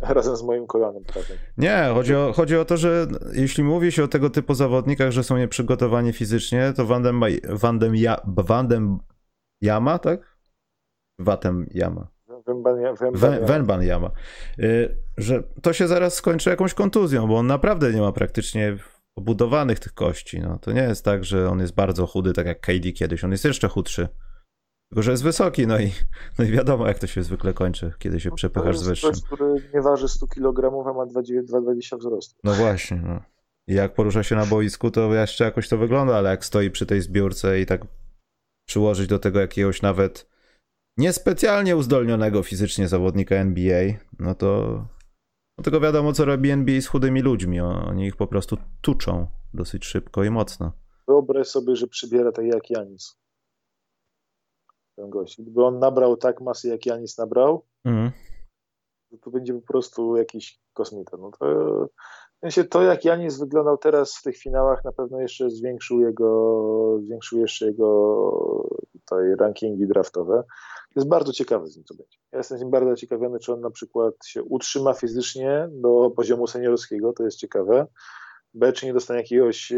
[0.00, 1.34] Razem z moim kolanem, prawda?
[1.56, 5.24] Nie, chodzi o, chodzi o to, że jeśli mówi się o tego typu zawodnikach, że
[5.24, 8.98] są nieprzygotowani fizycznie, to Wandem, Wandem, ja, Wandem
[9.62, 10.38] Yama, tak?
[11.18, 12.08] Watem Yama.
[13.46, 14.10] Węban Jama.
[14.58, 18.76] Y, że to się zaraz skończy jakąś kontuzją, bo on naprawdę nie ma praktycznie
[19.16, 20.40] obudowanych tych kości.
[20.40, 23.24] No, to nie jest tak, że on jest bardzo chudy, tak jak KD kiedyś.
[23.24, 24.08] On jest jeszcze chudszy.
[24.90, 25.92] Tylko, że jest wysoki, no i,
[26.38, 29.12] no i wiadomo, jak to się zwykle kończy, kiedy się no, przepychasz z wyższym.
[29.12, 32.34] Ktoś, który nie waży 100 kg, a ma 2,20 wzrostu.
[32.44, 33.20] No właśnie, no.
[33.66, 36.86] I jak porusza się na boisku, to jeszcze jakoś to wygląda, ale jak stoi przy
[36.86, 37.86] tej zbiórce i tak
[38.68, 40.31] przyłożyć do tego jakiegoś nawet
[40.96, 44.78] niespecjalnie uzdolnionego fizycznie zawodnika NBA, no to
[45.58, 47.60] no tylko wiadomo, co robi NBA z chudymi ludźmi.
[47.60, 50.72] Oni ich po prostu tuczą dosyć szybko i mocno.
[51.08, 53.18] Wyobraź sobie, że przybiera tak jak Janis.
[54.96, 55.40] Ten gość.
[55.40, 58.10] Gdyby on nabrał tak masy, jak Janis nabrał, mm.
[59.10, 61.16] to, to będzie po prostu jakiś kosmita.
[61.16, 61.46] No to,
[62.36, 66.98] w sensie to, jak Janis wyglądał teraz w tych finałach, na pewno jeszcze zwiększył jego,
[67.02, 70.42] zwiększył jeszcze jego tutaj rankingi draftowe
[70.96, 72.18] jest bardzo ciekawy z nim, co będzie.
[72.32, 76.46] Ja jestem z nim bardzo zaciekawiony, czy on na przykład się utrzyma fizycznie do poziomu
[76.46, 77.86] seniorskiego, to jest ciekawe.
[78.54, 79.72] B, czy nie dostanie jakiegoś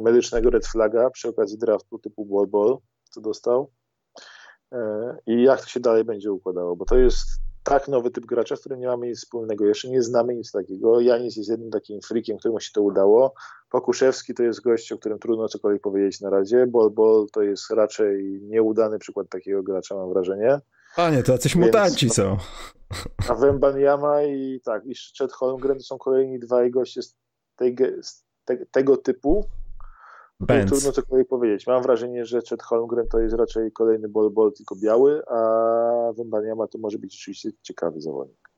[0.00, 2.78] medycznego red flaga przy okazji draftu typu ball ball,
[3.10, 3.70] co dostał.
[4.72, 7.26] E, I jak to się dalej będzie układało, bo to jest
[7.64, 9.66] tak nowy typ gracza, z którym nie mamy nic wspólnego.
[9.66, 11.00] Jeszcze nie znamy nic takiego.
[11.00, 13.34] Janis jest jednym takim freakiem, któremu się to udało.
[13.70, 16.66] Pokuszewski to jest gość, o którym trudno cokolwiek powiedzieć na razie.
[16.66, 20.60] Bol Bol to jest raczej nieudany przykład takiego gracza, mam wrażenie.
[20.96, 22.36] A nie, to jacyś Więc, mutanci są.
[23.28, 27.16] A Yama i tak, i Chet Holmgren to są kolejni dwaj goście z
[27.56, 29.44] tej, z te, tego typu,
[30.40, 30.70] Benz.
[30.70, 31.66] Trudno cokolwiek powiedzieć.
[31.66, 36.66] Mam wrażenie, że Chet Holmgren to jest raczej kolejny bol bol, tylko biały, a Wembaniama
[36.66, 38.50] to może być rzeczywiście ciekawy zawodnik.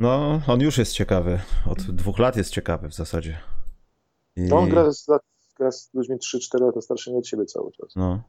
[0.00, 1.38] No, on już jest ciekawy.
[1.70, 3.38] Od dwóch lat jest ciekawy w zasadzie.
[4.36, 4.42] I...
[4.42, 5.06] No, on gra z,
[5.56, 7.96] gra z ludźmi 3-4 lata starszymi od siebie cały czas.
[7.96, 8.22] No.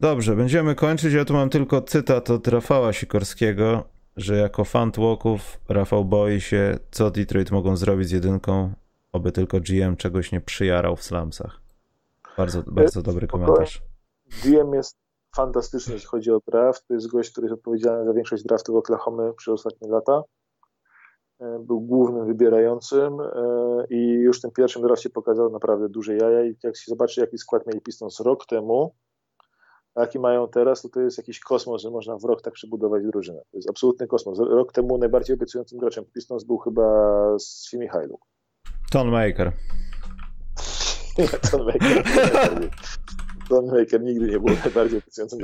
[0.00, 1.12] Dobrze, będziemy kończyć.
[1.12, 3.84] Ja tu mam tylko cytat od Rafała Sikorskiego,
[4.16, 8.72] że jako fan tłoków Rafał boi się, co Detroit mogą zrobić z jedynką,
[9.14, 11.60] oby tylko GM czegoś nie przyjarał w slumsach.
[12.36, 13.82] Bardzo, bardzo dobry komentarz.
[14.44, 14.96] GM jest
[15.36, 16.86] fantastyczny, jeśli chodzi o draft.
[16.88, 20.22] To jest gość, który jest odpowiedzialny za większość draftów Oklahoma przez ostatnie lata.
[21.40, 26.44] E, był głównym wybierającym e, i już w tym pierwszym drafcie pokazał naprawdę duże jaja
[26.44, 28.94] i jak się zobaczy, jaki skład mieli Pistons rok temu,
[29.94, 33.04] a jaki mają teraz, to to jest jakiś kosmos, że można w rok tak przebudować
[33.04, 33.40] drużynę.
[33.50, 34.38] To jest absolutny kosmos.
[34.38, 36.86] Rok temu najbardziej obiecującym graczem Pistons był chyba
[37.38, 38.18] Simi Hajlu.
[38.94, 39.52] Ton Maker.
[41.50, 42.04] Ton Maker.
[43.48, 45.38] Ton Maker nigdy nie był najbardziej graczem.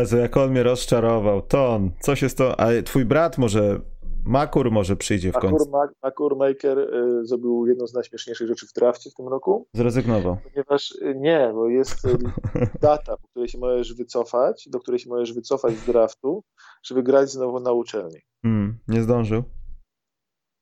[0.00, 1.42] Jezu, jak on mnie rozczarował.
[1.42, 2.60] Ton, co się to?
[2.60, 3.80] A twój brat może
[4.24, 5.70] Makur może przyjdzie w Makur, końcu.
[6.02, 9.66] Makur Maker y, zrobił jedną z najśmieszniejszych rzeczy w drafcie w tym roku.
[9.74, 10.36] Zrezygnował.
[10.52, 12.18] Ponieważ y, nie, bo jest y,
[12.80, 16.44] data, po której się możesz wycofać, do której się możesz wycofać z draftu,
[16.82, 18.18] żeby grać znowu na uczelni.
[18.42, 19.42] Hmm, nie zdążył.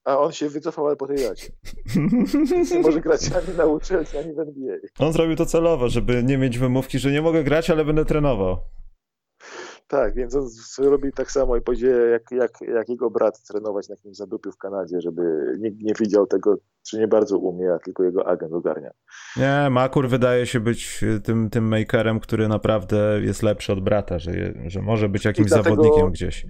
[0.06, 1.52] A on się wycofał, ale po tej dacie.
[2.74, 4.76] nie może grać ani na uczelni, ani w NBA.
[4.98, 8.56] On zrobił to celowo, żeby nie mieć wymówki, że nie mogę grać, ale będę trenował.
[9.88, 13.94] Tak, więc on robi tak samo i pójdzie jak, jak, jak jego brat trenować na
[13.94, 15.22] jakimś zadupiu w Kanadzie, żeby
[15.58, 16.56] nikt nie widział tego,
[16.88, 18.90] czy nie bardzo umie, a tylko jego agent ogarnia.
[19.36, 24.32] Nie, Makur wydaje się być tym, tym makerem, który naprawdę jest lepszy od brata, że,
[24.66, 26.46] że może być jakimś dlatego, zawodnikiem gdzieś.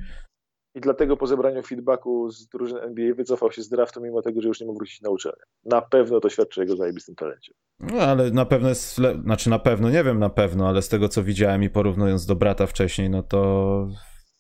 [0.77, 4.48] I dlatego po zebraniu feedbacku z drużyn NBA wycofał się z draftu, mimo tego, że
[4.48, 5.43] już nie mógł wrócić na uczelnię.
[5.65, 7.53] Na pewno to świadczy o jego zajebistym talencie.
[7.81, 9.23] No, ale na pewno jest, le...
[9.23, 12.36] znaczy na pewno, nie wiem na pewno, ale z tego co widziałem i porównując do
[12.36, 13.89] brata wcześniej, no to...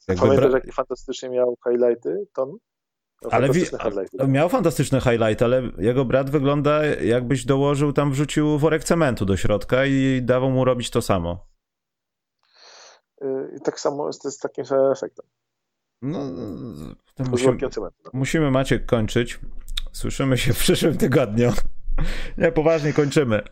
[0.08, 0.58] Jakby Pamiętasz, bra...
[0.58, 2.56] jakie fantastycznie miał highlighty, Tom?
[3.30, 3.60] ale wi...
[3.60, 4.28] highlighty.
[4.28, 9.86] miał fantastyczne highlighty, ale jego brat wygląda jakbyś dołożył tam, wrzucił worek cementu do środka
[9.86, 11.46] i dawał mu robić to samo.
[13.22, 13.26] Y,
[13.56, 15.26] I tak samo jest z takim samym efektem.
[16.02, 16.20] No,
[17.14, 17.58] to musimy,
[18.12, 19.40] musimy Maciek kończyć.
[19.92, 21.52] Słyszymy się w przyszłym tygodniu.
[22.38, 23.42] Nie, poważnie kończymy.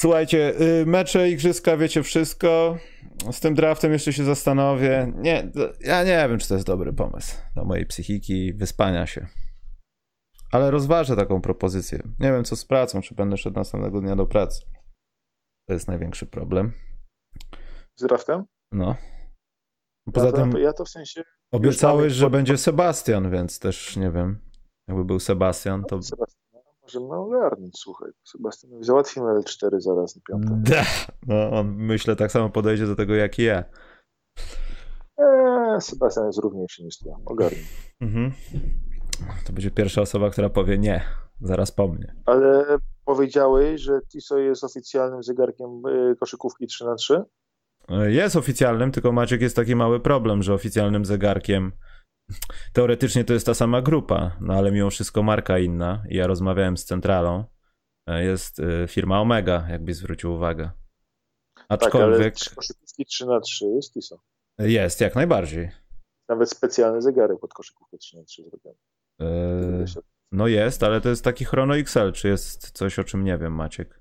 [0.00, 2.78] Słuchajcie, y, mecze, igrzyska, wiecie wszystko.
[3.32, 5.12] Z tym draftem jeszcze się zastanowię.
[5.16, 9.26] Nie, ja nie wiem, czy to jest dobry pomysł dla mojej psychiki wyspania się.
[10.52, 12.02] Ale rozważę taką propozycję.
[12.20, 14.60] Nie wiem, co z pracą, czy będę szedł następnego dnia do pracy.
[15.68, 16.72] To jest największy problem.
[17.96, 18.44] Z draftem?
[18.72, 18.96] No.
[20.12, 21.22] Poza ja to, tym ja to w sensie
[21.52, 22.32] obiecałeś, że pod...
[22.32, 24.38] będzie Sebastian, więc też nie wiem.
[24.88, 26.02] Jakby był Sebastian, to...
[26.02, 26.44] Sebastian,
[26.82, 28.10] możemy ogarnąć, słuchaj.
[28.24, 30.84] Sebastian, załatwimy L4 zaraz na piątek.
[31.26, 33.64] No, on myślę tak samo podejdzie do tego jak i ja.
[35.18, 37.10] Eee, Sebastian jest równiejszy niż ty.
[37.24, 37.64] Ogarnij.
[38.00, 38.32] Mhm.
[39.46, 41.04] To będzie pierwsza osoba, która powie nie,
[41.40, 42.14] zaraz po mnie.
[42.26, 47.22] Ale powiedziałeś, że Tiso jest oficjalnym zegarkiem y, koszykówki 3 na 3
[47.88, 51.72] jest oficjalnym, tylko Maciek jest taki mały problem, że oficjalnym zegarkiem
[52.72, 56.04] teoretycznie to jest ta sama grupa, no ale mimo wszystko marka inna.
[56.08, 57.44] I ja rozmawiałem z centralą.
[58.08, 60.70] E, jest e, firma Omega, jakbyś zwrócił uwagę.
[61.68, 62.34] Aczkolwiek.
[62.34, 64.18] Tak, ale 3 na 3 jest TISO.
[64.58, 65.70] Jest, jak najbardziej.
[66.28, 68.76] Nawet specjalny zegarek pod koszykówkę 3 na 3 zrobiony.
[69.20, 69.84] Yy,
[70.32, 72.12] no jest, ale to jest taki Chrono XL.
[72.12, 74.00] Czy jest coś, o czym nie wiem, Maciek?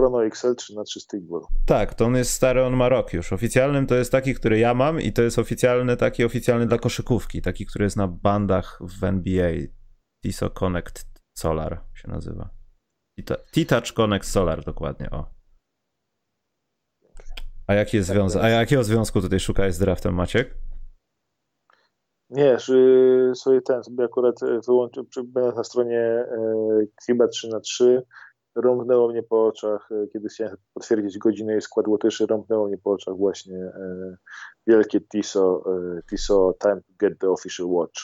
[0.00, 1.42] Chrono XL 3 na 3 Stickball.
[1.66, 3.32] Tak, to on jest stary, on ma rok już.
[3.32, 7.42] Oficjalnym to jest taki, który ja mam i to jest oficjalny, taki oficjalny dla koszykówki,
[7.42, 9.52] taki, który jest na bandach w NBA.
[10.22, 11.06] TISO Connect
[11.38, 12.50] Solar się nazywa.
[13.52, 15.26] T-Touch Connect Solar dokładnie, o.
[17.66, 18.42] A jaki jest związek?
[18.42, 20.54] A jakiego związku tutaj szukałeś z draftem, Maciek?
[22.30, 22.56] Nie,
[23.34, 26.24] sobie ten, sobie akurat e, wyłączył, będąc na stronie
[27.06, 28.02] FIBA e, 3 na 3
[28.56, 32.90] rąbnęło mnie po oczach, e, kiedy chciałem potwierdzić godzinę i skład łotyszy, rąbnęło mnie po
[32.90, 34.16] oczach właśnie e,
[34.66, 38.00] wielkie TISO, e, TISO Time to Get the Official Watch.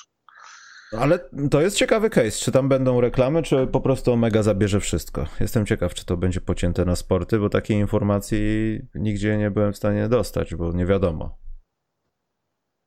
[0.92, 1.18] Ale
[1.50, 2.30] to jest ciekawy case.
[2.30, 5.26] Czy tam będą reklamy, czy po prostu Omega zabierze wszystko?
[5.40, 9.76] Jestem ciekaw, czy to będzie pocięte na sporty, bo takiej informacji nigdzie nie byłem w
[9.76, 11.38] stanie dostać, bo nie wiadomo.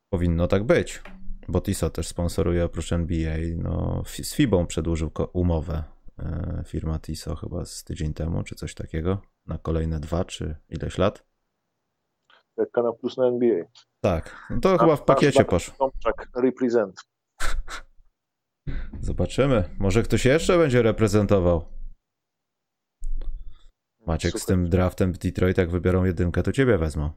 [0.09, 1.01] Powinno tak być,
[1.47, 3.37] bo TISO też sponsoruje oprócz NBA.
[3.57, 5.83] No, z FIBą przedłużył umowę
[6.67, 11.23] firma TISO chyba z tydzień temu, czy coś takiego, na kolejne dwa, czy ileś lat.
[12.57, 13.65] Jak Kanał Plus na NBA.
[14.01, 15.73] Tak, no to chyba w pakiecie poszło.
[15.77, 16.95] Tomczak, represent.
[19.01, 19.63] Zobaczymy.
[19.79, 21.65] Może ktoś jeszcze będzie reprezentował.
[24.07, 24.41] Maciek Super.
[24.41, 27.11] z tym draftem w Detroit, jak wybiorą jedynkę, to ciebie wezmą.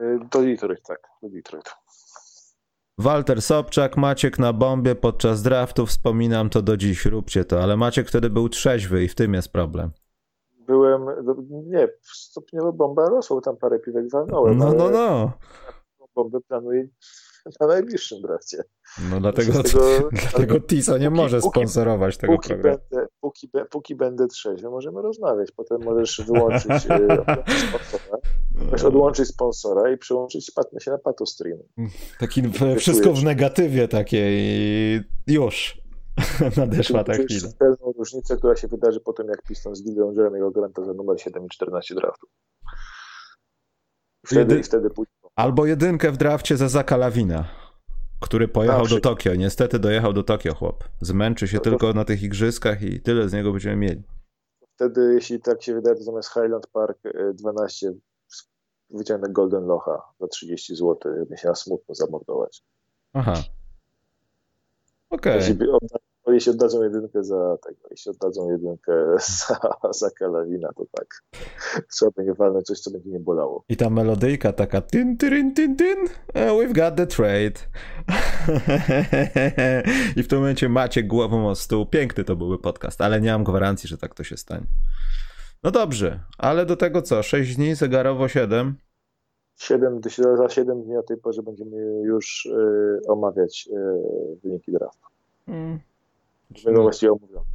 [0.00, 0.98] Y, do Detroit, tak.
[1.22, 1.74] Do Detroit.
[2.98, 8.08] Walter Sobczak, Maciek na bombie podczas draftu, wspominam to do dziś, róbcie to, ale Maciek
[8.08, 9.90] wtedy był trzeźwy i w tym jest problem.
[10.66, 11.06] Byłem,
[11.50, 14.58] nie, stopniowo bomba rosła, tam parę piwek walnąłem.
[14.58, 15.32] No, no, no.
[16.14, 16.88] Bomby planuję
[17.60, 18.64] na najbliższym drafcie.
[19.10, 22.78] No dlatego, tego, dlatego TISO nie póki, może sponsorować póki, tego póki programu.
[22.90, 25.52] Będę, póki, póki będę trzeźwy, możemy rozmawiać.
[25.52, 26.86] Potem możesz wyłączyć y,
[27.68, 28.18] sponsora.
[28.54, 31.58] Możesz odłączyć sponsora i przyłączyć się na patostream.
[32.18, 32.42] Taki
[32.78, 35.80] wszystko w negatywie takiej już.
[36.56, 37.48] Nadeszła ta chwila.
[37.58, 41.44] pewną różnicę, która się wydarzy po tym, jak Pistons zginą Jeremy'ego Granta za numer 7
[41.44, 42.26] i 14 draftu.
[44.26, 44.62] Wtedy, Jedy...
[44.62, 45.12] wtedy pójdzie.
[45.36, 47.67] Albo jedynkę w drafcie za Zaka Lawina
[48.20, 49.34] który pojechał do Tokio.
[49.34, 50.84] Niestety dojechał do Tokio, chłop.
[51.00, 54.02] Zmęczy się tylko na tych igrzyskach i tyle z niego będziemy mieli.
[54.74, 56.98] Wtedy, jeśli tak się wydaje, to zamiast Highland Park
[57.34, 57.92] 12 e,
[58.90, 62.62] wyciągnę Golden Locha za 30 zł, żeby się na smutno zamordować.
[63.12, 63.34] Aha.
[65.10, 65.38] Okej.
[65.38, 65.98] Okay
[66.32, 69.58] jeśli oddadzą jedynkę za tego, jeśli oddadzą jedynkę za,
[69.90, 71.22] za Kalawina, to tak.
[71.90, 73.64] Trzeba będzie walnąć coś, co będzie nie bolało.
[73.68, 77.52] I ta melodyjka taka tin, tin, tin, tin, uh, we've got the trade.
[80.16, 81.86] I w tym momencie macie głową o stół.
[81.86, 84.66] Piękny to byłby podcast, ale nie mam gwarancji, że tak to się stanie.
[85.62, 87.22] No dobrze, ale do tego co?
[87.22, 88.74] 6 dni, zegarowo 7.
[89.56, 90.00] 7,
[90.36, 93.74] za 7 dni o tej porze będziemy już y, omawiać y,
[94.44, 95.06] wyniki draftu.
[95.48, 95.78] Mm.
[96.64, 97.46] Będą właściwie omówione.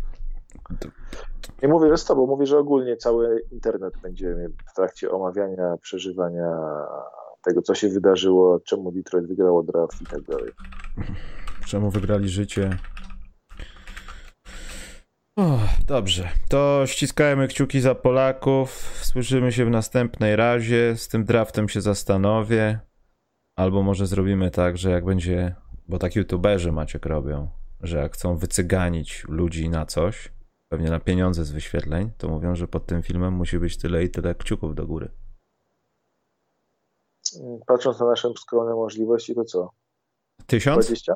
[1.62, 6.58] Nie mówię, że z tobą, mówię, że ogólnie cały internet będzie w trakcie omawiania, przeżywania
[7.44, 10.52] tego, co się wydarzyło, czemu Detroit wygrało draft i tak dalej.
[11.68, 12.78] Czemu wygrali życie.
[15.38, 18.70] O, dobrze, to ściskajmy kciuki za Polaków.
[19.02, 20.96] Słyszymy się w następnej razie.
[20.98, 22.80] Z tym draftem się zastanowię.
[23.56, 25.56] Albo może zrobimy tak, że jak będzie,
[25.88, 27.48] bo tak youtuberzy Maciek robią,
[27.84, 30.32] że jak chcą wycyganić ludzi na coś,
[30.70, 34.10] pewnie na pieniądze z wyświetleń, to mówią, że pod tym filmem musi być tyle i
[34.10, 35.12] tyle kciuków do góry.
[37.68, 39.72] Patrząc na nasze skromne możliwości, to co?
[40.48, 40.86] Tysiąc?
[40.86, 41.14] 20?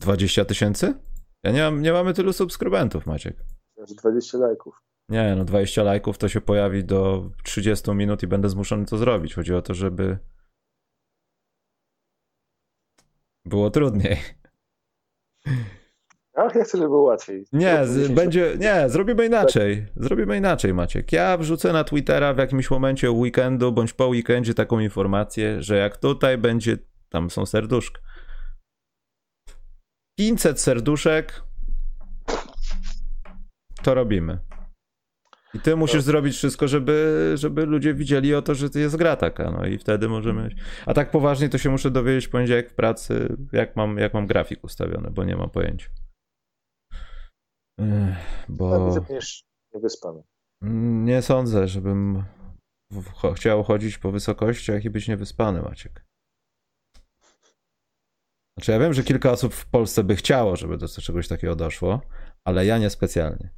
[0.00, 0.94] 20 tysięcy?
[1.42, 3.36] Ja nie, mam, nie mamy tylu subskrybentów, Maciek.
[3.76, 4.82] 20 lajków.
[5.08, 9.34] Nie, no 20 lajków to się pojawi do 30 minut i będę zmuszony to zrobić.
[9.34, 10.18] Chodzi o to, żeby
[13.44, 14.18] było trudniej.
[16.40, 17.46] Ach, ja chcę, żeby było łatwiej.
[17.52, 19.86] Nie, z, będzie, nie, zrobimy inaczej.
[19.96, 21.12] Zrobimy inaczej, Maciek.
[21.12, 25.96] Ja wrzucę na Twittera w jakimś momencie weekendu bądź po weekendzie taką informację, że jak
[25.96, 26.76] tutaj będzie,
[27.08, 28.00] tam są serduszka.
[30.18, 31.42] 500 serduszek,
[33.82, 34.47] to robimy.
[35.54, 39.16] I ty musisz zrobić wszystko, żeby, żeby ludzie widzieli o to, że to jest gra
[39.16, 40.48] taka, no i wtedy możemy...
[40.86, 44.26] A tak poważnie to się muszę dowiedzieć w poniedziałek w pracy, jak mam, jak mam
[44.26, 45.88] grafik ustawiony, bo nie mam pojęcia.
[48.48, 48.94] Bo...
[48.94, 49.18] Tak,
[49.74, 50.22] niewyspany.
[51.04, 52.24] Nie sądzę, żebym
[53.34, 56.04] chciał chodzić po wysokościach i być niewyspany, Maciek.
[58.58, 62.00] Znaczy ja wiem, że kilka osób w Polsce by chciało, żeby do czegoś takiego doszło,
[62.44, 63.50] ale ja niespecjalnie.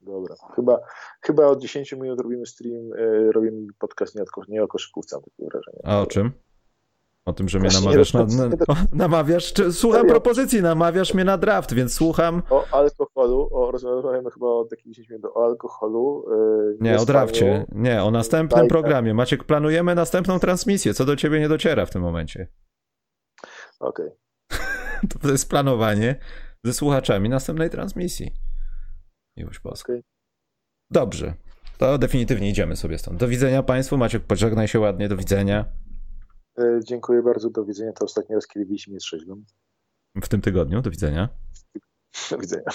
[0.00, 0.34] Dobra.
[0.56, 0.80] Chyba,
[1.20, 5.22] chyba od 10 minut robimy stream, yy, robimy podcast nie, o, nie o koszykówce, mam
[5.22, 5.80] takie wrażenie.
[5.84, 6.32] A o czym?
[7.24, 8.48] O tym, że mnie namawiasz na, na,
[8.92, 12.42] namawiasz, czy, słucham propozycji, namawiasz mnie na draft, więc słucham.
[12.50, 16.24] O alkoholu, o, rozmawiamy chyba od takich 10 minut o alkoholu.
[16.30, 19.14] Yy, nie, o drafcie, nie, o następnym programie.
[19.14, 22.48] Maciek, planujemy następną transmisję, co do ciebie nie dociera w tym momencie.
[23.80, 24.06] Okej.
[24.06, 25.08] Okay.
[25.22, 26.16] to jest planowanie
[26.64, 28.49] ze słuchaczami następnej transmisji.
[29.40, 29.92] Miłość Boska.
[29.92, 30.02] Okay.
[30.90, 31.34] Dobrze.
[31.78, 33.20] To definitywnie idziemy sobie stąd.
[33.20, 33.98] Do widzenia Państwu.
[33.98, 35.08] Maciek, pożegnaj się ładnie.
[35.08, 35.64] Do widzenia.
[36.58, 37.50] E, dziękuję bardzo.
[37.50, 37.92] Do widzenia.
[37.92, 39.10] To ostatni raz, kiedy widzieliśmy z.
[40.22, 40.82] W tym tygodniu.
[40.82, 41.28] Do widzenia.
[42.30, 42.70] Do widzenia.